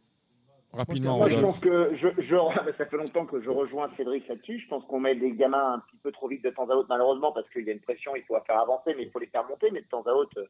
[0.72, 2.36] rapidement, Moi, je pense que je, je,
[2.76, 4.58] ça fait longtemps que je rejoins Cédric là-dessus.
[4.58, 6.88] Je pense qu'on met des gamins un petit peu trop vite de temps à autre,
[6.90, 9.18] malheureusement, parce qu'il y a une pression, il faut la faire avancer, mais il faut
[9.18, 9.70] les faire monter.
[9.70, 10.46] Mais de temps à autre, euh,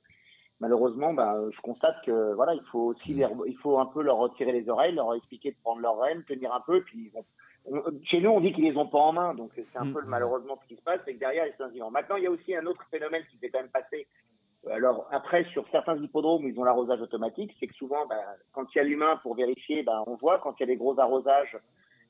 [0.61, 4.17] malheureusement, bah, je constate que voilà, il faut aussi les- il faut un peu leur
[4.17, 7.25] retirer les oreilles, leur expliquer de prendre leurs rênes, tenir un peu, puis ils vont.
[7.71, 9.93] on- chez nous, on dit qu'ils les ont pas en main, donc c'est un Mm.
[9.93, 11.91] peu malheureusement ce qui se passe, c'est que derrière, ils sont.
[11.91, 14.07] Maintenant, il y a aussi un autre phénomène qui s'est quand même passé.
[14.71, 18.17] Alors après, sur certains hippodromes ils ont l'arrosage automatique, c'est que souvent, bah,
[18.53, 20.77] quand il y a l'humain pour vérifier, bah, on voit quand il y a des
[20.77, 21.57] gros arrosages.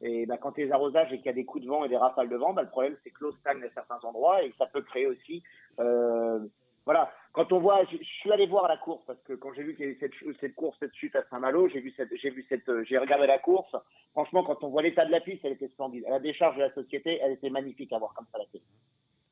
[0.01, 1.69] Et bah, quand il y a des arrosages et qu'il y a des coups de
[1.69, 3.99] vent et des rafales de vent, bah, le problème c'est que l'eau stagne à certains
[4.07, 5.43] endroits et ça peut créer aussi.
[5.81, 6.39] euh,
[6.85, 7.11] voilà.
[7.33, 9.75] Quand on voit, je, je suis allé voir la course parce que quand j'ai vu
[9.77, 10.11] qu'il y avait
[10.41, 13.27] cette, course, cette chute à Saint-Malo, j'ai vu cette, j'ai vu cette, euh, j'ai regardé
[13.27, 13.75] la course.
[14.13, 16.05] Franchement, quand on voit l'état de la piste, elle était splendide.
[16.07, 18.63] À la décharge de la société, elle était magnifique à voir comme ça la tête.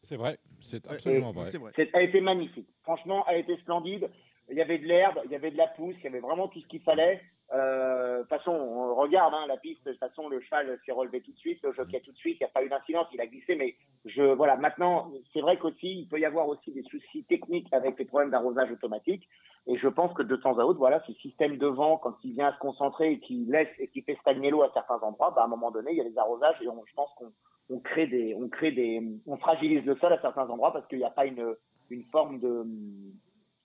[0.05, 1.47] C'est vrai, c'est absolument vrai.
[1.47, 1.73] c'est vrai.
[1.75, 2.69] C'est- Elle était magnifique.
[2.85, 4.09] Franchement, elle était splendide.
[4.49, 6.47] Il y avait de l'herbe, il y avait de la pousse, il y avait vraiment
[6.47, 7.21] tout ce qu'il fallait.
[7.53, 9.85] Euh, De toute façon, on regarde hein, la piste.
[9.85, 12.39] De toute façon, le cheval s'est relevé tout de suite, le jockey tout de suite.
[12.41, 13.55] Il n'y a pas eu d'incidence, il a glissé.
[13.55, 14.57] Mais je, voilà.
[14.57, 18.31] Maintenant, c'est vrai qu'aussi, il peut y avoir aussi des soucis techniques avec les problèmes
[18.31, 19.29] d'arrosage automatique.
[19.69, 22.35] Et je pense que de temps à autre, voilà, ce système de vent, quand il
[22.35, 25.43] vient se concentrer et qu'il laisse et qu'il fait stagner l'eau à certains endroits, bah,
[25.43, 27.33] à un moment donné, il y a des arrosages et on, je pense qu'on
[27.69, 30.99] on crée des, on crée des, on fragilise le sol à certains endroits parce qu'il
[30.99, 31.55] n'y a pas une,
[31.91, 32.65] une forme de,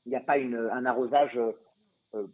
[0.06, 1.40] il n'y a pas une, un arrosage
[2.16, 2.28] euh,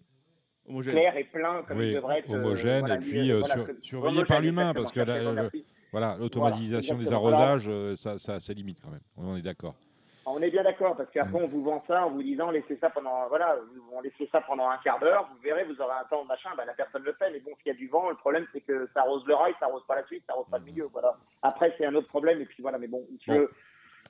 [0.67, 0.93] Homogène.
[0.93, 2.29] clair et plein comme Oui, il devrait être.
[2.31, 4.99] euh, homogène voilà, et puis euh, euh, voilà, sur- que- surveillé par l'humain, parce que
[4.99, 5.49] la- le-
[5.91, 8.99] voilà, l'automatisation des arrosages, euh, ça, ça, limite quand même.
[9.17, 9.75] On est d'accord.
[10.29, 12.89] On est bien d'accord parce qu'après on vous vend ça en vous disant laissez ça
[12.89, 13.55] pendant voilà
[13.93, 16.65] on laissez ça pendant un quart d'heure vous verrez vous aurez un temps machin bah
[16.65, 18.89] la personne le fait mais bon s'il y a du vent le problème c'est que
[18.93, 21.15] ça arrose le rail ça arrose pas la suite ça arrose pas le milieu voilà
[21.43, 23.47] après c'est un autre problème et puis voilà mais bon je- Bon.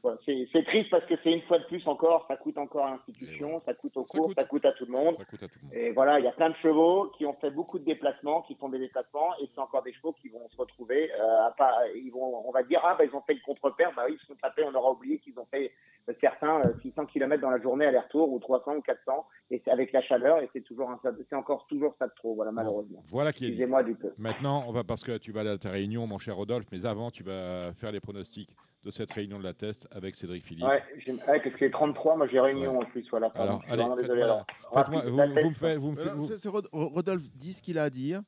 [0.03, 2.91] Voilà, c'est triste parce que c'est une fois de plus encore ça coûte encore à
[2.91, 5.47] l'institution ça coûte au Ça cours ça coûte à tout le monde Ça coûte à
[5.47, 5.73] tout le monde.
[5.75, 8.55] et voilà, il y a plein de chevaux qui ont fait beaucoup de déplacements, qui
[8.55, 11.11] font des déplacements, et c'est encore des chevaux qui vont se retrouver.
[11.11, 13.91] Euh, à pas, ils vont, on va dire ah bah ils ont fait le contre-père,
[13.95, 15.71] bah oui ils se sont tapés, on aura oublié qu'ils ont fait
[16.09, 19.71] euh, certains euh, 600 km dans la journée aller-retour ou 300 ou 400, et c'est
[19.71, 20.99] avec la chaleur, et c'est toujours un,
[21.29, 23.03] c'est encore toujours ça de trop, voilà malheureusement.
[23.09, 23.47] Voilà qui est.
[23.47, 24.13] Excusez-moi du peu.
[24.17, 26.85] Maintenant, on va parce que tu vas aller à ta réunion, mon cher Rodolphe, mais
[26.85, 28.49] avant, tu vas faire les pronostics
[28.83, 30.63] de cette réunion de la test avec Cédric Philippe.
[30.65, 30.81] Ouais,
[31.27, 33.27] ouais, parce que les 33, moi j'ai réunion en plus, voilà.
[33.35, 34.21] Alors, je suis allez, désolé.
[34.21, 35.17] Alors, rapide, vous,
[35.49, 37.83] me faites, vous me faites, Alors, vous, c'est- c'est Rod- Rodolphe dit ce qu'il a
[37.83, 38.21] à dire.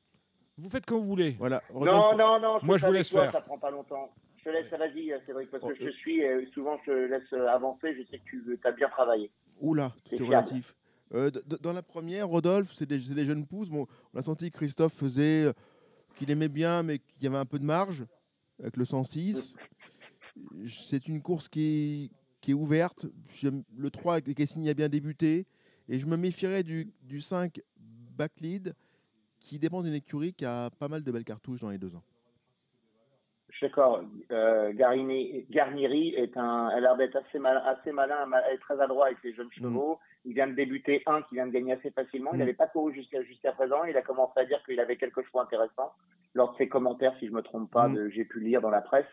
[0.58, 1.30] vous faites comme vous voulez.
[1.38, 1.62] Voilà.
[1.72, 2.58] Non, Rodolphe, non, non.
[2.62, 3.32] Moi, je vous laisse toi, faire.
[3.32, 4.12] Ça prend pas longtemps.
[4.38, 5.92] Je te laisse, vas-y, euh, Cédric, parce que Oh, je te euh.
[5.92, 7.94] suis et souvent je te laisse euh, avancer.
[7.94, 9.30] Je sais que tu as bien travaillé.
[9.60, 10.74] Oula, tout C'est relatif.
[11.14, 11.30] Euh,
[11.62, 13.68] dans la première, Rodolphe, c'est des, des jeunes pousses.
[13.70, 15.52] Bon, on a senti que Christophe faisait euh,
[16.16, 18.04] qu'il aimait bien, mais qu'il y avait un peu de marge
[18.60, 19.54] avec le 106.
[20.66, 22.10] C'est une course qui
[22.46, 23.06] est, ouverte.
[23.42, 25.46] Le 3 avec Kessing a bien débuté.
[25.88, 27.60] Et je me méfierais du, du 5
[28.16, 28.74] backlead
[29.38, 32.04] qui dépend d'une écurie qui a pas mal de belles cartouches dans les deux ans.
[33.60, 34.00] Suis d'accord.
[34.32, 38.80] Euh, Garnieri est un, a l'air d'être assez malin, assez malin, ma- elle est très
[38.80, 39.98] adroit avec les jeunes chevaux.
[40.24, 42.30] Il vient de débuter un qui vient de gagner assez facilement.
[42.32, 42.38] Il Mm.
[42.40, 43.84] n'avait pas couru jusqu'à jusqu'à présent.
[43.84, 45.92] Il a commencé à dire qu'il avait quelques chevaux intéressants
[46.34, 47.94] lors de ses commentaires, si je me trompe pas, Mm.
[47.96, 49.04] de- j'ai pu lire dans la presse.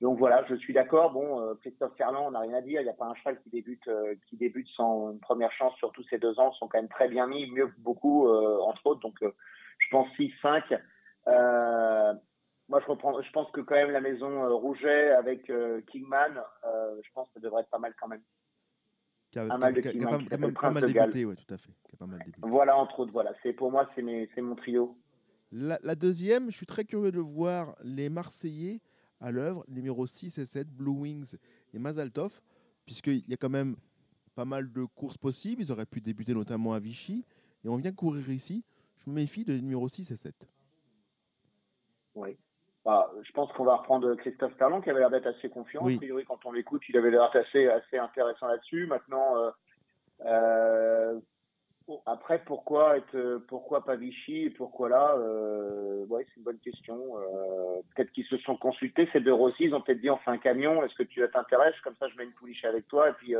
[0.00, 1.10] Donc voilà, je suis d'accord.
[1.10, 2.80] Bon, euh, Christophe Ferland, on n'a rien à dire.
[2.80, 5.74] Il n'y a pas un cheval qui débute, euh, qui débute sans une première chance
[5.78, 6.52] sur tous ces deux ans.
[6.54, 9.00] Ils sont quand même très bien mis, mieux que beaucoup, euh, entre autres.
[9.00, 9.32] Donc, euh,
[9.80, 10.62] je pense 6-5.
[11.26, 12.14] Euh,
[12.70, 16.40] moi, je, reprends, je pense que quand même la maison euh, Rouget avec euh, Kingman,
[16.64, 18.22] euh, je pense que ça devrait être pas mal quand même.
[19.32, 20.92] Qui a, Un mal de qui Kingman pas, qui qui a s'appelle pas mal de
[20.92, 21.72] débuté, ouais, tout à fait.
[21.88, 22.40] Qui a pas mal débuté.
[22.42, 23.32] Voilà, entre autres, voilà.
[23.42, 24.96] C'est pour moi, c'est mon trio.
[25.50, 28.80] La, la deuxième, je suis très curieux de voir les Marseillais
[29.20, 31.34] à l'œuvre, les numéros 6 et 7, Blue Wings
[31.74, 32.40] et Mazaltov,
[32.86, 33.74] puisqu'il y a quand même
[34.36, 35.60] pas mal de courses possibles.
[35.60, 37.24] Ils auraient pu débuter notamment à Vichy.
[37.64, 38.64] Et on vient courir ici.
[38.98, 40.34] Je me méfie des numéros 6 et 7.
[42.14, 42.36] Oui.
[42.84, 45.82] Bah, je pense qu'on va reprendre Christophe Ferland qui avait l'air d'être assez confiant.
[45.84, 45.96] Oui.
[45.96, 48.86] A priori, quand on l'écoute, il avait l'air assez, assez intéressant là-dessus.
[48.86, 49.50] Maintenant, euh,
[50.24, 51.20] euh,
[51.86, 56.58] bon, après, pourquoi être, pourquoi pas Vichy et pourquoi là euh, Ouais, c'est une bonne
[56.58, 56.98] question.
[57.18, 59.64] Euh, peut-être qu'ils se sont consultés ces deux aussi.
[59.64, 60.82] Ils ont peut-être dit on fait un camion.
[60.82, 61.78] Est-ce que tu t'intéresses?
[61.84, 63.34] Comme ça, je mets une pouliche avec toi et puis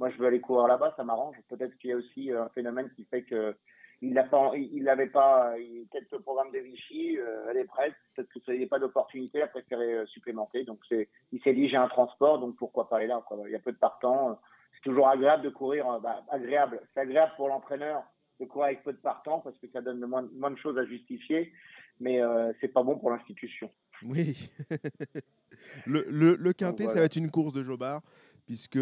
[0.00, 0.94] moi, je veux aller courir là-bas.
[0.96, 1.36] Ça m'arrange.
[1.48, 3.54] Peut-être qu'il y a aussi un phénomène qui fait que
[4.00, 7.94] il l'a pas, il pas, il, peut-être le programme de Vichy, euh, elle est prête,
[8.14, 10.64] peut-être que ça n'y a pas d'opportunité, elle a préféré euh, supplémenter.
[10.64, 13.38] Donc c'est, il s'est dit j'ai un transport, donc pourquoi pas aller là, quoi.
[13.46, 14.38] Il y a peu de partants.
[14.74, 16.80] C'est toujours agréable de courir, euh, bah, agréable.
[16.94, 18.04] C'est agréable pour l'entraîneur
[18.40, 20.86] de courir avec peu de partants parce que ça donne moins, moins de choses à
[20.86, 21.52] justifier,
[21.98, 23.70] mais euh, c'est pas bon pour l'institution.
[24.04, 24.48] Oui.
[25.86, 28.02] le, le, le quintet, Donc, ça va être une course de Jobard,
[28.46, 28.78] puisque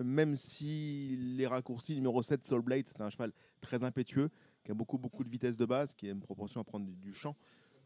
[0.00, 4.30] même si les raccourcis, numéro 7, Soul Blade, c'est un cheval très impétueux,
[4.68, 7.14] qui a beaucoup, beaucoup de vitesse de base, qui a une proportion à prendre du,
[7.14, 7.34] champ.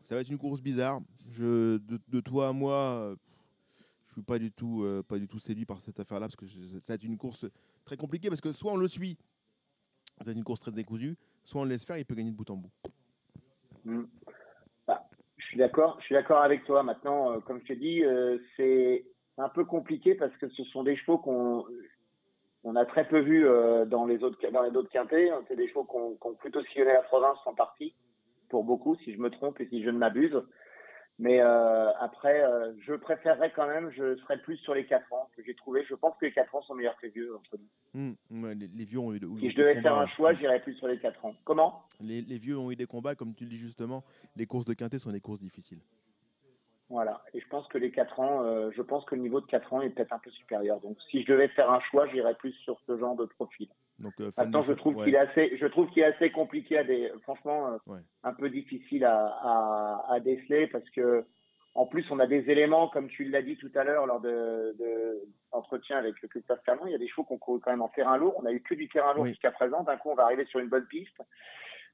[0.02, 1.00] Ça va être une course bizarre.
[1.38, 1.80] De,
[2.24, 3.16] toi à moi, euh,
[4.09, 6.44] je suis pas du tout, euh, pas du tout séduit par cette affaire-là, parce que
[6.44, 7.46] ça va être une course
[7.84, 9.16] très compliquée, parce que soit on le suit,
[10.18, 12.32] ça va être une course très décousue, soit on le laisse faire, il peut gagner
[12.32, 12.72] de bout en bout.
[13.84, 14.02] Mm.
[14.88, 16.82] Bah, je suis d'accord, je suis d'accord avec toi.
[16.82, 19.06] Maintenant, euh, comme je te dis, euh, c'est
[19.38, 21.64] un peu compliqué parce que ce sont des chevaux qu'on
[22.64, 25.30] on a très peu vus euh, dans les autres dans les autres quintés.
[25.48, 27.94] C'est des chevaux qu'on qu'on plutôt sillonné la province en partie,
[28.48, 30.36] pour beaucoup, si je me trompe et si je ne m'abuse.
[31.18, 35.28] Mais euh, après, euh, je préférerais quand même, je serais plus sur les 4 ans
[35.36, 35.84] que j'ai trouvé.
[35.89, 37.36] Je pense que les 4 ans sont meilleurs que les vieux.
[37.36, 37.59] entre
[37.94, 38.14] nous.
[38.43, 40.74] Ouais, les, les vieux ont eu, de- Si je devais faire un choix, j'irais plus
[40.74, 41.34] sur les 4 ans.
[41.44, 41.82] Comment?
[42.01, 44.02] Les, les vieux ont eu des combats, comme tu le dis justement.
[44.36, 45.80] Les courses de quintet sont des courses difficiles.
[46.93, 47.23] Voilà.
[47.32, 49.73] Et je pense que les 4 ans, euh, je pense que le niveau de 4
[49.73, 50.78] ans est peut-être un peu supérieur.
[50.81, 53.69] Donc, si je devais faire un choix, j'irais plus sur ce genre de profil.
[53.98, 55.05] Donc, euh, Maintenant, de- je trouve ouais.
[55.06, 58.01] qu'il est assez, je trouve qu'il est assez compliqué à des, franchement, euh, Ouais.
[58.24, 61.24] un peu difficile à, à, à déceler parce que
[61.74, 64.77] En plus, on a des éléments, comme tu l'as dit tout à l'heure lors de,
[64.78, 65.23] de
[65.55, 68.19] l'entretien avec Christophe Ferland, il y a des chevaux qu'on court quand même en terrain
[68.19, 68.35] lourd.
[68.36, 69.31] On a eu que du terrain lourd Oui.
[69.31, 69.82] jusqu'à présent.
[69.82, 71.16] D'un coup, on va arriver sur une bonne piste.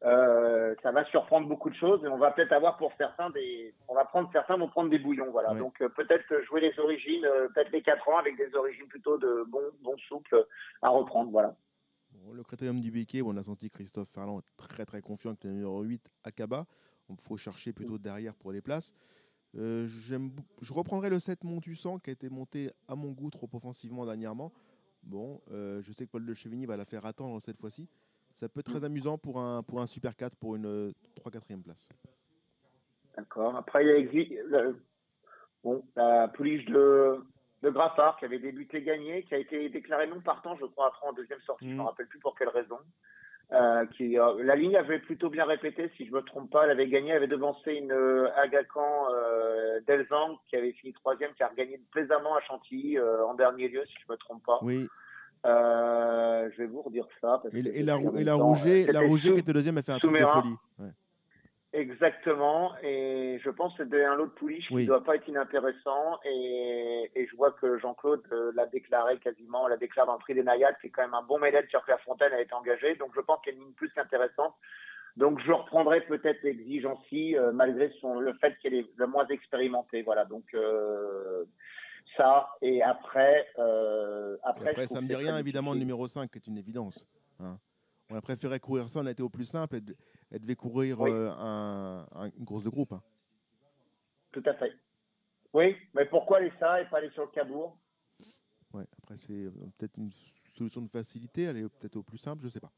[0.04, 3.74] Euh, ça va surprendre beaucoup de choses et on va peut-être avoir pour certains des,
[3.88, 5.54] on va prendre certains vont prendre des bouillons, voilà.
[5.54, 9.18] Donc euh, peut-être jouer les origines, euh, peut-être les quatre ans avec des origines plutôt
[9.18, 10.46] de bons, bons souples
[10.82, 11.56] à reprendre, voilà.
[12.12, 15.50] Bon, le critérium du Béquet, on a senti Christophe Ferland très très confiant avec le
[15.50, 16.66] numéro 8 Akaba.
[17.10, 18.94] Il faut chercher plutôt derrière pour les places.
[19.54, 24.52] Je reprendrai le 7 Montussan qui a été monté à mon goût trop offensivement dernièrement.
[25.02, 27.88] Bon, je sais que Paul de Chevigny va la faire attendre cette fois-ci.
[28.40, 30.92] Ça peut être très amusant pour un, pour un Super 4 pour une
[31.24, 31.88] 3-4e place.
[33.16, 33.56] D'accord.
[33.56, 34.80] Après, il y a exi- le-
[35.64, 37.16] bon, la pouliche de,
[37.62, 41.08] de Graffard qui avait débuté gagné, qui a été déclaré non partant, je crois, après
[41.08, 41.66] en deuxième sortie.
[41.66, 41.86] Je ne me Mm.
[41.86, 42.78] rappelle plus pour quelle raison.
[43.50, 46.64] Euh, qui, euh, la ligne avait plutôt bien répété, si je me trompe pas.
[46.64, 51.32] Elle avait gagné, elle avait devancé une euh, Agacan euh, Delzang qui avait fini troisième,
[51.32, 54.58] qui a regagné plaisamment à Chantilly euh, en dernier lieu, si je me trompe pas.
[54.62, 54.86] Oui,
[55.46, 57.40] Euh, je vais vous redire ça.
[57.42, 59.98] parce et, que et la, et la Rouget, la qui était deuxième, a fait un
[59.98, 60.56] truc de folie.
[60.78, 60.88] Ouais.
[61.74, 65.28] Exactement, et je pense que c'est un lot de pouliche qui ne doit pas être
[65.28, 70.18] inintéressant, et, et je vois que Jean-Claude euh, l'a déclaré quasiment, l'a déclaré dans le
[70.18, 72.94] prix des Nayades, qui est quand même un bon médaille sur Clairefontaine a été engagé,
[72.94, 74.54] donc je pense qu'il y a une ligne plus qu'intéressante.
[75.18, 80.00] Donc je reprendrai peut-être l'exigency, euh, malgré son, le fait qu'elle est le moins expérimentée,
[80.00, 81.44] voilà, donc euh,
[82.16, 83.46] ça, et après...
[83.58, 86.58] Euh, Et après, ça me que dit rien, évidemment, le numéro 5, qui est une
[86.58, 87.04] évidence.
[87.40, 87.58] hein.
[88.10, 89.76] On a préféré courir ça, on a été au plus simple.
[89.76, 89.94] Elle,
[90.30, 91.10] elle devait courir Oui.
[91.12, 92.92] euh, un- un- une course de groupe.
[92.92, 93.02] hein.
[94.32, 94.72] Tout à fait.
[95.52, 97.78] Oui, mais pourquoi aller ça et pas aller sur le Cabourg?
[98.72, 100.10] Ouais, après, c'est euh, peut-être une
[100.56, 102.72] solution de facilité, aller peut-être au plus simple, je sais pas.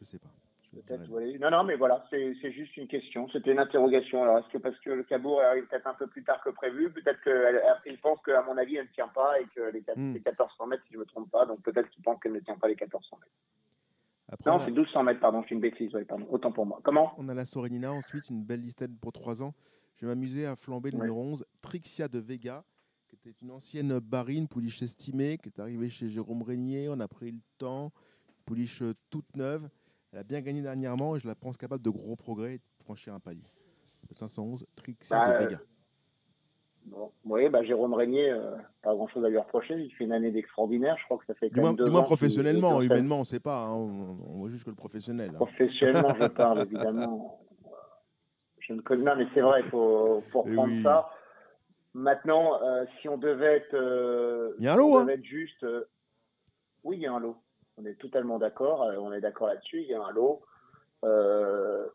[0.00, 0.30] Je sais pas.
[0.72, 1.38] Peut-être, oui.
[1.38, 3.28] Non, non, mais voilà, c'est c'est juste une question.
[3.30, 4.22] C'était une interrogation.
[4.22, 6.90] Alors, est-ce que parce que le Cabourg arrive peut-être un peu plus tard que prévu,
[6.90, 10.12] peut-être qu'il pense qu'à mon avis, elle ne tient pas et que les, quatre- Hmm.
[10.12, 12.40] les 1400 mètres, si je ne me trompe pas, donc peut-être qu'il pense qu'elle ne
[12.40, 13.32] tient pas les 1400 mètres.
[14.28, 16.26] Après, Non, a, c'est 1200 mètres, pardon, suis une bêtise, oui, pardon.
[16.30, 16.80] Autant pour moi.
[16.82, 17.12] Comment?
[17.16, 19.54] On a la Sorenina, ensuite une belle listette pour 3 ans.
[19.96, 21.02] Je vais m'amuser à flamber le Ouais.
[21.06, 22.64] numéro 11, Trixia de Vega,
[23.08, 26.88] qui était une ancienne barine, pouliche estimée, qui est arrivée chez Jérôme Régnier.
[26.90, 27.92] On a pris le temps,
[28.44, 29.68] pouliche euh, toute neuve.
[30.16, 32.62] Elle a bien gagné dernièrement et je la pense capable de gros progrès et de
[32.84, 33.44] franchir un palier.
[34.08, 35.60] Le 511, Trixia Bah, de euh, Vega.
[36.86, 39.74] Bon, oui, bah, Jérôme Régnier, euh, pas grand-chose à lui reprocher.
[39.74, 40.96] Il fait une année d'extraordinaire.
[40.98, 43.24] Je crois que ça fait Du quand moins, deux du moins professionnellement, humainement, on ne
[43.26, 43.64] sait pas.
[43.64, 45.32] hein, on, on voit juste que le professionnel.
[45.34, 45.36] hein.
[45.36, 47.38] Professionnellement, je parle évidemment.
[48.60, 50.82] Je ne connais pas, mais c'est vrai, il faut, faut Eh reprendre oui.
[50.82, 51.10] ça.
[51.92, 55.02] Maintenant, euh, si on devait être, euh, Il y a un si lot, on hein.
[55.02, 55.66] devait être juste,
[56.84, 57.36] oui, il y a un lot.
[57.78, 58.82] On est totalement d'accord.
[58.84, 59.82] euh, on est d'accord là-dessus.
[59.82, 60.42] Il y a un lot.
[61.04, 61.86] Euh,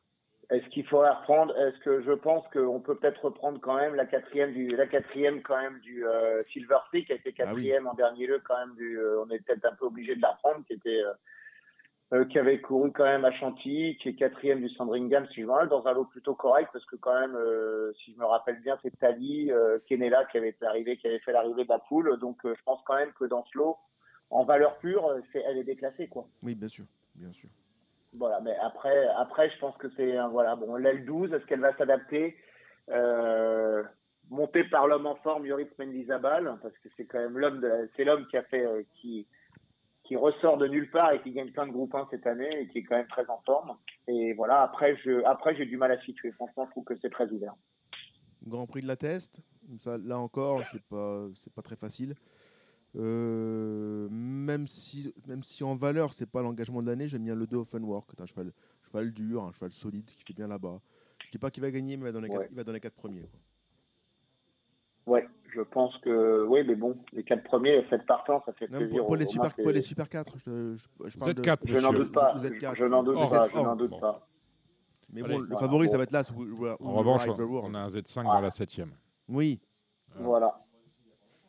[0.52, 4.06] est-ce qu'il faudrait reprendre Est-ce que je pense qu'on peut peut-être reprendre quand même la
[4.06, 7.34] quatrième du, la quatrième quand même du euh, Silver qui a été Ah oui.
[7.38, 9.00] quatrième en dernier lieu quand même du.
[9.00, 11.02] euh, on est peut-être un peu obligé de la prendre, qui était
[12.12, 15.46] euh, qui avait couru quand même à Chantilly, qui est quatrième du Sandringham, si je
[15.46, 17.38] me rappelle, dans un lot plutôt correct, parce que quand même,
[18.04, 19.50] si je me rappelle bien, c'est Tali,
[19.88, 22.20] Kenela qui avait été arrivé, qui avait fait l'arrivée de la poule.
[22.20, 23.78] Donc, je pense quand même que dans ce lot,
[24.32, 26.28] en valeur pure, euh, c'est, elle est déclassée, quoi.
[26.42, 26.86] Oui, bien sûr,
[27.16, 27.50] bien sûr.
[28.14, 31.62] Voilà, mais après, après, je pense que c'est un- voilà, bon, l'aile 12, est-ce qu'elle
[31.62, 32.36] va s'adapter
[32.90, 33.84] euh,
[34.30, 38.06] Montée par l'homme en forme, Yoris Mendizabal, parce que c'est quand même l'homme, de- c'est
[38.06, 39.28] l'homme qui a fait, euh, qui,
[40.04, 42.68] qui ressort de nulle part et qui gagne plein de groupes 1 cette année et
[42.70, 43.78] qui est quand même très en forme.
[44.08, 46.32] Et voilà, après, je, après, j'ai du mal à situer.
[46.32, 47.56] Franchement, je trouve que c'est très ouvert.
[48.48, 49.38] Grand Prix de la Teste,
[49.82, 52.16] ça, là encore, c'est pas, c'est pas très facile.
[52.98, 57.48] Euh, même, si, même si en valeur, c'est pas l'engagement de l'année, j'aime bien le
[57.48, 58.52] 2 Offenwork, qui est un cheval,
[58.86, 60.80] cheval dur, un cheval solide qui fait bien là-bas.
[61.26, 62.38] Je dis pas qu'il va gagner, mais il va dans les, Ouais.
[62.40, 63.22] quatre, il va dans les quatre premiers.
[63.22, 63.40] quoi.
[65.14, 68.78] Ouais, je pense que, oui, mais bon, les quatre premiers, cette partants, ça fait Non,
[68.80, 68.98] plaisir.
[69.00, 71.42] pour, pour les au super, pour c'est- les super 4, je, je, je parle de-
[71.42, 72.06] 4, Je n'en monsieur.
[72.06, 72.34] doute pas.
[72.38, 72.54] Vous êtes.
[72.76, 73.48] Je n'en doute Oh, pas.
[73.50, 74.00] Je n'en oh, doute bon.
[74.00, 74.28] pas.
[75.14, 75.34] Mais Allez.
[75.34, 75.92] bon, le Voilà, favori, bon.
[75.92, 76.24] ça va être là.
[76.80, 78.36] En revanche, on a un Z5 Ah.
[78.36, 78.92] dans la 7ème.
[79.28, 79.60] Oui,
[80.16, 80.64] Voilà.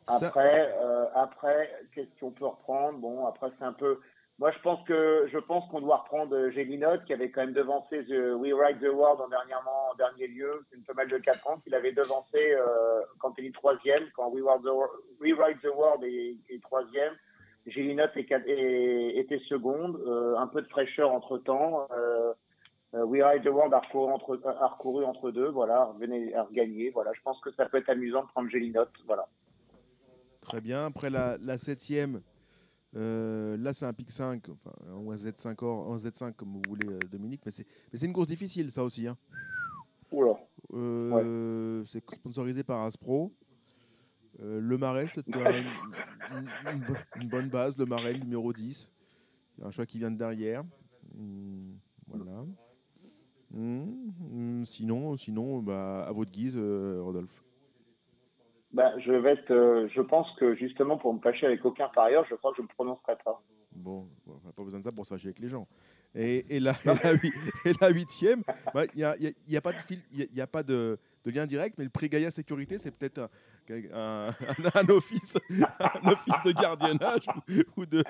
[0.07, 2.99] Après, euh, après, qu'est-ce qu'on peut reprendre?
[2.99, 3.99] Bon, après, c'est un peu.
[4.39, 7.53] Moi, je pense que je pense qu'on doit reprendre euh, Gélinot, qui avait quand même
[7.53, 9.27] devancé The We Ride the World en
[9.95, 14.03] dernier lieu, une femelle de 4 ans, qu'il avait devancé euh, quand il est troisième,
[14.15, 17.13] quand We Ride the, We Ride the World est, troisième.
[17.67, 19.97] Gélinot est, quat- est- était seconde,
[20.37, 21.87] un peu de fraîcheur entre temps.
[22.93, 25.91] We Ride the World a recouru entre, a recouru entre deux, voilà,
[26.35, 26.89] à regagner.
[26.89, 29.27] Voilà, je pense que ça peut être amusant de prendre Gélinot, voilà.
[30.43, 30.85] Très bien.
[30.85, 32.21] Après la, la septième,
[32.95, 36.85] euh, là c'est un pic 5, enfin, un Z5, or, un Z5 comme vous voulez,
[36.87, 39.07] euh, Dominique, mais c'est une course difficile, ça aussi.
[39.07, 39.17] hein.
[40.11, 40.35] Oula.
[40.73, 43.31] Euh, C'est sponsorisé par Aspro.
[44.41, 45.33] Euh, le Marais, une,
[46.71, 46.83] une
[47.21, 47.77] une bonne base.
[47.77, 48.89] Le Marais, numéro 10.
[49.57, 50.63] Il y a un choix qui vient de derrière.
[51.15, 51.73] Hmm,
[52.07, 52.43] voilà.
[53.51, 53.85] Hmm,
[54.19, 57.42] hmm, sinon, sinon bah, à votre guise, Rodolphe.
[58.73, 62.25] Bah, je vais être, euh, je pense que justement pour me fâcher avec aucun parieur,
[62.29, 63.39] je crois que je me prononcerai pas.
[63.75, 65.67] Bon, on n'a pas besoin de ça pour se fâcher avec les gens.
[66.15, 67.13] Et, et, la, et la
[67.65, 68.41] et la huitième,
[68.73, 70.97] bah, il n'y a, a- a pas de, fil- il y a- a pas de,
[71.23, 73.29] de lien direct, mais le prix Gaïa Sécurité, c'est peut-être un,
[73.93, 75.37] un, un- un office,
[75.79, 77.25] un office de gardiennage
[77.77, 78.03] ou de,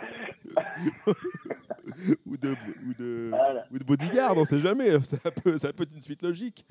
[2.26, 3.65] ou de, ou de, Voilà.
[3.72, 4.99] ou de bodyguard, on ne sait jamais.
[5.02, 6.65] Ça peut, ça peut être une suite logique.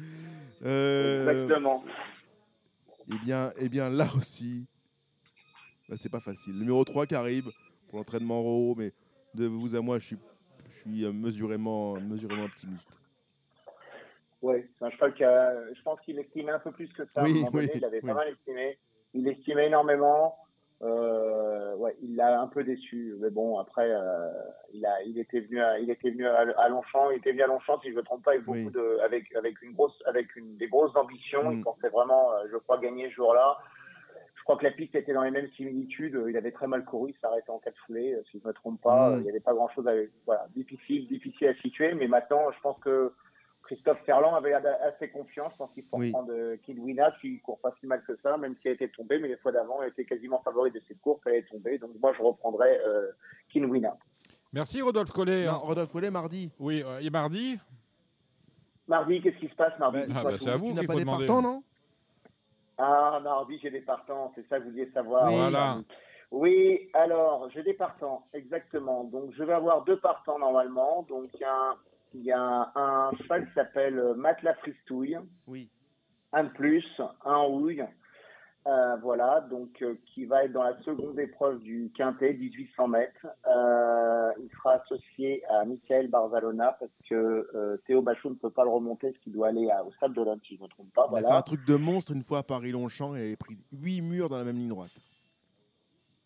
[0.65, 1.83] Euh, Exactement.
[3.11, 4.67] Eh bien, eh bien, là aussi,
[5.89, 6.55] bah, c'est pas facile.
[6.55, 7.49] Le numéro 3, Caribe,
[7.89, 8.93] pour l'entraînement Roro, mais
[9.35, 10.19] de vous à moi, je suis,
[10.69, 12.89] je suis euh, mesurément, mesurément optimiste.
[14.43, 17.23] Oui, c'est un cheval qui a, je pense qu'il estimait un peu plus que ça.
[17.23, 17.71] Oui, donné.
[17.75, 18.09] il avait oui.
[18.09, 18.79] pas mal estimé.
[19.15, 20.37] Il estimait énormément.
[20.83, 23.15] Euh, ouais, il l'a un peu déçu.
[23.21, 24.29] Mais bon, après, euh,
[24.75, 27.11] il a, il était venu, à, il était venu à, à Longchamp.
[27.11, 28.71] Il était venu à Longchamp, si je me trompe pas, avec beaucoup Oui.
[28.73, 31.51] de, avec, avec une grosse, avec une, des grosses ambitions.
[31.51, 31.59] Mm.
[31.59, 33.59] Il pensait vraiment, euh, je crois, gagner ce jour-là.
[34.35, 36.21] Je crois que la piste était dans les mêmes similitudes.
[36.29, 38.81] Il avait très mal couru, il arrêté en quatre foulées, euh, si je me trompe
[38.83, 39.11] pas.
[39.11, 39.19] Mm.
[39.19, 39.93] Il n'y avait pas grand-chose à,
[40.27, 41.95] voilà, difficile, difficile à situer.
[41.95, 43.13] Mais maintenant, je pense que
[43.73, 45.49] Christophe Ferland avait assez confiant.
[45.51, 46.09] Je pense qu'il faut Oui.
[46.09, 49.19] reprendre euh, Kidwina, qui court pas si mal que ça, même s'il a été tombé.
[49.19, 51.79] Mais les fois d'avant, il était quasiment favori de cette course, elle est tombée.
[51.79, 53.13] Donc moi, je reprendrai euh,
[53.51, 53.97] Kidwina.
[54.53, 55.47] Merci Rodolphe Collet.
[55.47, 56.53] Non, Rodolphe Collet, mardi.
[56.59, 57.59] Oui, euh, et mardi?
[58.89, 60.01] Mardi, qu'est-ce qui se passe mardi?
[60.01, 61.27] Bah, Dites-moi Ah, bah, c'est à vous qu'il pas faut des demander.
[61.27, 61.63] partants, non?
[62.77, 65.29] Ah, mardi, j'ai des partants, c'est ça que vous vouliez savoir.
[65.29, 65.39] Oui.
[65.39, 65.79] Voilà.
[66.31, 69.05] Oui, alors, j'ai des partants, exactement.
[69.05, 71.07] Donc, je vais avoir deux partants normalement.
[71.09, 71.77] Donc, il y a un,
[72.15, 75.69] il y a un, cheval qui s'appelle Matelas Fristouille, Oui.
[76.33, 76.85] un de plus,
[77.25, 77.85] un en houille.
[78.65, 83.27] Euh, voilà, donc euh, qui va être dans la seconde épreuve du Quintet, 1800 mètres.
[83.49, 88.71] Euh, il sera associé à Michael Barzalona parce que Théo Bachot ne peut pas le
[88.71, 90.93] remonter, parce qu'il doit aller à- au Stade de l'Homme, si je ne me trompe
[90.95, 91.09] pas.
[91.11, 93.17] Il a fait un truc de monstre une fois à Paris-Longchamp.
[93.17, 94.93] Il avait pris 8 murs dans la même ligne droite.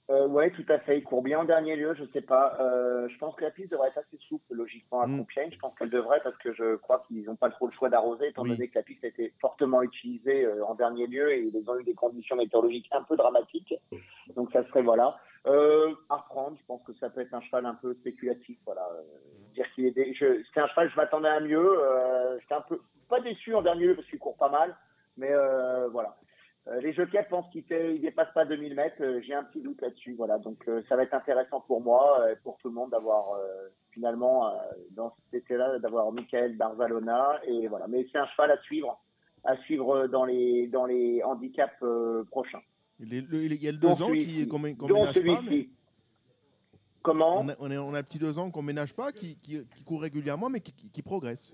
[0.08, 0.98] Euh, ouais, tout à fait.
[0.98, 2.56] Il court bien en dernier lieu, je sais pas.
[2.60, 5.18] Euh, je pense que la piste devrait être assez souple, logiquement, à Mm.
[5.18, 5.50] Compiègne.
[5.52, 8.28] Je pense qu'elle devrait parce que je crois qu'ils n'ont pas trop le choix d'arroser,
[8.28, 8.50] étant Oui.
[8.50, 11.78] donné que la piste a été fortement utilisée euh, en dernier lieu et ils ont
[11.80, 13.74] eu des conditions météorologiques un peu dramatiques.
[14.36, 15.18] Donc ça serait, voilà.
[15.48, 18.58] Euh, à reprendre, je pense que ça peut être un cheval un peu spéculatif.
[18.64, 18.88] Voilà.
[19.54, 21.80] Dire qu'il est dé- je- C'était un cheval, je m'attendais à mieux.
[22.40, 24.76] J'étais un peu, pas déçu en dernier lieu parce qu'il court pas mal.
[25.16, 25.32] Mais
[25.90, 26.16] voilà.
[26.68, 29.00] Euh, les jockeys pensent qu'il fait- il dépasse pas 2000 mètres.
[29.00, 30.14] Euh, J'ai un petit doute là-dessus.
[30.14, 30.38] Voilà.
[30.38, 33.38] Donc euh, ça va être intéressant pour moi, euh, pour tout le monde d'avoir
[33.92, 34.52] finalement
[34.90, 37.86] dans cet été-là d'avoir Michael Barzalona et voilà.
[37.88, 39.00] Mais c'est un cheval à suivre,
[39.44, 41.82] à suivre dans les dans les handicaps
[42.30, 42.60] prochains.
[42.98, 45.42] Il, est- le- il y a le Dont 2 ans qu'on Dont ménage pas.
[45.48, 45.68] mais
[47.02, 47.40] Comment?
[47.40, 49.64] On, a, on, a, on a le petit 2 ans qu'on ménage pas, qui, qui,
[49.76, 51.52] qui court régulièrement, mais qui- qui progresse.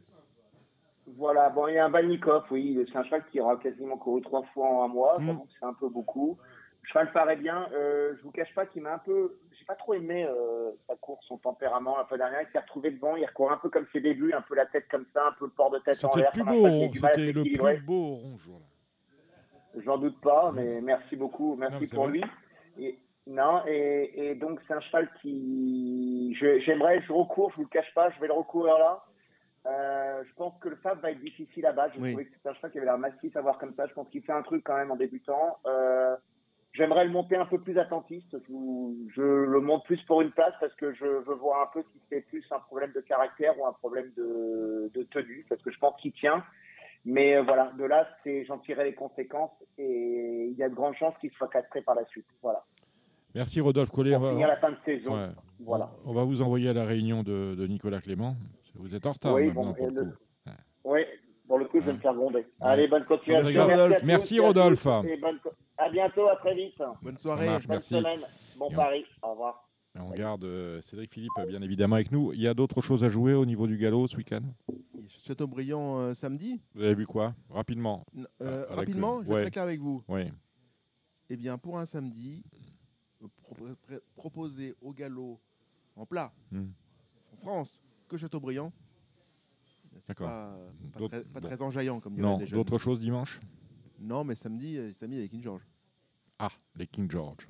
[1.17, 4.23] Voilà, bon, il y a un Vannikov, oui, c'est un cheval qui aura quasiment couru
[4.23, 5.41] trois fois en un mois, Mm.
[5.59, 6.39] c'est un peu beaucoup.
[6.83, 9.75] Le cheval paraît bien, euh, je vous cache pas qu'il m'a un peu, j'ai pas
[9.77, 13.25] trop aimé euh, sa course, son tempérament la fois dernière, il s'est retrouvé devant, il
[13.25, 15.53] recourt un peu comme ses débuts, un peu la tête comme ça, un peu le
[15.53, 18.41] port de tête en C'était le l'air, plus beau, c'était le plus beau ronge.
[18.49, 18.65] voilà.
[19.85, 22.23] J'en doute pas, mais merci beaucoup, merci Non, pour lui.
[22.79, 27.63] Et, non, et, et donc c'est un cheval qui, je- j'aimerais, je recours, je vous
[27.63, 29.05] le cache pas, je vais le recourir là.
[29.67, 31.95] Euh, je pense que le Fab va être difficile à battre.
[31.97, 32.11] Je Oui.
[32.11, 33.87] trouvais que c'était un cheval qui avait l'air massif à voir comme ça.
[33.87, 35.59] Je pense qu'il fait un truc quand même en débutant.
[35.67, 36.17] Euh,
[36.75, 38.35] J'aimerais le monter un peu plus attentiste.
[38.49, 41.83] Je, je le monte plus pour une place parce que je veux voir un peu
[41.93, 45.71] si c'est plus un problème de caractère ou un problème de, de tenue, parce que
[45.71, 46.43] je pense qu'il tient.
[47.05, 50.75] Mais euh, voilà, de là, c'est j'en tirerai les conséquences et il y a de
[50.75, 52.27] grandes chances qu'il soit castré par la suite.
[52.41, 52.65] Voilà.
[53.35, 54.15] Merci Rodolphe Collet.
[54.17, 55.15] On va, finir la fin de saison.
[55.15, 55.29] ouais.
[55.61, 55.91] Voilà.
[56.05, 58.37] on, on va vous envoyer à la réunion de, de Nicolas Clément.
[58.75, 60.11] Vous êtes en retard Oui, bon, pour le coup.
[60.85, 61.01] Oui,
[61.47, 62.39] pour le coup, je vais me faire gronder.
[62.39, 62.45] Ouais.
[62.61, 63.67] Allez, bonne continuation.
[63.67, 64.85] Merci, à tous, Merci, à Rodolphe.
[64.85, 65.39] bonne
[65.79, 66.75] À bientôt, à très vite.
[67.03, 67.47] Bonne soirée.
[67.47, 67.95] marche, Bonne merci.
[67.95, 68.21] semaine.
[68.59, 69.05] Bon Et on- pari.
[69.23, 69.69] Au revoir.
[69.95, 72.33] Et on garde euh, Cédric Philippe, bien évidemment, avec nous.
[72.33, 74.41] Il y a d'autres choses à jouer au niveau du galop ce week-end?
[75.25, 76.61] Châteaubriand euh, samedi?
[76.75, 77.35] Vous avez vu quoi?
[77.51, 78.05] Rapidement.
[78.17, 79.41] N- euh, Avec rapidement, le- je vais ouais.
[79.41, 80.03] être très clair avec vous.
[80.09, 80.23] Oui.
[81.29, 82.43] Eh bien, pour un samedi,
[83.55, 85.39] pro- pré- proposer au galop
[85.97, 86.67] en plat Hmm.
[87.33, 88.73] en France que Châteaubriand.
[90.01, 90.27] C'est D'accord.
[90.29, 90.57] pas,
[90.93, 91.47] pas D'autres- très, pas bon.
[91.49, 93.39] très enjaillant comme Non, d'autres choses dimanche?
[94.01, 95.63] Non, mais samedi, euh, samedi avec King George.
[96.39, 97.47] Ah, les King George.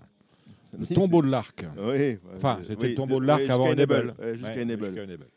[0.77, 1.65] Le tombeau de l'arc.
[1.77, 2.19] Oui.
[2.35, 3.93] Enfin, euh, c'était oui, le tombeau de l'arc avant Enable.
[3.95, 4.15] Enable.
[4.21, 4.85] Ouais, jusqu'à Ouais, Enable.
[4.87, 5.29] jusqu'à Enable.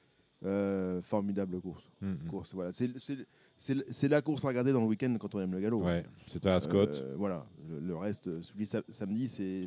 [0.43, 1.83] Euh, formidable course.
[2.01, 2.17] Mhm.
[2.27, 2.71] course voilà.
[2.71, 2.99] C'est-
[3.57, 5.81] C'est la course à regarder dans le week-end quand on aime le galop.
[5.83, 7.01] Ouais, c'était à Scott.
[7.01, 7.45] Euh, voilà.
[7.67, 9.65] Le, le reste, euh, celui samedi, c'est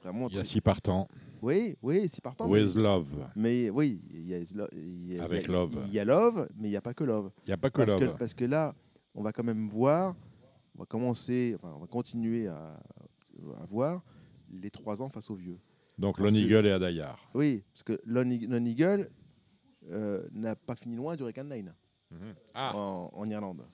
[0.00, 0.28] vraiment.
[0.28, 1.08] Il y a six partants.
[1.42, 2.48] Oui, oui, c'est partant.
[2.48, 3.28] With mais, Love.
[3.34, 5.52] mais oui, il y a, il y a- il y a- Avec il y a-
[5.58, 5.82] Love.
[5.88, 7.30] Il y a Love, mais il n'y a pas que Love.
[7.44, 8.16] Il n'y a pas que Parce que, Love.
[8.18, 8.72] parce que là,
[9.14, 10.14] on va quand même voir,
[10.76, 12.78] on va commencer, enfin, on va continuer à,
[13.60, 14.02] à voir
[14.52, 15.58] les trois ans face aux vieux.
[15.98, 17.18] Donc Parce Lon que- Eagle et Adayar.
[17.34, 19.08] Oui, parce que Lon, Eag- Lon Eagle
[19.90, 21.48] euh, n'a pas fini loin du Hurricane
[22.10, 23.64] Lane Ah, en, en Irlande.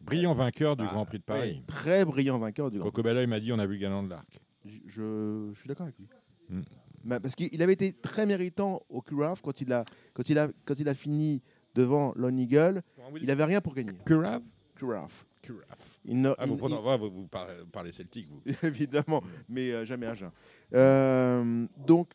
[0.00, 1.62] brillant vainqueur du Ah, Grand Prix de oui, Paris.
[1.66, 3.02] très brillant vainqueur du Grand Prix.
[3.02, 4.40] Coco Belloy m'a dit on a vu le gagnant de l'Arc.
[4.64, 6.08] Je, je- je suis d'accord avec lui.
[6.48, 6.60] Mm.
[7.04, 9.84] Bah, parce qu'il avait été très méritant au Curragh quand il a,
[10.14, 11.42] quand il a, quand il a fini
[11.74, 12.82] devant Lon Eagle.
[13.20, 13.92] Il n'avait rien pour gagner.
[14.06, 14.42] Curave
[14.76, 15.10] Curragh.
[15.40, 15.64] Curave.
[16.04, 17.28] Il n'a- Ah, vous, il- vous, vous
[17.72, 18.42] parlez, celtique, vous.
[18.62, 20.30] évidemment, mais euh, jamais un jeun.
[20.74, 22.10] Euh, donc,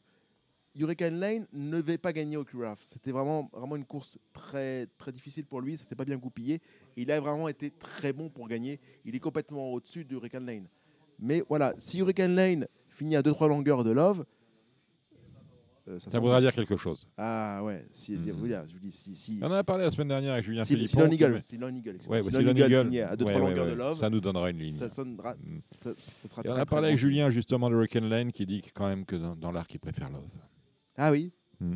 [0.78, 2.78] Hurricane Lane ne devait pas gagner au Curragh.
[2.94, 5.78] C'était vraiment, vraiment une course très, très difficile pour lui.
[5.78, 6.62] Ça s'est pas bien goupillé.
[6.96, 8.80] Il a vraiment été très bon pour gagner.
[9.06, 10.68] Il est complètement au-dessus du Hurricane Lane.
[11.20, 14.26] Mais voilà, si Hurricane Lane finit à 2-3 longueurs de Love,
[15.88, 17.08] euh, Ça sent voudra dire quelque chose.
[17.18, 20.10] Ah ouais, si, voilà, je vous dis, si, si, On en a parlé la semaine
[20.10, 20.90] dernière avec Julien si, Philippon.
[20.90, 23.34] si Lon qui Eagle, si Lon Eagle, Ouais, si bah, Eagle Eagle, à 2-3 ouais,
[23.34, 24.76] ouais, longueurs de Love, ça nous donnera une ligne.
[24.76, 25.60] ça, sonnera- Mm.
[25.72, 27.00] ça- ça sera Et on très, a très parlé avec.
[27.00, 30.10] Julien justement de Hurricane Lane qui dit quand même que dans, dans l'Arc il préfère
[30.10, 30.28] Love.
[30.98, 31.74] Ah oui, Mm.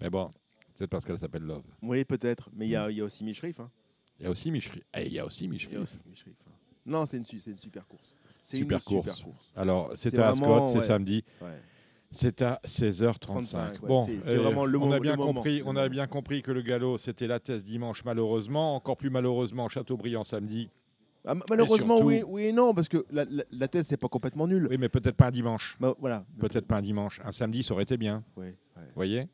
[0.00, 0.32] Mais bon,
[0.74, 1.64] c'est parce qu'elle s'appelle Love.
[1.82, 3.60] oui peut-être, mais il y, a- il y a aussi Michrif.
[3.60, 3.70] Hein.
[4.18, 4.82] Il y a aussi Michri.
[4.96, 5.76] Eh, il y a aussi Il y a Michri.
[5.76, 6.52] aussi Michrif, hein.
[6.86, 7.24] Non, c'est une,
[7.58, 8.14] super course.
[8.42, 9.06] C'est Super une course.
[9.10, 9.52] super course.
[9.54, 10.82] Alors, C'est à Scott, c'est ouais.
[10.82, 11.24] samedi.
[11.42, 11.60] Ouais.
[12.10, 13.18] C'est à 16h35.
[13.20, 15.64] 35, ouais, bon, c'est- c'est euh, vraiment le on a le bien moment, compris, le
[15.66, 15.88] on a moment.
[15.90, 20.70] bien compris que le galop c'était la thèse dimanche malheureusement, encore plus malheureusement Châteaubriand samedi.
[21.26, 23.96] Ah, ma- malheureusement, surtout- oui, oui et non, parce que la, la, la thèse, c'est
[23.98, 24.66] pas complètement nul.
[24.70, 25.76] Oui, mais peut-être pas un dimanche.
[25.80, 26.24] Bah, voilà.
[26.38, 27.20] Peut-être pas un dimanche.
[27.24, 28.24] Un samedi, ça aurait été bien.
[28.36, 28.56] Ouais.
[28.76, 29.26] Vous voyez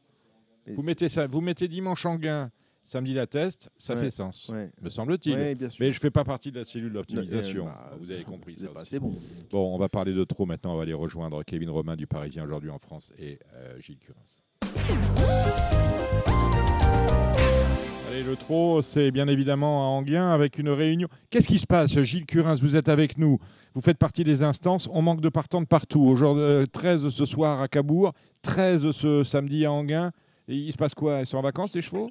[0.69, 2.51] vous mettez, ça, vous mettez dimanche en gain,
[2.83, 4.69] samedi la test, ça Ouais, fait sens, Ouais.
[4.83, 5.37] me semble-t-il.
[5.79, 7.69] Mais je fais pas partie de la cellule d'optimisation.
[7.69, 8.81] euh, bah, vous avez compris c'est ça.
[8.85, 9.15] C'est bon.
[9.49, 10.75] Bon, on va parler de trop maintenant.
[10.75, 14.43] On va aller rejoindre Kevin Romain du Parisien aujourd'hui en France et euh, Gilles Curins.
[18.17, 21.07] Allez, le trot, c'est bien évidemment à Anguien avec une réunion.
[21.29, 23.39] Qu'est-ce qui se passe, Gilles Curins Vous êtes avec nous.
[23.75, 24.89] Vous faites partie des instances.
[24.91, 26.01] On manque de partants de partout.
[26.01, 30.13] Aujourd'hui, euh, 13 ce soir à Cabourg, 13 ce samedi à Anguin.
[30.49, 31.21] Et il se passe quoi?
[31.21, 32.09] Ils sont en vacances, les chevaux?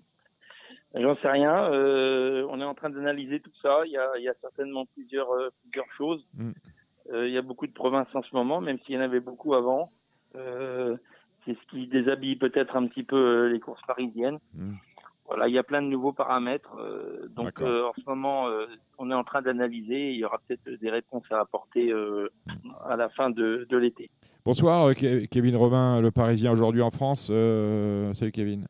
[0.94, 1.72] J'en sais rien.
[1.72, 3.80] euh, on est en train d'analyser tout ça.
[3.88, 6.24] Il y a, il y a certainement plusieurs, euh, plusieurs choses.
[6.36, 6.52] Mm.
[7.14, 9.22] Euh, il y a beaucoup de provinces en ce moment, même s'il y en avait
[9.22, 9.92] beaucoup avant.
[10.36, 10.98] Euh,
[11.46, 14.38] c'est ce qui déshabille peut-être un petit peu euh, les courses parisiennes.
[14.54, 14.74] Mm.
[15.28, 16.76] Voilà, il y a plein de nouveaux paramètres.
[16.80, 18.66] euh, donc euh, en ce moment, euh,
[19.00, 20.12] on est en train d'analyser.
[20.12, 22.30] Il y aura peut-être des réponses à apporter euh,
[22.88, 24.10] à la fin de, de l'été.
[24.46, 27.30] Bonsoir, Ke- Kevin Romain, le Parisien aujourd'hui en France.
[27.32, 28.68] Euh, salut Kevin.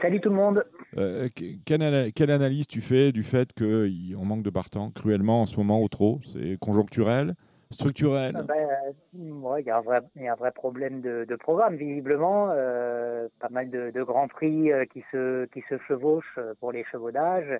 [0.00, 0.64] Salut tout le monde.
[0.98, 5.46] Euh, que- quelle, quelle analyse tu fais du fait qu'on manque de partants cruellement en
[5.46, 6.20] ce moment au trop?
[6.32, 7.34] C'est conjoncturel?
[7.70, 11.00] Structurel Ah ben, euh, ouais, il y, a un vrai- y a un vrai problème
[11.00, 12.50] de, programme, visiblement.
[12.52, 17.58] Euh, pas mal de, grands prix euh, qui, se, qui se chevauchent pour les chevaudages.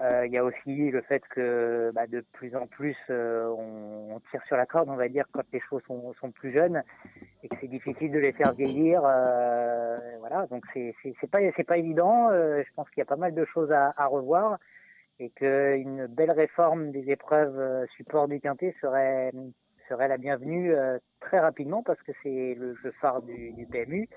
[0.00, 4.42] Euh, il y a aussi le fait que bah, de plus en plus on, tire
[4.46, 6.82] sur la corde, on va dire, quand les chevaux sont, sont plus jeunes
[7.42, 9.00] et que c'est difficile de les faire vieillir.
[9.00, 10.94] Voilà, donc c'est
[11.30, 12.30] pas pas évident.
[12.30, 14.58] Je pense qu'il y a pas mal de choses à revoir
[15.18, 19.32] et qu'une belle réforme des épreuves euh, support du quintet serait
[19.88, 24.08] serait la bienvenue euh, très rapidement parce que c'est le jeu phare du, du PMU.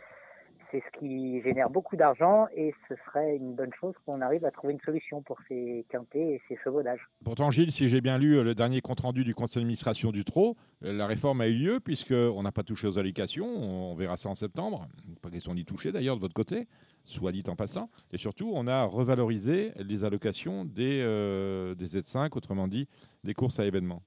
[0.72, 4.52] C'est ce qui génère beaucoup d'argent et ce serait une bonne chose qu'on arrive à
[4.52, 7.00] trouver une solution pour ces quintets et ces chevaudages.
[7.24, 10.56] Pourtant, Gilles, si j'ai bien lu euh, le dernier compte-rendu du conseil d'administration du TRO,
[10.84, 13.48] euh, la réforme a eu lieu puisqu'on n'a pas touché aux allocations.
[13.48, 14.86] On verra ça en septembre.
[15.24, 16.68] Pas question d'y toucher d'ailleurs de votre côté,
[17.04, 17.90] soit dit en passant.
[18.12, 22.88] Et surtout, on a revalorisé les allocations des, euh, des Z5, autrement dit,
[23.24, 24.04] des courses à événements.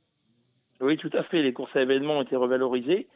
[0.81, 1.43] Oui, tout à fait.
[1.43, 3.09] Les courses à événements ont été revalorisées.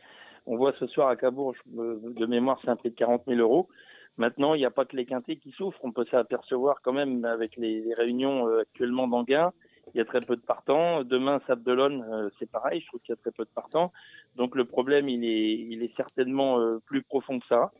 [0.46, 3.40] On voit ce soir à Cabourg, me- de mémoire, c'est un prix de 40 000
[3.40, 3.68] euros.
[4.16, 5.80] Maintenant, il n'y a pas que les quintés qui souffrent.
[5.82, 9.52] On peut s'apercevoir quand même avec les, réunions euh, actuellement d'Anguin.
[9.94, 11.04] Il y a très peu de partants.
[11.04, 12.80] Demain, Sabdelone, euh, c'est pareil.
[12.80, 13.92] Je trouve qu'il y a très peu de partants.
[14.36, 17.72] Donc le problème, il est, il est certainement euh, plus profond que ça.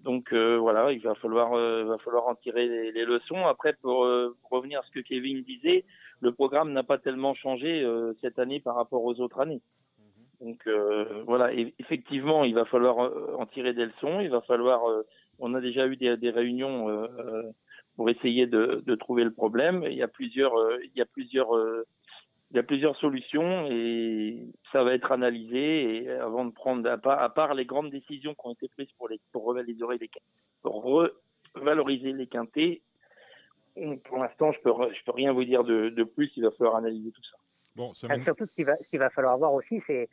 [0.00, 3.46] Donc euh, voilà, il va falloir, euh, va falloir en tirer les, leçons.
[3.46, 5.84] Après, pour, euh, revenir à ce que Kevin disait,
[6.20, 9.60] le programme n'a pas tellement changé euh, cette année par rapport aux autres années.
[10.40, 14.20] Donc euh, voilà, et effectivement, il va falloir euh, en tirer des leçons.
[14.20, 14.88] Il va falloir.
[14.88, 15.02] euh,
[15.40, 16.88] on a déjà eu des, des réunions
[17.96, 19.84] pour essayer de, de trouver le problème.
[19.84, 21.84] Il y a plusieurs, euh, il y a plusieurs, euh,
[22.50, 26.02] il y a plusieurs solutions et ça va être analysé.
[26.04, 28.90] Et avant de prendre, à part, à part les grandes décisions qui ont été prises
[28.98, 30.08] pour les pour revaloriser les
[30.62, 30.92] pour
[32.12, 32.82] les quintés.
[34.04, 36.32] Pour l'instant, je peux, je peux rien vous dire de, de plus.
[36.36, 37.36] Il va falloir analyser tout ça.
[37.76, 40.08] Bon, Ah, surtout, ce qu'il va, ce qu'il va falloir voir aussi, c'est,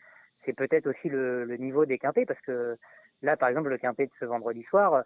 [0.46, 2.78] c'est peut-être aussi le, niveau des quintés, parce que
[3.22, 5.04] là, par exemple, le quintet de ce vendredi soir,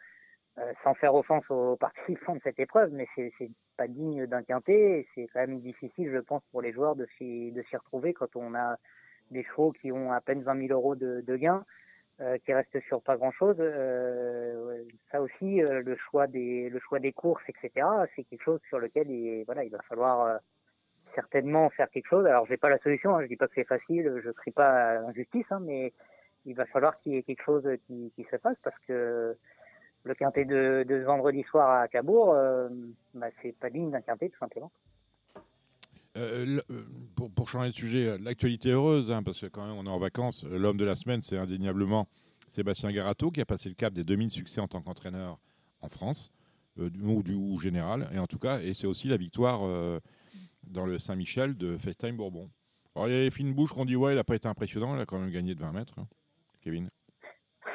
[0.57, 3.32] euh, sans faire offense aux participants de cette épreuve, mais c'est,
[3.78, 4.99] pas digne d'un quintet.
[4.99, 8.53] et C'est quand même difficile, je pense, pour les joueurs de s'y, retrouver quand on
[8.56, 8.78] a
[9.32, 11.64] des chevaux qui ont à peine 20 000 euros de, gains,
[12.20, 13.56] euh, qui restent sur pas grand-chose.
[13.60, 16.72] Euh, ça aussi, le choix des,
[17.16, 17.88] courses, etc.
[18.16, 20.40] C'est quelque chose sur lequel il, va falloir
[21.20, 22.26] certainement faire quelque chose.
[22.26, 23.16] Alors, j'ai pas la solution.
[23.16, 24.22] Hein, je dis pas que c'est facile.
[24.24, 25.94] Je crie pas à l'injustice, hein, mais
[26.46, 29.36] il va falloir qu'il y ait quelque chose qui, se passe parce que
[30.04, 32.70] le quintet de, vendredi soir à Cabourg, euh,
[33.14, 33.28] bah,
[33.60, 34.72] pas digne d'un quintet, tout simplement.
[36.18, 36.86] Euh, euh,
[37.36, 40.44] pour, changer de sujet, l'actualité heureuse, hein, parce que quand même on est en vacances,
[40.44, 42.08] l'homme de la semaine, c'est indéniablement
[42.50, 45.38] Sébastien Garato, qui a passé le cap des 2000 succès en tant qu'entraîneur
[45.82, 46.32] en France,
[46.80, 49.62] euh, du, ou du ou général, et en tout cas, et c'est aussi la victoire
[50.70, 52.50] dans le Saint-Michel de FaceTime Bourbon.
[52.96, 54.48] Alors il y a les fines bouches qui ont dit ouais, il n'a pas été
[54.48, 56.08] impressionnant, il a quand même gagné de 20 mètres, hein,
[56.62, 56.90] Kevin.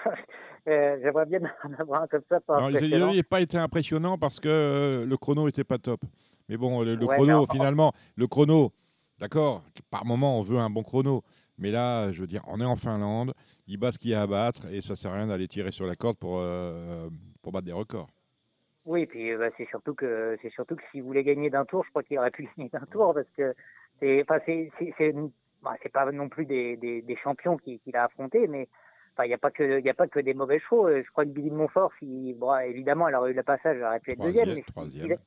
[0.67, 2.41] Euh, J'aimerais bien en avoir un comme ça.
[2.41, 6.01] Pas Non, il n'a pas été impressionnant parce que euh, le chrono était pas top.
[6.49, 8.73] Mais bon, le, le Ouais, chrono, finalement, le chrono,
[9.19, 11.23] d'accord, par moment, on veut un bon chrono.
[11.59, 13.35] Mais là, je veux dire, on est en Finlande,
[13.67, 15.71] il bat ce qu'il y a à battre et ça sert à rien d'aller tirer
[15.71, 17.11] sur la corde pour, euh,
[17.43, 18.09] pour battre des records.
[18.87, 21.91] Oui, puis bah, c'est surtout que c'est surtout que s'il voulait gagner d'un tour, je
[21.91, 23.55] crois qu'il aurait pu gagner d'un tour parce que
[24.01, 25.15] c'est enfin c'est c'est c'est
[25.63, 28.69] bah, pas non plus des des, des champions qu'il a affrontés, mais
[29.15, 30.87] enfin il y a pas que il y a pas que des mauvais chevaux.
[30.89, 33.77] Euh, Je crois que Billy de Montfort, si bon, évidemment, elle aurait eu le passage,
[33.79, 35.19] elle aurait pu être deuxième, mais Troisième, si- troisième.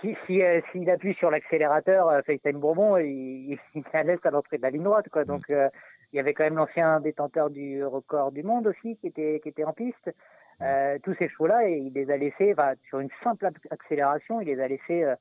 [0.00, 4.56] si si euh, s'il appuie sur l'accélérateur, euh, FaceTime Bourbon, il, il est à l'entrée
[4.58, 5.24] de la ligne droite, quoi.
[5.24, 5.68] Donc euh,
[6.12, 9.48] il y avait quand même l'ancien détenteur du record du monde aussi qui était qui
[9.50, 10.10] était en piste.
[10.62, 14.46] Euh, tous ces chevaux-là, il les a laissés, enfin, sur une simple ac- accélération, il
[14.46, 15.14] les a laissés euh,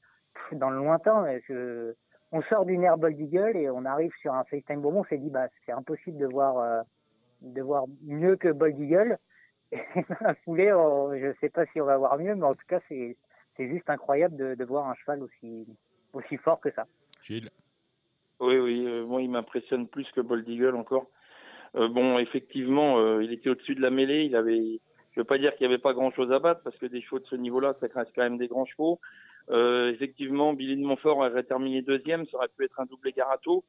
[0.53, 1.25] dans le lointain.
[1.47, 1.93] Je-
[2.31, 4.99] on sort d'une air Bold Eagle et on arrive sur un FaceTime Bourbon.
[5.01, 6.81] On s'est dit, bah, c'est impossible de voir, euh,
[7.41, 9.17] de voir mieux que Bold Eagle.
[9.71, 9.77] Et
[10.09, 12.65] dans la foulée, on- je sais pas si on va voir mieux, mais en tout
[12.67, 13.15] cas, c'est,
[13.55, 15.65] c'est juste incroyable de, de voir un cheval aussi,
[16.13, 16.85] aussi fort que ça.
[17.23, 17.49] Gilles,
[18.39, 21.05] Oui, oui, euh, moi il m'impressionne plus que Bold Eagle encore.
[21.75, 24.23] Euh, bon, effectivement, euh, il était au-dessus de la mêlée.
[24.23, 24.79] Il avait,
[25.19, 27.19] je veux pas dire qu'il n'y avait pas grand-chose à battre parce que des chevaux
[27.19, 29.01] de ce niveau-là, ça reste quand même des grands chevaux.
[29.49, 33.65] Euh, effectivement, Billy de Montfort aurait terminé deuxième, ça aurait pu être un doublé Garato.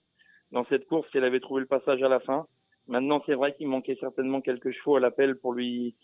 [0.53, 2.47] Dans cette course, elle avait trouvé le passage à la fin.
[2.87, 5.97] Maintenant, c'est vrai qu'il manquait certainement quelques chevaux à l'appel pour lui,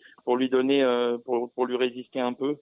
[0.50, 2.56] donner, euh, pour, lui résister un peu.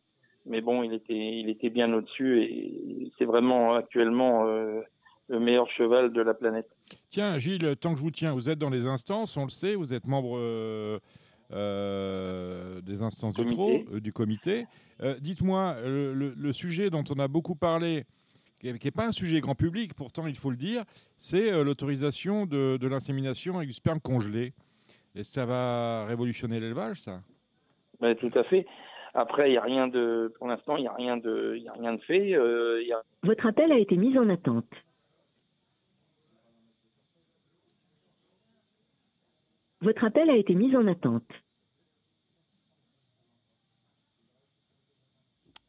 [0.45, 4.83] Mais bon, il était, il était bien au-dessus et c'est vraiment actuellement euh,
[5.29, 6.69] le meilleur cheval de la planète.
[7.09, 9.75] Tiens, Gilles, tant que je vous tiens, vous êtes dans les instances, on le sait,
[9.75, 10.39] vous êtes membre
[11.55, 13.85] euh, des instances du, Comité.
[13.85, 14.67] TRO, euh, du comité.
[15.03, 18.05] Euh, Dites-moi, le, le sujet dont on a beaucoup parlé,
[18.61, 20.85] qui n'est pas un sujet grand public, pourtant il faut le dire,
[21.17, 24.53] c'est euh, l'autorisation de, de l'insémination avec du sperme congelé.
[25.15, 27.21] Et ça va révolutionner l'élevage, ça?
[28.01, 28.67] Ouais, tout à fait.
[29.15, 31.73] Après, il y a rien de, pour l'instant, il y a rien de, il a
[31.73, 32.35] rien de fait.
[32.35, 34.67] Euh, il y a Votre appel a été mis en attente.
[39.83, 41.31] Votre appel a été mis en attente.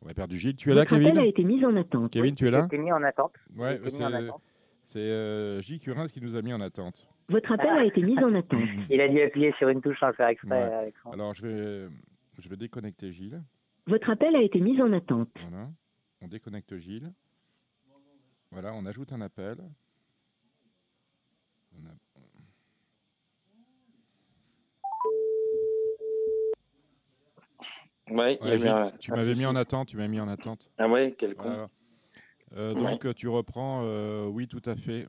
[0.06, 0.56] On a perdu Gilles.
[0.56, 2.12] Tu es là, Votre appel a Kevin été mis en attente.
[2.12, 3.34] Kevin, tu es là mis en attente.
[3.56, 4.42] Ouais, J'ai été mis en c'est attente.
[4.84, 7.08] c'est, euh, Gilles Curins qui nous a mis en attente.
[7.28, 8.60] Votre appel a été mis en attente.
[8.92, 10.50] Il a dû appuyer sur une touche sans le faire exprès.
[10.52, 10.74] Ouais.
[10.76, 11.16] Alexandre.
[11.16, 11.90] Alors, je vais,
[12.38, 13.42] je vais déconnecter Gilles.
[13.88, 15.30] Votre appel a été mis en attente.
[15.50, 15.70] Voilà.
[16.22, 17.12] On déconnecte Gilles.
[18.52, 19.58] Voilà, on ajoute un appel.
[21.74, 21.92] On a-
[28.10, 28.38] Ouais,
[28.68, 30.70] un- tu m'avais mis en attente, tu m'as mis en attente.
[30.78, 31.44] Ah ouais, quel con.
[31.50, 31.70] Voilà.
[32.56, 35.08] Euh, donc, euh, tu reprends, euh, oui, tout à fait.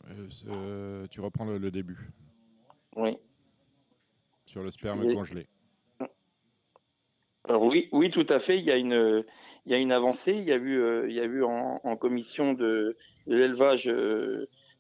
[0.48, 2.10] euh, tu reprends le, le début
[2.97, 3.18] Oui.
[4.47, 5.47] sur le sperme Et- congelé.
[7.48, 8.59] Alors oui, oui, tout à fait.
[8.59, 9.24] Il y a une,
[9.66, 10.32] il y a une avancée.
[10.32, 12.97] Il y a eu, il y a eu en, en commission de,
[13.27, 13.89] de l'élevage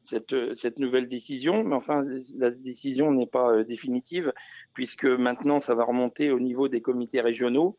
[0.02, 1.62] cette, cette nouvelle décision.
[1.62, 2.04] Mais enfin,
[2.36, 4.32] la décision n'est pas définitive
[4.72, 7.76] puisque maintenant, ça va remonter au niveau des comités régionaux.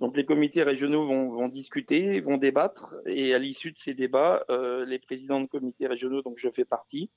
[0.00, 4.84] Donc les comités régionaux vont, discuter, vont débattre, et à l'issue de ces débats, euh,
[4.84, 7.10] les présidents de comités régionaux, donc je fais partie,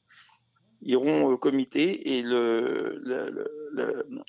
[0.82, 3.02] iront au comité et le,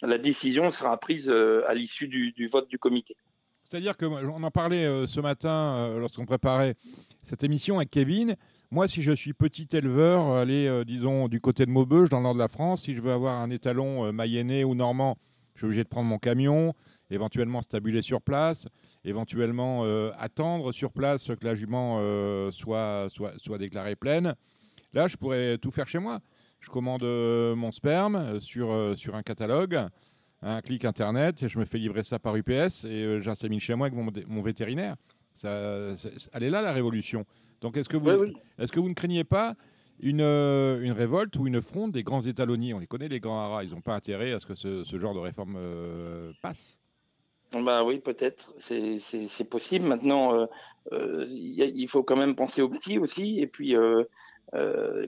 [0.02, 3.16] la décision sera prise euh, à l'issue du, vote du comité.
[3.64, 6.74] C'est-à-dire que on en parlait euh, ce matin lorsqu'on préparait
[7.22, 8.36] cette émission avec Kevin.
[8.72, 12.24] Moi, si je suis petit éleveur, aller, euh, disons, du côté de Maubeuge, dans le
[12.24, 15.18] nord de la France, si je veux avoir un étalon mayennais ou normand,
[15.54, 16.74] Je suis obligé de prendre mon camion,
[17.10, 18.68] éventuellement stabuler sur place,
[19.04, 24.34] éventuellement euh, attendre sur place que la jument euh, soit, soit, soit déclarée pleine.
[24.92, 26.20] Là, je pourrais tout faire chez moi.
[26.60, 29.80] Je commande euh, mon sperme sur, sur un catalogue,
[30.42, 33.86] un clic internet, et je me fais livrer ça par UPS et j'insémine chez moi
[33.86, 34.96] avec mon, mon vétérinaire.
[35.34, 35.94] Ça,
[36.32, 37.24] elle est là la révolution.
[37.60, 38.36] Donc est-ce que vous, Oui, oui.
[38.58, 39.54] est-ce que vous ne craignez pas
[40.00, 43.64] une, une révolte ou une fronde des grands étalonniers On les connaît les grands haras,
[43.64, 46.79] ils n'ont pas intérêt à ce que ce, ce genre de réforme euh, passe.
[47.52, 49.84] Bah oui, peut-être, c'est possible.
[49.84, 50.46] Maintenant, euh,
[50.92, 53.40] euh, il faut quand même penser aux petits aussi.
[53.40, 54.04] Et puis, euh,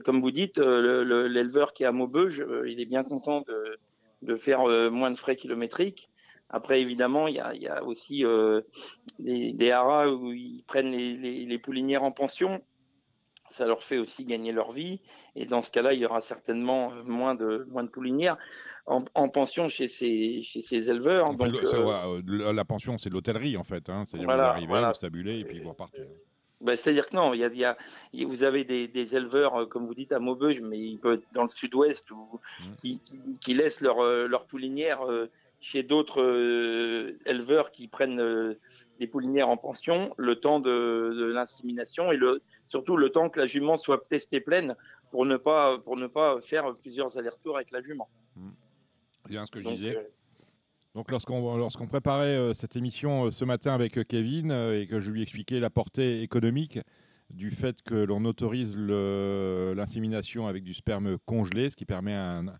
[0.03, 3.77] comme vous dites, le- le- l'éleveur qui est à Maubeuge, il est bien content de,
[4.23, 6.09] de faire moins de frais kilométriques.
[6.49, 8.23] Après, évidemment, il y a, il y a aussi
[9.19, 12.61] des, haras où ils prennent les, les- poulinières en pension.
[13.51, 14.99] Ça leur fait aussi gagner leur vie.
[15.35, 18.37] Et dans ce cas-là, il y aura certainement moins de, moins de poulinières
[18.85, 21.25] en, en pension chez ces, chez ces éleveurs.
[21.27, 23.89] Enfin, Donc, euh, euh, la- pension, c'est l'hôtellerie en fait.
[23.89, 24.03] hein.
[24.07, 24.87] C'est-à-dire Voilà, vous arrivez, voilà.
[24.89, 26.03] vous stabulez et puis vous repartez.
[26.61, 27.77] Ben, C'est-à-dire que non, il y a, il y a-
[28.13, 30.79] il y a- vous avez des, des éleveurs, euh, comme vous dites, à Maubeuge, mais
[30.79, 32.39] ils peuvent être dans le sud-ouest, ou
[32.81, 35.29] qui, qui- qui laissent leur, euh, leur poulinière euh,
[35.59, 38.53] chez d'autres euh, éleveurs qui prennent euh,
[38.99, 43.39] des poulinières en pension, le temps de, de l'insémination et le, surtout le temps que
[43.39, 44.75] la jument soit testée pleine
[45.11, 48.09] pour ne pas, pour ne pas faire plusieurs allers-retours avec la jument.
[49.45, 49.97] Ce que je Donc, disais.
[49.97, 50.03] euh,
[50.95, 54.99] Donc lorsqu'on lorsqu'on préparait euh, cette émission euh, ce matin avec euh, Kevin et que
[54.99, 56.79] je lui expliquais la portée économique
[57.31, 58.75] du fait que l'on autorise
[59.75, 62.55] l'insémination avec du sperme congelé, ce qui permet à un, à-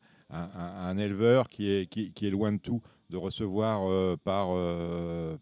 [0.85, 2.81] à un éleveur qui est, qui, qui est loin de tout
[3.11, 4.47] de recevoir par,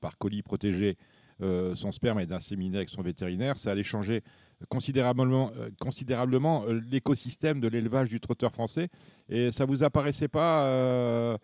[0.02, 0.98] par colis protégé
[1.40, 4.22] son sperme et d'inséminer avec son vétérinaire, ça allait changer
[4.70, 8.90] considérablement, euh, considérablement euh, l'écosystème de l'élevage du trotteur français.
[9.30, 11.38] Et ça vous apparaissait pas euh,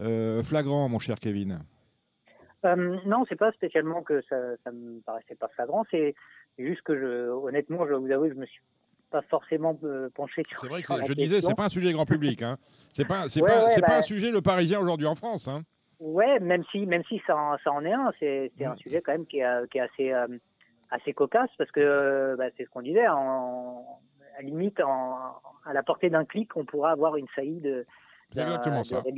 [0.00, 1.60] euh, flagrant, mon cher Kevin?
[2.64, 5.84] Euh, non, c'est pas spécialement que ça, ça me paraissait pas flagrant.
[5.90, 6.14] C'est
[6.58, 8.62] juste que je, honnêtement, je dois vous avouer, que je me suis
[9.10, 9.78] pas forcément
[10.14, 10.58] penché sur.
[10.60, 12.42] C'est vrai que je disais, c'est pas un sujet grand public.
[12.42, 12.56] Hein.
[12.92, 15.14] C'est pas, c'est Ouais, pas, ouais, c'est pas bah- un sujet le Parisien aujourd'hui en
[15.14, 15.46] France.
[15.46, 15.62] Hein.
[16.00, 19.00] Ouais, même si, même si ça, en- ça en est un, c'est c'est un sujet
[19.00, 20.26] quand même qui est, qui est assez, euh,
[20.94, 23.08] assez cocasse parce que euh, bah, c'est ce qu'on disait.
[23.08, 24.00] En,
[24.36, 25.16] à la limite, en,
[25.64, 27.86] à la portée d'un clic, on pourra avoir une saillie de,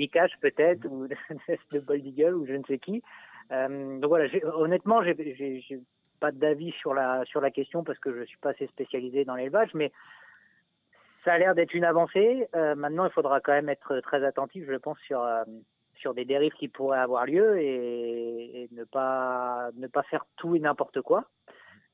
[0.08, 1.06] Cash peut-être ou
[1.72, 3.02] de, Bold Eagle ou je ne sais qui.
[3.52, 5.14] Euh, donc voilà, honnêtement, j'ai
[6.20, 9.34] pas d'avis sur la sur la question parce que je suis pas assez spécialisé dans
[9.34, 9.92] l'élevage, mais
[11.24, 12.48] ça a l'air d'être une avancée.
[12.54, 15.44] Euh, maintenant, il faudra quand même être très attentif, je pense, sur euh,
[15.96, 20.56] sur des dérives qui pourraient avoir lieu et, et ne pas ne pas faire tout
[20.56, 21.24] et n'importe quoi.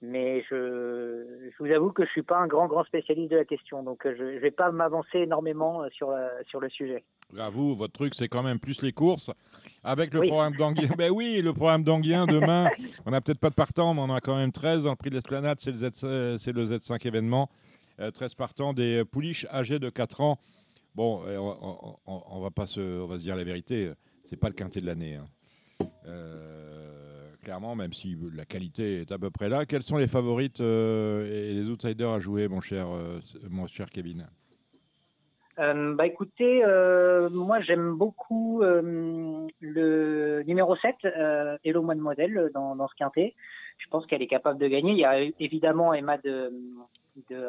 [0.05, 1.25] Mais je,
[1.57, 4.05] je vous avoue que je suis pas un grand grand spécialiste de la question, donc
[4.05, 7.05] euh, je, je vais pas m'avancer énormément euh, sur euh, sur le sujet.
[7.39, 9.31] À vous, votre truc, c'est quand même plus les courses.
[9.85, 10.29] Avec le Oui.
[10.29, 10.89] programme d'Anguien.
[10.99, 12.69] ben oui, le programme d'Anguien, demain,
[13.07, 14.85] on n'a peut-être pas de partants, mais on en a quand même 13.
[14.85, 15.91] Dans le prix de l'esplanade, c'est le, Z,
[16.39, 17.49] c'est le Z5 événement.
[18.01, 20.37] Euh, 13 partants, des pouliches âgées de 4 ans.
[20.97, 23.93] Bon, on, on- on va pas se, on va se dire la vérité,
[24.25, 25.15] c'est pas le quintet de l'année.
[25.15, 25.27] hein.
[26.07, 26.92] Euh,
[27.43, 29.67] clairement, même si la qualité est à peu près là.
[29.67, 33.19] Quels sont les favorites euh, et les outsiders à jouer, mon cher, euh,
[33.51, 34.27] mon cher Kevin?
[35.59, 42.75] Euh, bah écoutez, euh, moi j'aime beaucoup euh, le numéro 7, euh, Hello Mademoiselle, dans,
[42.75, 43.35] dans ce quintet.
[43.77, 44.93] Je pense qu'elle est capable de gagner.
[44.93, 46.53] Il y a évidemment Emma de,
[47.29, 47.47] de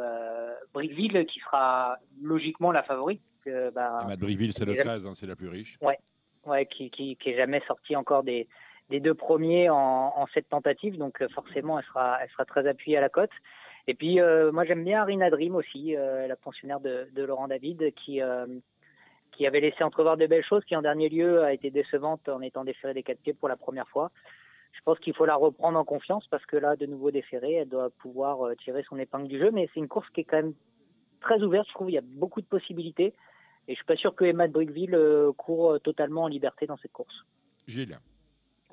[0.74, 3.22] Brickville qui sera logiquement la favorite.
[3.46, 5.78] bah, Emma de Briville, c'est le déjà- 13, hein, c'est la plus riche.
[5.82, 5.98] Ouais,
[6.46, 8.48] ouais, qui, qui, qui est jamais sorti encore des,
[8.90, 13.02] des deux premiers en, en sept tentatives, donc euh, forcément elle sera, très appuyée à
[13.02, 13.32] la cote.
[13.88, 17.94] Et puis euh, moi j'aime bien Arina Dream aussi, euh, la pensionnaire de, Laurent David,
[17.96, 22.42] qui avait laissé entrevoir de belles choses, qui en dernier lieu a été décevante en
[22.42, 24.12] étant déférée des quatre pieds pour la première fois.
[24.74, 27.70] Je pense qu'il faut la reprendre en confiance parce que là, de nouveau déférée, elle
[27.70, 29.52] doit pouvoir tirer son épingle du jeu.
[29.52, 30.56] Mais c'est une course qui est quand même
[31.22, 31.92] très ouverte, je trouve.
[31.92, 33.14] Il y a beaucoup de possibilités.
[33.68, 34.98] Et je suis pas sûr que Emma de Brickville
[35.38, 37.24] court totalement en liberté dans cette course.
[37.68, 38.00] Gilles.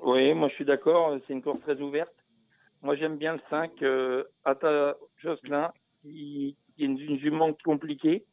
[0.03, 2.13] Oui, moi je suis d'accord, c'est une course très ouverte.
[2.81, 5.71] Moi j'aime bien le 5, euh, Atta Jocelyn,
[6.01, 8.25] qui, qui est une, jument compliquée,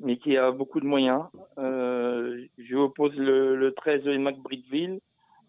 [0.00, 1.24] mais qui a beaucoup de moyens.
[1.58, 5.00] Euh, je oppose le, le 13 Emac Brickville,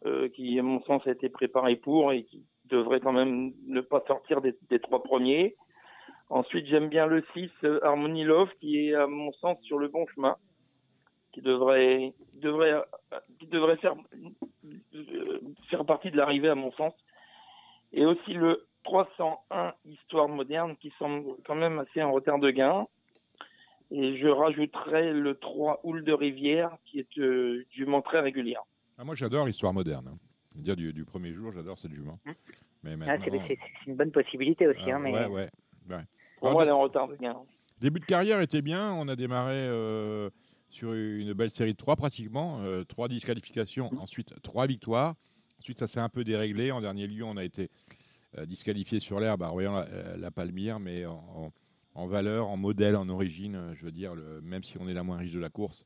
[0.05, 3.79] euh, qui à mon sens a été préparé pour et qui devrait quand même ne
[3.79, 5.55] pas sortir des, des trois premiers.
[6.29, 9.87] Ensuite j'aime bien le 6 euh, Harmony Love, qui est à mon sens sur le
[9.87, 10.35] bon chemin,
[11.35, 12.81] qui devrait, devrait, euh,
[13.39, 13.93] qui devrait faire
[14.95, 15.39] euh,
[15.69, 16.93] faire partie de l'arrivée à mon sens.
[17.93, 22.87] Et aussi le 301 Histoire moderne qui semble quand même assez en retard de gain.
[23.91, 28.61] Et je rajouterai le 3 Houle de Rivière qui est euh, jument très régulière.
[28.97, 30.07] Ah, moi, j'adore l'histoire moderne.
[30.11, 30.17] hein.
[30.55, 32.17] Dire du, du premier jour, j'adore cette jument.
[32.83, 34.79] Mais Ah, maintenant, c'est une bonne possibilité aussi.
[34.89, 35.11] ah, hein, mais...
[35.13, 35.49] ouais, ouais,
[35.89, 36.03] ouais.
[36.39, 37.35] Pour Alors, moi, elle est en retard de gain.
[37.81, 38.93] Début de carrière était bien.
[38.93, 40.29] On a démarré euh,
[40.75, 42.59] sur une belle série de trois pratiquement.
[42.61, 45.15] euh, trois disqualifications, ensuite trois victoires.
[45.59, 46.71] Ensuite, ça s'est un peu déréglé.
[46.71, 47.69] En dernier lieu, on a été
[48.37, 51.51] euh, disqualifié sur l'herbe à Royan la, euh, la Palmyre, mais en, en-
[51.97, 54.93] en valeur, en modèle, en origine, euh, je veux dire, le- même si on est
[54.93, 55.85] la moins riche de la course,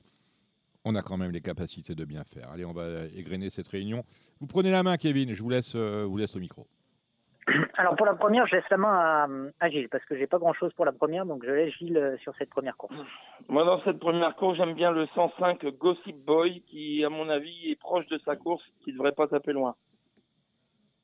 [0.86, 2.50] on a quand même les capacités de bien faire.
[2.50, 4.04] Allez, on va égrener cette réunion.
[4.40, 5.34] Vous prenez la main, Kevin.
[5.36, 6.66] Je vous laisse, euh, vous laisse au micro.
[7.76, 9.28] Alors pour la première, je laisse la main à,
[9.60, 11.98] à Gilles parce que j'ai pas grand chose pour la première, donc je laisse Gilles
[11.98, 12.96] euh, sur cette première course.
[13.48, 17.72] Moi, dans cette première course, j'aime bien le 105 Gossip Boy, qui, à mon avis,
[17.72, 19.76] est proche de sa course, qui devrait pas taper loin.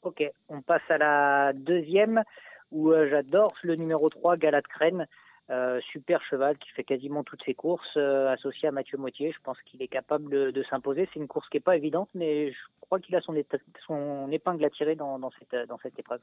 [0.03, 2.23] Ok, on passe à la deuxième
[2.71, 5.07] où euh, j'adore le numéro 3, Galate Crène.
[5.51, 9.31] Euh, super cheval qui fait quasiment toutes ses courses, euh, associé à Mathieu Motier.
[9.31, 11.07] Je pense qu'il est capable de, de s'imposer.
[11.13, 14.31] C'est une course qui est pas évidente, mais je crois qu'il a son, éta- son
[14.31, 16.21] épingle à tirer dans, dans, cette, dans cette épreuve.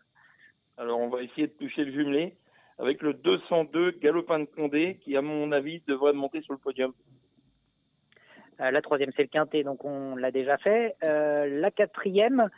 [0.76, 2.34] Alors, on va essayer de toucher le jumelé
[2.78, 6.92] avec le 202 Galopin de Condé, qui, à mon avis, devrait monter sur le podium.
[8.60, 10.96] Euh, la troisième, c'est le quintet, donc on l'a déjà fait.
[11.04, 12.48] Euh, la quatrième,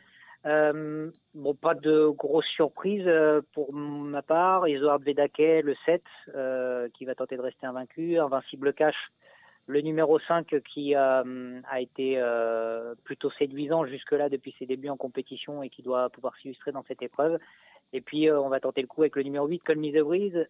[0.46, 4.68] euh, bon, pas de grosse surprise euh, pour ma part.
[4.68, 6.02] Isoard Vedake, le 7,
[6.34, 8.18] euh, qui va tenter de rester invaincu.
[8.18, 8.96] Invincible Cash,
[9.66, 11.24] le numéro 5, qui a
[11.78, 12.20] été
[13.04, 17.02] plutôt séduisant jusque-là depuis ses débuts en compétition et qui doit pouvoir s'illustrer dans cette
[17.02, 17.38] épreuve.
[17.94, 20.46] Et puis, on va tenter le coup avec le numéro 8, Colmy de Brise,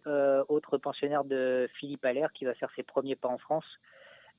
[0.49, 3.65] autre pensionnaire de Philippe Allaire, qui va faire ses premiers pas en France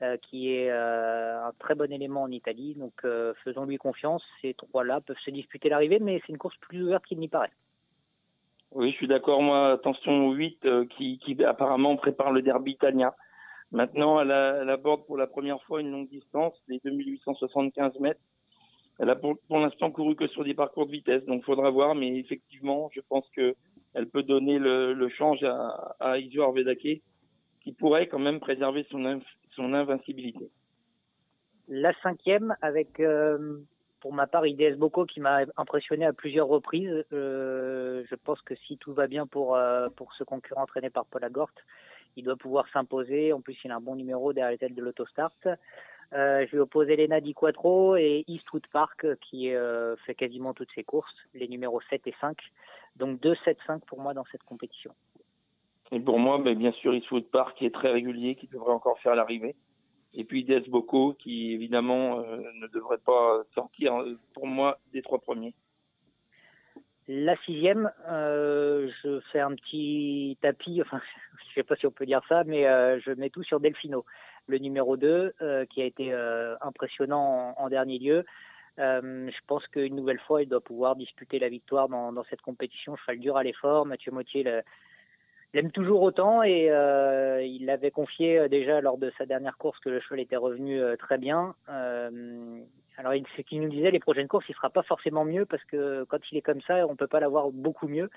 [0.03, 2.75] euh, qui est euh, un très bon élément en Italie.
[2.75, 4.23] Donc euh, faisons-lui confiance.
[4.43, 7.53] Ces trois-là peuvent se disputer l'arrivée, mais c'est une course plus ouverte qu'il n'y paraît.
[8.73, 9.41] Oui, je suis d'accord.
[9.43, 13.15] Moi, attention au 8 euh, qui, apparemment prépare le derby italien.
[13.73, 18.21] Maintenant, elle, a- elle aborde pour la première fois une longue distance, les 2875 mètres.
[18.99, 21.95] Elle a pour, l'instant couru que sur des parcours de vitesse, donc faudra voir.
[21.95, 23.55] Mais effectivement, je pense que
[23.95, 27.01] elle peut donner le, change à, à Isoar Vedake,
[27.67, 29.05] qui pourrait quand même préserver son,
[29.75, 30.49] invincibilité.
[31.67, 33.59] La cinquième, avec euh,
[33.99, 37.05] pour ma part IDS Boko qui m'a impressionné à plusieurs reprises.
[37.13, 41.07] Euh, je pense que si tout va bien pour, euh, pour ce concurrent entraîné par
[41.07, 41.51] Paul Agort,
[42.15, 43.33] il doit pouvoir s'imposer.
[43.33, 45.33] En plus, il a un bon numéro derrière les têtes de l'autostart.
[46.13, 49.51] Je vais opposer Elena Di Quattro et Eastwood Park qui
[50.07, 52.39] fait quasiment toutes ses courses, les numéros 7 et 5.
[52.95, 54.95] Donc 2, 7, 5 pour moi dans cette compétition.
[55.93, 58.99] Et pour moi, ben, bien sûr, Eastwood Park qui est très régulier, qui devrait encore
[59.01, 59.55] faire l'arrivée.
[60.15, 65.03] Et puis Des Boko qui, évidemment, euh, ne devrait pas sortir, euh, pour moi, des
[65.03, 65.55] trois premiers.
[67.09, 71.01] La sixième, euh, je fais un petit tapis, enfin,
[71.49, 74.05] je sais pas si on peut dire ça, mais euh, je mets tout sur Delfino,
[74.49, 76.13] le numéro 2, euh, qui a été
[76.61, 78.25] impressionnant en, dernier lieu.
[78.79, 82.97] Je pense qu'une nouvelle fois, il doit pouvoir disputer la victoire dans, cette compétition.
[82.97, 83.87] Cheval dur à l'effort.
[83.87, 84.45] Mathieu Mottier
[85.55, 89.79] l'aime toujours autant et euh, il l'avait confié euh, déjà lors de sa dernière course
[89.81, 91.55] que le cheval était revenu euh, très bien.
[92.99, 95.65] Alors, il- ce qu'il nous disait, les prochaines courses, il sera pas forcément mieux parce
[95.65, 98.09] que quand il est comme ça, on peut pas l'avoir beaucoup mieux.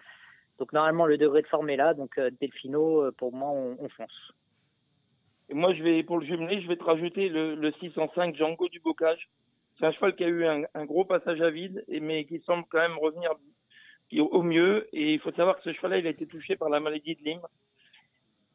[0.57, 1.93] Donc, normalement, le degré de forme est là.
[1.93, 4.33] Donc, Delfino, pour moi, on, on fonce.
[5.49, 8.69] Et moi, je vais, pour le jumelé, je vais te rajouter le, le 605 Django
[8.69, 9.29] du Bocage.
[9.77, 12.65] C'est un cheval qui a eu un, un gros passage à vide, mais qui semble
[12.69, 13.31] quand même revenir
[14.17, 14.87] au, mieux.
[14.93, 17.23] Et il faut savoir que ce cheval-là, il a été touché par la maladie de
[17.23, 17.41] Lyme.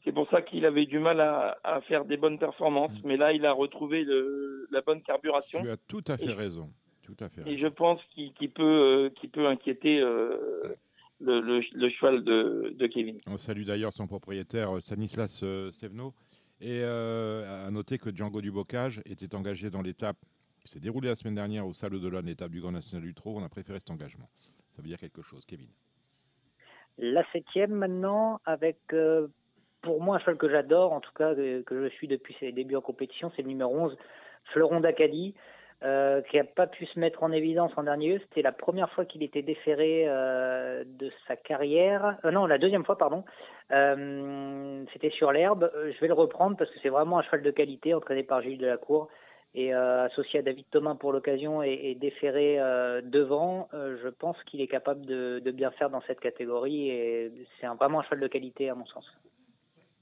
[0.04, 2.92] C'est pour ça qu'il avait du mal à, à faire des bonnes performances.
[3.04, 5.62] Mais là, il a retrouvé le- la bonne carburation.
[5.62, 6.70] Tu as tout à fait raison.
[7.02, 7.58] Tout à fait Et raison.
[7.62, 10.74] je pense qu'il peut, euh, peut inquiéter euh,
[11.20, 13.18] le, le- le cheval de, de Kevin.
[13.26, 16.12] On salue d'ailleurs son propriétaire euh, Stanislas Sevno.
[16.60, 20.16] Et euh, à noter que Django Dubocage était engagé dans l'étape
[20.62, 23.34] qui s'est déroulée la semaine dernière au Salon d'Olonne, l'étape du Grand National du Trot.
[23.36, 24.28] On a préféré cet engagement.
[24.74, 25.68] Ça veut dire quelque chose, Kevin.
[26.98, 29.28] La septième maintenant, avec euh,
[29.82, 32.76] pour moi un cheval que j'adore, en tout cas que, je suis depuis ses débuts
[32.76, 33.96] en compétition, c'est le numéro 11,
[34.52, 35.34] Fleuron d'Acadie,
[35.82, 38.20] euh, qui n'a pas pu se mettre en évidence en dernier lieu.
[38.28, 42.16] C'était la première fois qu'il était déféré euh, de sa carrière.
[42.24, 43.24] Non, la deuxième fois, pardon.
[44.92, 45.70] C'était sur l'herbe.
[45.74, 48.58] Je vais le reprendre parce que c'est vraiment un cheval de qualité entraîné par Gilles
[48.58, 49.08] Delacour
[49.54, 54.08] et euh, associé à David Thomas pour l'occasion et, et déféré euh, devant, euh, je
[54.08, 58.00] pense qu'il est capable de, de bien faire dans cette catégorie et c'est un- vraiment
[58.00, 59.06] un cheval de qualité à mon sens.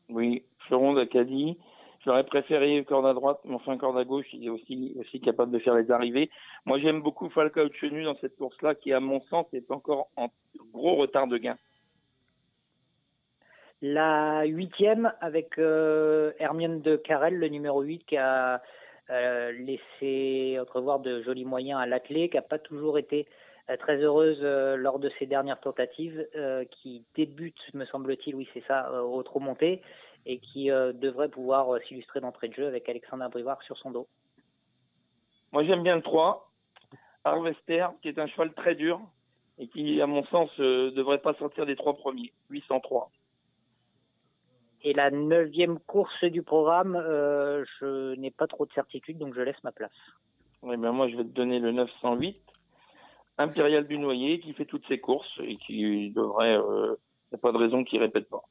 [0.09, 1.59] Oui, Fleuron d'Acadie.
[2.05, 5.53] J'aurais préféré corde à droite, mais enfin corde à gauche, il est aussi, aussi capable
[5.53, 6.31] de faire les arrivées.
[6.65, 10.29] Moi, j'aime beaucoup Falcao Chenu dans cette course-là, qui, à mon sens, est encore en
[10.73, 11.57] gros retard de gain.
[13.83, 18.62] La huitième avec euh, Hermione de Carrel, le numéro 8, qui a
[19.11, 23.27] euh, laissé entrevoir de jolis moyens à l'athlé, qui n'a pas toujours été
[23.70, 26.27] euh, très heureuse euh, lors de ses dernières tentatives,
[26.70, 29.83] qui débute, me semble-t-il, oui c'est ça, au trop monté,
[30.24, 34.07] et qui devrait pouvoir s'illustrer d'entrée de jeu avec Alexandre Brivard sur son dos.
[35.51, 36.49] Moi, j'aime bien le 3,
[37.24, 39.01] Harvester, qui est un cheval très dur
[39.59, 42.33] et qui, à mon sens, ne devrait pas sortir des trois premiers.
[42.51, 43.11] 803.
[44.82, 49.40] Et la neuvième course du programme, euh, je n'ai pas trop de certitude, donc je
[49.40, 49.92] laisse ma place.
[50.64, 52.36] Eh ben, moi, je vais te donner le 908,
[53.38, 56.54] Impérial du Noyer, qui fait toutes ses courses et qui devrait.
[56.54, 56.96] Il
[57.32, 58.44] n'y a pas de raison qu'il ne répète pas.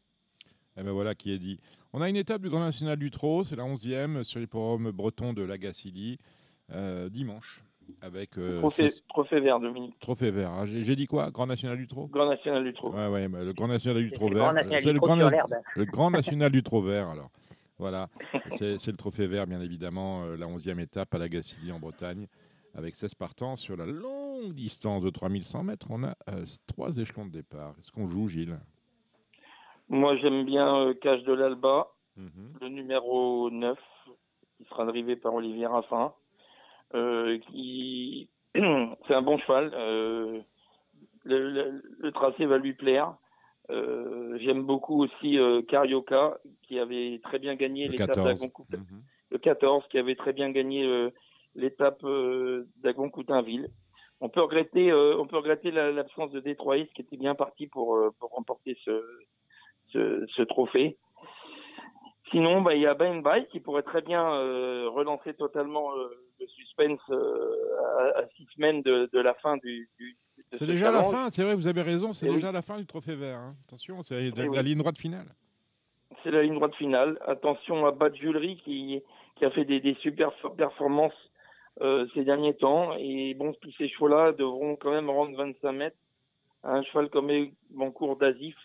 [0.77, 1.59] Eh ben voilà qui est dit.
[1.93, 4.91] On a une étape du Grand National du Trot, c'est la 11e sur les programmes
[4.91, 6.17] bretons de Lagacilly,
[6.71, 7.61] euh, dimanche.
[8.01, 8.57] Avec, euh,
[9.09, 9.99] trophée, vert, Dominique.
[9.99, 10.51] trophée vert.
[10.53, 11.29] Ah, J'ai dit quoi?
[11.29, 12.07] Grand National du Trot?
[12.07, 12.91] Grand National du Trot.
[12.91, 14.53] Ouais, ouais, bah, le Grand National du Trot vert.
[14.55, 17.29] C'est le Grand, le National du Trot vert, alors.
[17.77, 18.09] Voilà,
[18.49, 22.27] c'est le trophée vert, bien évidemment, euh, la 11e étape à la Gacilly en Bretagne,
[22.75, 25.87] avec 16 partants sur la longue distance de 3100 mètres.
[25.89, 27.73] On a euh, trois échelons de départ.
[27.79, 28.59] Est-ce qu'on joue, Gilles?
[29.89, 31.87] Moi, j'aime bien euh, Cache de l'Alba,
[32.17, 32.53] Mhm.
[32.61, 33.79] le numéro 9,
[34.57, 36.13] qui sera drivé par Olivier Raffin.
[36.95, 38.29] Euh, qui...
[38.55, 39.71] C'est un bon cheval.
[39.73, 40.39] euh,
[41.23, 43.15] le, le- le tracé va lui plaire.
[43.69, 48.39] Euh, J'aime beaucoup aussi euh, Carioca, qui avait très bien gagné l'étape 14.
[48.39, 48.77] d'Agon-Coutin-
[49.29, 51.09] Le 14, qui avait très bien gagné euh,
[51.55, 53.69] l'étape euh, d'Agon-Coutainville.
[54.19, 57.67] On peut regretter, euh, on peut regretter la- l'absence de Détroit, qui était bien parti
[57.67, 59.01] pour, pour remporter ce,
[59.93, 60.97] ce, ce trophée.
[62.31, 66.09] Sinon, bah, il y a Ben Bay qui pourrait très bien euh, relancer totalement euh,
[66.39, 67.75] le suspense euh,
[68.15, 69.89] à, à six semaines de, de la fin du.
[69.99, 70.15] du
[70.51, 72.35] C'est ce déjà la fin, c'est vrai, vous avez raison, c'est Eh oui.
[72.35, 73.37] déjà la fin du trophée vert.
[73.37, 73.55] hein.
[73.67, 74.55] Attention, c'est la, Eh oui.
[74.55, 75.27] la ligne droite finale.
[76.23, 77.17] C'est la ligne droite finale.
[77.25, 79.01] Attention à Bad Julery qui,
[79.35, 81.13] qui a fait des, des super performances
[81.81, 82.95] euh, ces derniers temps.
[82.97, 85.97] Et bon, tous ces chevaux-là devront quand même rendre 25 mètres
[86.63, 87.29] à un cheval comme
[87.71, 88.55] Bancourt d'Azif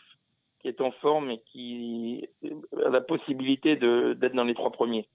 [0.66, 2.28] qui est en forme et qui
[2.84, 5.06] a la possibilité d'être dans les trois premiers.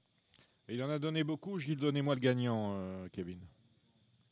[0.70, 3.40] Il en a donné beaucoup, Gilles, donnez-moi le gagnant, euh, Kevin.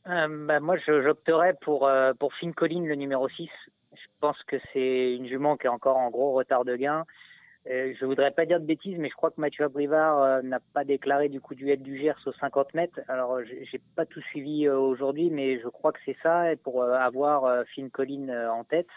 [0.06, 3.50] Euh, bah, moi, j'opterais pour, euh, pour Finn Collin, le numéro 6.
[3.92, 7.04] Je pense que c'est une jument qui est encore en gros retard de gain.
[7.68, 10.60] Euh, je voudrais pas dire de bêtises, mais je crois que Mathieu Abrivard euh, n'a
[10.72, 12.98] pas déclaré du coup duel du Gers aux 50 mètres.
[13.08, 16.82] Alors, j'ai pas tout suivi euh, aujourd'hui, mais je crois que c'est ça, et pour
[16.82, 18.88] euh, avoir euh, Finn Collin euh, en tête.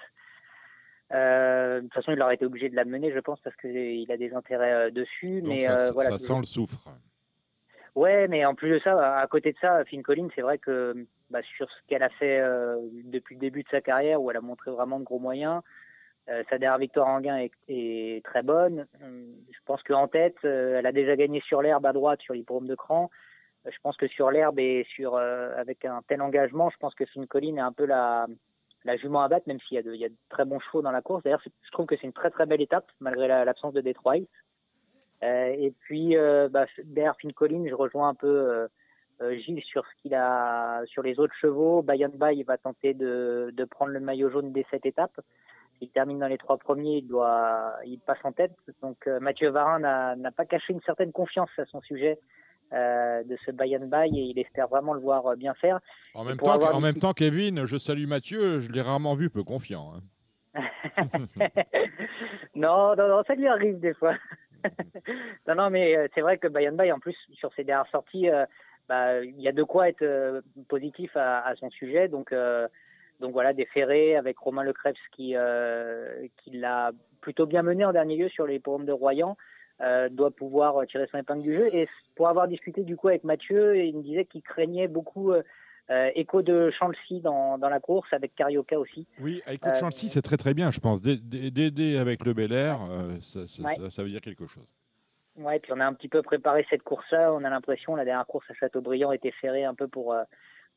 [1.12, 4.12] Euh, de toute façon, il aurait été obligé de la mener, je pense, parce qu'il
[4.12, 5.42] a des intérêts euh, dessus.
[5.42, 6.90] Donc mais ça, euh, ça voilà, sent le soufre.
[7.96, 11.06] Ouais, mais en plus de ça, à côté de ça, Finn Collins, c'est vrai que
[11.30, 14.38] bah, sur ce qu'elle a fait euh, depuis le début de sa carrière, où elle
[14.38, 15.62] a montré vraiment de gros moyens,
[16.30, 18.88] euh, sa dernière victoire en gain est, est très bonne.
[19.02, 22.68] Je pense qu'en tête, euh, elle a déjà gagné sur l'herbe à droite sur l'hippodrome
[22.68, 23.12] de Cran.
[23.66, 27.28] Je pense que sur l'herbe et sur avec un tel engagement, je pense que Finn
[27.28, 28.28] Collins est un peu la,
[28.86, 30.60] la jument à battre, même s'il y, a de- il y a de très bons
[30.60, 31.24] chevaux dans la course.
[31.24, 34.26] D'ailleurs, je trouve que c'est une très très belle étape, malgré la- l'absence de Detroit.
[35.24, 38.68] Euh, et puis, euh, bah, derrière Finn Collins, je rejoins un peu euh,
[39.22, 41.82] euh, Gilles sur ce qu'il a sur les autres chevaux.
[41.82, 45.18] Bayan Bay il va tenter de, de prendre le maillot jaune dès cette étape.
[45.80, 48.54] S'il termine dans les trois premiers, il doit, il passe en tête.
[48.82, 52.20] Donc euh, Mathieu Varin n'a pas caché une certaine confiance à son sujet
[52.74, 55.80] euh, de ce Bayan Bay et il espère vraiment le voir euh, bien faire.
[56.14, 59.14] En même, temps, avoir en une même temps, Kevin, je salue Mathieu, je l'ai rarement
[59.16, 59.94] vu peu confiant.
[59.96, 60.02] hein.
[62.56, 64.16] non, non, non, ça lui arrive des fois.
[65.48, 68.30] non, non, mais euh, c'est vrai que Bayan Bay, en plus, sur ses dernières sorties,
[68.30, 68.46] euh,
[68.88, 72.08] bah, il y a de quoi être euh, positif à, à son sujet.
[72.08, 72.34] Donc,
[73.20, 75.36] donc voilà, des ferrés avec Romain Lecrebs qui,
[76.38, 76.92] qui l'a
[77.22, 79.38] plutôt bien mené en dernier lieu sur les pommes de Royan.
[79.82, 81.74] Euh, doit pouvoir tirer son épingle du jeu.
[81.76, 85.42] Et pour avoir discuté du coup avec Mathieu, il me disait qu'il craignait beaucoup euh,
[85.90, 89.06] euh, écho de Chancey dans, dans la course, avec Carioca aussi.
[89.20, 91.02] Oui, écoute, Euh, Chancy, c'est très très bien, je pense.
[91.02, 93.76] D'aider avec le Bel Air, euh, ça, ça- Ouais.
[93.76, 94.66] ça- ça veut dire quelque chose.
[95.36, 97.34] Ouais, puis on a un petit peu préparé cette course-là.
[97.34, 100.24] On a l'impression, la dernière course à Châteaubriand était ferrée un peu pour, euh,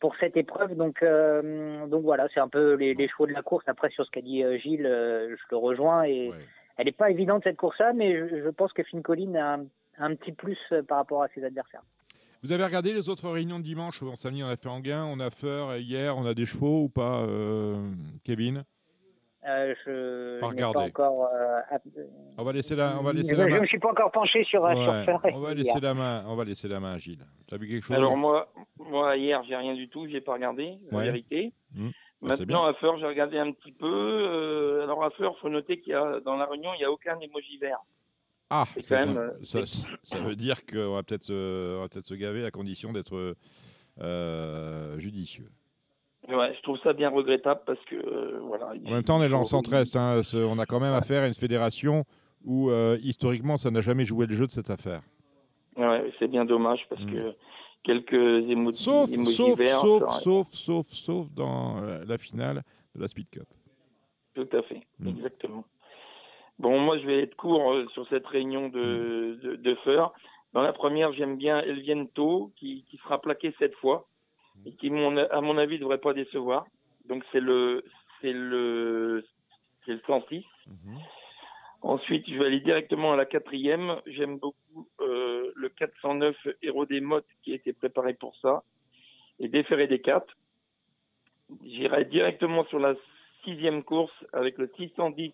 [0.00, 0.74] pour cette épreuve.
[0.74, 3.64] Donc, euh, donc voilà, c'est un peu les, les chevaux de la course.
[3.68, 6.04] Après, sur ce qu'a dit euh, Gilles, euh, je le rejoins.
[6.04, 6.32] Et
[6.76, 9.66] elle n'est pas évidente cette course-là, mais je, je pense que Finn Collin a un,
[9.98, 11.82] un petit plus euh, par rapport à ses adversaires.
[12.42, 14.02] Vous avez regardé les autres réunions de dimanche?
[14.02, 16.82] On samedi, on a fait Anguin, on a Feur, et hier, on a des chevaux
[16.84, 17.90] ou pas, euh,
[18.24, 18.64] Kevin?
[19.48, 20.90] Euh, je Pas n'ai pas regardé.
[20.90, 21.28] encore.
[21.32, 21.78] euh,
[22.36, 23.60] On va laisser la, on va laisser je la ne main.
[23.60, 26.24] me suis pas encore penché sur, euh, sur Ouais, Feur on va laisser la main,
[26.26, 27.24] on va laisser la main à Gilles.
[27.48, 27.96] T'as vu quelque chose?
[27.96, 31.04] Alors moi, moi hier, j'ai rien du tout, j'ai pas regardé, la Ouais.
[31.04, 31.52] vérité.
[31.74, 31.90] Mmh.
[32.26, 33.86] Maintenant, à Fleur, j'ai regardé un petit peu.
[33.86, 36.90] Euh, alors, à Fleur, faut noter qu'il y a, dans la réunion, il n'y a
[36.90, 37.78] aucun émoji vert.
[38.50, 42.04] Ah, ça, quand même, ça- euh, ça- ça veut dire qu'on va peut-être va peut-être
[42.04, 43.34] se gaver à condition d'être
[44.00, 45.48] euh, judicieux.
[46.28, 48.72] Ouais, je trouve ça bien regrettable parce que voilà.
[48.86, 49.94] En même temps, on est dans le il centre-est.
[49.96, 52.04] hein, on a quand même affaire à une fédération
[52.44, 52.70] où,
[53.02, 55.02] historiquement, ça n'a jamais joué le jeu de cette affaire.
[55.76, 57.12] Ouais, c'est bien dommage parce Mm.
[57.12, 57.34] que
[57.86, 58.12] quelques
[58.50, 62.62] émo Sauf, sauf, sauf, sauf, sauf, sauf dans euh, la finale
[62.94, 63.48] de la Speed Cup.
[64.34, 65.08] Tout à fait, Mm.
[65.08, 65.64] exactement.
[66.58, 70.12] Bon, moi, je vais être court euh, sur cette réunion de, de, de FEUR.
[70.52, 74.08] Dans la première, j'aime bien Elviento, qui, qui sera plaqué cette fois,
[74.64, 76.64] et qui, mon, à mon avis, ne devrait pas décevoir.
[77.08, 77.84] Donc, c'est le,
[78.20, 79.24] c'est le,
[79.84, 80.44] c'est le 106.
[81.86, 84.00] Ensuite, je vais aller directement à la quatrième.
[84.06, 88.64] J'aime beaucoup euh, le 409 Héros des Mottes qui a été préparé pour ça,
[89.38, 90.26] et Déféré des 4.
[91.64, 92.96] J'irai directement sur la
[93.44, 95.32] sixième course avec le 610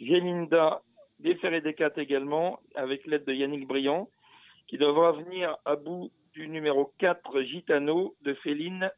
[0.00, 0.80] Gélinda
[1.18, 4.08] Déféré des 4 également, avec l'aide de Yannick Briand,
[4.68, 8.90] qui devra venir à bout du numéro 4 Gitano de Féline.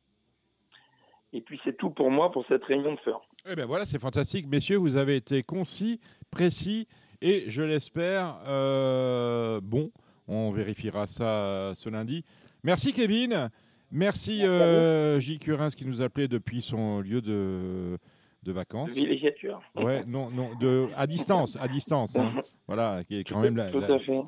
[1.33, 3.21] Et puis c'est tout pour moi pour cette réunion de fer.
[3.51, 4.47] Eh bien voilà, c'est fantastique.
[4.49, 6.01] Messieurs, vous avez été concis,
[6.31, 6.89] précis
[7.21, 9.91] et, je l'espère, euh, bon.
[10.27, 12.25] On vérifiera ça euh, ce lundi.
[12.63, 13.51] Merci Kevin.
[13.91, 17.99] Merci euh, Gilles Curins qui nous appelait depuis son lieu de,
[18.43, 18.93] de vacances.
[18.93, 19.61] Villégiature.
[19.77, 22.17] Ouais, non, non, de, à distance, à distance.
[22.17, 22.33] hein.
[22.67, 23.87] Voilà, qui est quand même la, la-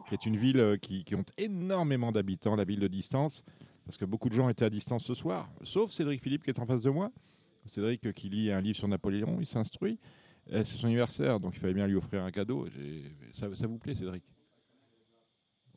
[0.09, 3.43] qui est une ville euh, qui, qui compte énormément d'habitants, la ville de distance,
[3.86, 6.59] parce que beaucoup de gens étaient à distance ce soir, sauf Cédric Philippe qui est
[6.60, 7.10] en face de moi.
[7.68, 9.98] Cédric qui lit un livre sur Napoléon, il s'instruit.
[10.48, 12.66] C'est son anniversaire, donc il fallait bien lui offrir un cadeau.
[13.32, 14.22] Ça, ça vous plaît, Cédric?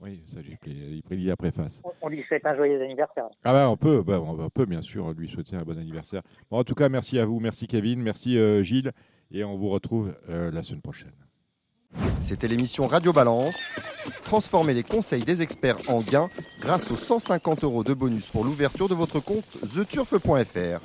[0.02, 1.82] Oui, ça j'ai pris, il pris la préface.
[2.02, 3.26] On- lui souhaite un joyeux anniversaire.
[3.44, 6.22] Ah bah on peut, bah, on peut bien sûr lui souhaiter un bon anniversaire.
[6.50, 8.94] Bon, en tout cas, merci à vous, merci Kevin, merci euh, Gilles,
[9.32, 11.12] et on vous retrouve euh, la semaine prochaine.
[12.22, 13.56] C'était l'émission Radio Balance.
[14.24, 16.30] Transformez les conseils des experts en gains
[16.62, 19.44] grâce aux 150 euros de bonus pour l'ouverture de votre compte
[19.74, 20.82] theturf.fr.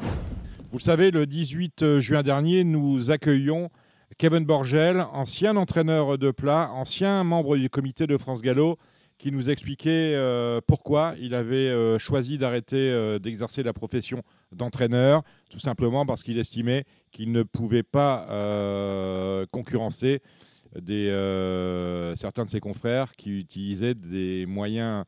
[0.74, 3.70] Vous le savez, le 18 juin dernier, nous accueillons
[4.18, 8.76] Kevin Borgel, ancien entraîneur de plat, ancien membre du comité de France Gallo,
[9.16, 15.22] qui nous expliquait euh, pourquoi il avait euh, choisi d'arrêter euh, d'exercer la profession d'entraîneur,
[15.48, 20.22] tout simplement parce qu'il estimait qu'il ne pouvait pas euh, concurrencer
[20.90, 25.04] euh, certains de ses confrères qui utilisaient des moyens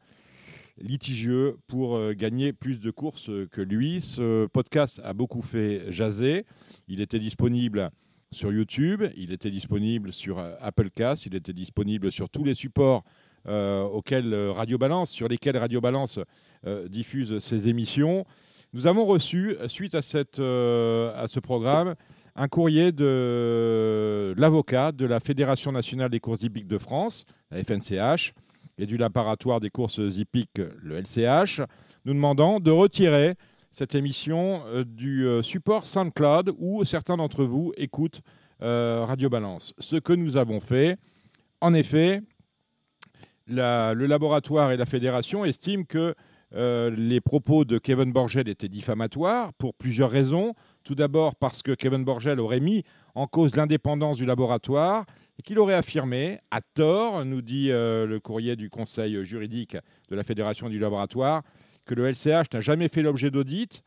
[0.79, 4.01] litigieux pour euh, gagner plus de courses que lui.
[4.01, 6.45] Ce podcast a beaucoup fait jaser.
[6.89, 7.91] Il était disponible
[8.33, 13.05] sur YouTube, il était disponible sur euh, Applecast, il était disponible sur tous les supports
[13.49, 16.19] euh, auxquels euh, Radio Balance, sur lesquels Radio Balance
[16.67, 18.25] euh, diffuse ses émissions.
[18.73, 21.95] Nous avons reçu, suite à, cette, euh, à ce programme,
[22.35, 28.35] un courrier de l'avocat de la Fédération nationale des courses hippiques de France, la FNCH,
[28.79, 31.61] et du laboratoire des courses hippiques, le LCH,
[32.05, 33.35] nous demandant de retirer
[33.77, 38.23] cette émission euh, du euh, support SoundCloud où certains d'entre vous écoutent
[38.63, 39.75] euh, Radio Balance.
[39.79, 40.97] Ce que nous avons fait,
[41.61, 42.23] en effet,
[43.49, 46.15] le laboratoire et la fédération estiment que
[46.53, 50.55] les propos de Kevin Borgel étaient diffamatoires pour plusieurs raisons.
[50.87, 52.85] Tout d'abord parce que Kevin Borgel aurait mis
[53.17, 55.05] en cause l'indépendance du laboratoire
[55.37, 59.77] et qu'il aurait affirmé, à tort, nous dit euh, le courrier du conseil juridique
[60.09, 61.43] de la fédération du laboratoire,
[61.87, 63.83] que le LCH n'a jamais fait l'objet d'audit.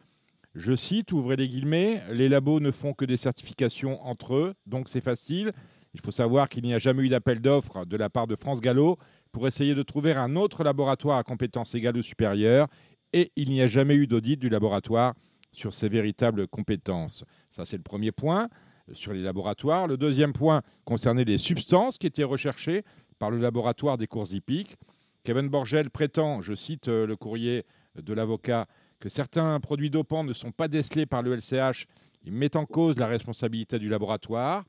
[0.56, 4.90] Je cite, ouvrez les guillemets, les labos ne font que des certifications entre eux, donc
[4.90, 5.54] c'est facile.
[5.94, 8.60] Il faut savoir qu'il n'y a jamais eu d'appel d'offres de la part de France
[8.60, 8.98] Gallo
[9.32, 12.68] pour essayer de trouver un autre laboratoire à compétences égales ou supérieures,
[13.14, 15.14] et il n'y a jamais eu d'audit du laboratoire
[15.52, 17.24] sur ses véritables compétences.
[17.50, 18.50] Ça, c'est le premier point
[18.90, 19.88] euh, sur les laboratoires.
[19.88, 22.84] Le deuxième point concernait les substances qui étaient recherchées
[23.18, 24.78] par le laboratoire des courses hippiques.
[25.24, 27.66] Kevin Borgel prétend, je cite euh, le courrier
[28.02, 28.68] de l'avocat,
[29.00, 31.88] que certains produits dopants ne sont pas décelés par le LCH.
[32.24, 34.66] Il met en cause la responsabilité du laboratoire.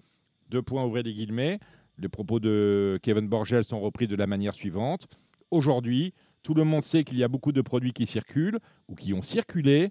[0.48, 1.58] Deux points, ouvrez les guillemets.
[1.98, 5.06] Les propos de Kevin Borgel sont repris de la manière suivante.
[5.50, 8.58] Aujourd'hui, tout le monde sait qu'il y a beaucoup de produits qui circulent
[8.88, 9.90] ou qui ont circulé,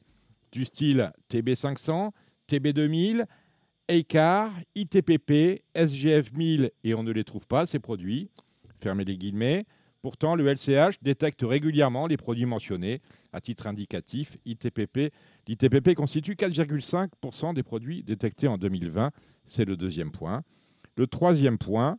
[0.52, 2.12] du style TB500,
[2.50, 3.26] TB2000,
[3.88, 8.30] EICAR, ITPP, SGF 1000, et on ne les trouve pas, ces produits.
[8.80, 9.66] Fermez les guillemets.
[10.02, 13.02] Pourtant, le LCH détecte régulièrement les produits mentionnés
[13.34, 14.38] à titre indicatif.
[14.46, 15.12] ITPP,
[15.48, 19.12] L'ITPP constitue 4,5% des produits détectés en 2020.
[19.46, 20.44] C'est le deuxième point.
[20.96, 21.98] Le troisième point,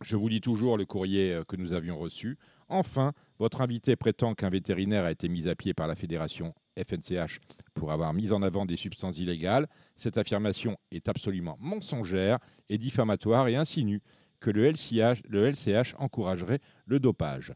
[0.00, 2.38] je vous lis toujours le courrier euh, que nous avions reçu.
[2.68, 7.38] Enfin, votre invité prétend qu'un vétérinaire a été mis à pied par la fédération FNCH
[7.74, 9.66] pour avoir mis en avant des substances illégales.
[9.96, 12.38] Cette affirmation est absolument mensongère
[12.68, 14.00] et diffamatoire et insinue
[14.40, 17.52] que le LCH, encouragerait le dopage.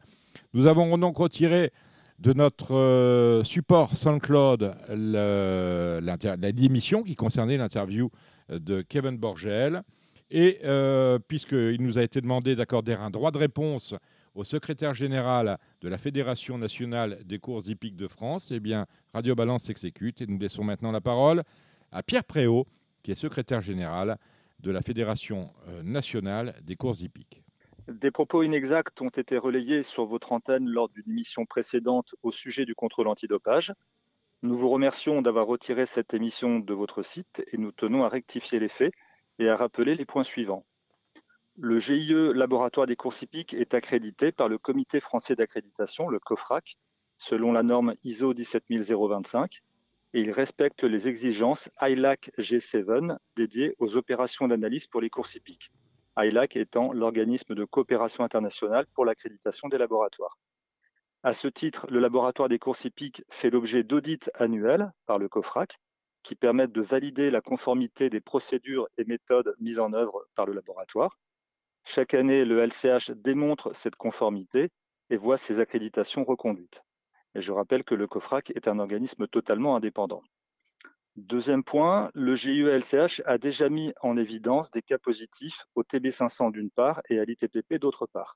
[0.55, 1.71] Nous avons donc retiré
[2.19, 6.17] de notre euh, support SoundCloud le- la
[6.53, 8.11] l'émission qui concernait l'interview
[8.49, 9.83] de Kevin Borgel.
[10.31, 13.95] Et euh, puisqu'il nous a été demandé d'accorder un droit de réponse
[14.35, 19.35] au secrétaire général de la Fédération nationale des courses hippiques de France, eh bien, Radio
[19.35, 21.43] Balance s'exécute et nous laissons maintenant la parole
[21.93, 22.67] à Pierre Préau,
[23.03, 24.19] qui est secrétaire général
[24.61, 27.43] de la Fédération euh, nationale des courses hippiques.
[27.89, 32.67] Des propos inexacts ont été relayés sur votre antenne lors d'une émission précédente au sujet
[32.67, 33.73] du contrôle antidopage.
[34.43, 38.61] Nous vous remercions d'avoir retiré cette émission de votre site et nous tenons à rectifier
[38.61, 38.93] les faits
[39.39, 40.67] et à rappeler les points suivants.
[41.61, 46.77] Le GIE Laboratoire des courses hippiques est accrédité par le Comité français d'accréditation, le COFRAC,
[47.19, 49.65] selon la norme ISO 17025
[50.15, 55.73] et il respecte les exigences ILAC G7 dédiées aux opérations d'analyse pour les courses hippiques.
[56.17, 60.39] ILAC étant l'organisme de coopération internationale pour l'accréditation des laboratoires.
[61.25, 65.81] À ce titre, le laboratoire des courses hippiques fait l'objet d'audits annuels par le COFRAC
[66.23, 70.53] qui permettent de valider la conformité des procédures et méthodes mises en œuvre par le
[70.53, 71.19] laboratoire.
[71.91, 74.69] Chaque année, le LCH démontre cette conformité
[75.09, 76.83] et voit ses accréditations reconduites.
[77.35, 80.23] Et je rappelle que le COFRAC est un organisme totalement indépendant.
[81.17, 86.71] Deuxième point, le GIE-LCH a déjà mis en évidence des cas positifs au TB500 d'une
[86.71, 88.35] part et à l'ITPP d'autre part.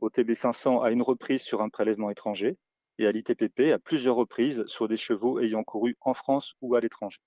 [0.00, 2.56] Au TB500 à une reprise sur un prélèvement étranger
[2.96, 6.80] et à l'ITPP à plusieurs reprises sur des chevaux ayant couru en France ou à
[6.80, 7.20] l'étranger.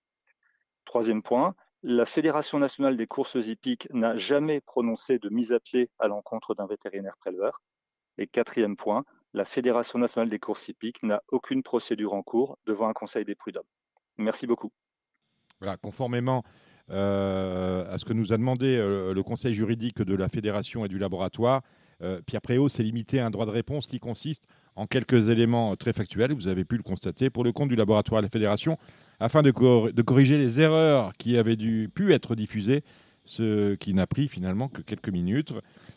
[0.86, 1.54] Troisième point,
[1.89, 6.53] la Fédération nationale des courses hippiques n'a jamais prononcé de mise à pied à l'encontre
[6.53, 7.61] d'un vétérinaire préleveur.
[8.18, 12.89] Et quatrième point, la Fédération nationale des courses hippiques n'a aucune procédure en cours devant
[12.89, 13.64] un conseil des prud'hommes.
[14.18, 14.73] Merci beaucoup.
[15.61, 16.43] Voilà, conformément
[16.89, 20.89] euh, à ce que nous a demandé euh, le conseil juridique de la fédération et
[20.89, 21.61] du laboratoire,
[22.01, 24.45] euh, Pierre Préau s'est limité à un droit de réponse qui consiste
[24.78, 28.22] en quelques éléments très factuels, vous avez pu le constater, pour le compte du laboratoire
[28.22, 28.78] de la fédération,
[29.20, 32.84] afin de, cor- de corriger les erreurs qui avaient dû, pu être diffusées,
[33.26, 35.52] ce qui n'a pris finalement que quelques minutes,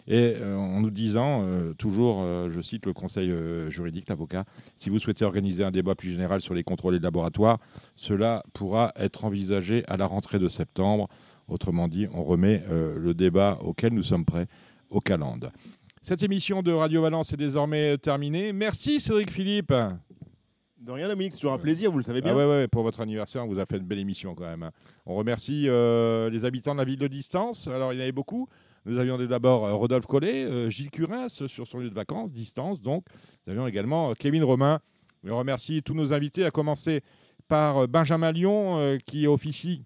[0.08, 4.44] et euh, en nous disant, euh, toujours, euh, je cite le conseil euh, juridique, l'avocat,
[4.76, 7.58] si vous souhaitez organiser un débat plus général sur les contrôles de laboratoire,
[7.94, 11.08] cela pourra être envisagé à la rentrée de septembre.
[11.46, 14.48] Autrement dit, on remet euh, le débat auquel nous sommes prêts
[14.88, 15.52] au calende.
[16.02, 18.52] Cette émission de Radio Valence est désormais terminée.
[18.52, 19.72] Merci Cédric Philippe.
[20.78, 22.32] De rien, Dominique, c'est toujours un plaisir, vous le savez bien.
[22.32, 24.62] Ah ouais, ouais, pour votre anniversaire, on vous a fait une belle émission quand même.
[24.62, 24.70] hein.
[25.04, 27.66] On remercie euh, les habitants de la ville de Distance.
[27.66, 28.48] Alors, il y en avait beaucoup.
[28.86, 32.80] Nous avions d'abord euh, Rodolphe Collet, euh, Gilles Curins sur son lieu de vacances, Distance.
[32.80, 33.04] Donc,
[33.46, 34.80] nous avions également euh, Kevin Romain.
[35.28, 37.02] On remercie tous nos invités, à commencer
[37.46, 39.84] par euh, Benjamin Lyon, euh, qui officie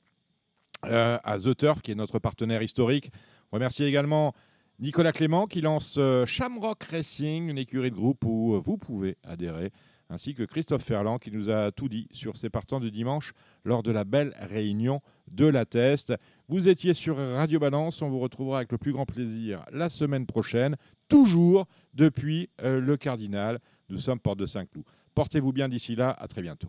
[0.84, 3.10] euh, à The Turf, qui est notre partenaire historique.
[3.50, 4.32] On remercie également
[4.80, 9.16] Nicolas Clément, qui lance euh, Shamrock Racing, une écurie de groupe où euh, vous pouvez
[9.22, 9.70] adhérer
[10.10, 13.32] ainsi que Christophe Ferland qui nous a tout dit sur ses partants du dimanche
[13.64, 16.14] lors de la belle réunion de la Teste.
[16.48, 20.26] Vous étiez sur Radio Balance, on vous retrouvera avec le plus grand plaisir la semaine
[20.26, 20.76] prochaine,
[21.08, 23.58] toujours depuis euh, le Cardinal.
[23.88, 24.84] Nous sommes porte de Saint-Cloud.
[25.14, 26.68] Portez-vous bien d'ici là, à très bientôt.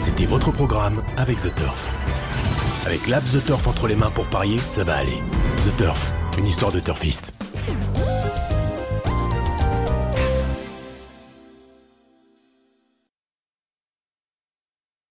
[0.00, 1.94] C'était votre programme avec The Turf.
[2.86, 5.18] Avec l'app The Turf entre les mains pour parier, ça va aller.
[5.58, 7.32] The Turf, une histoire de turfiste.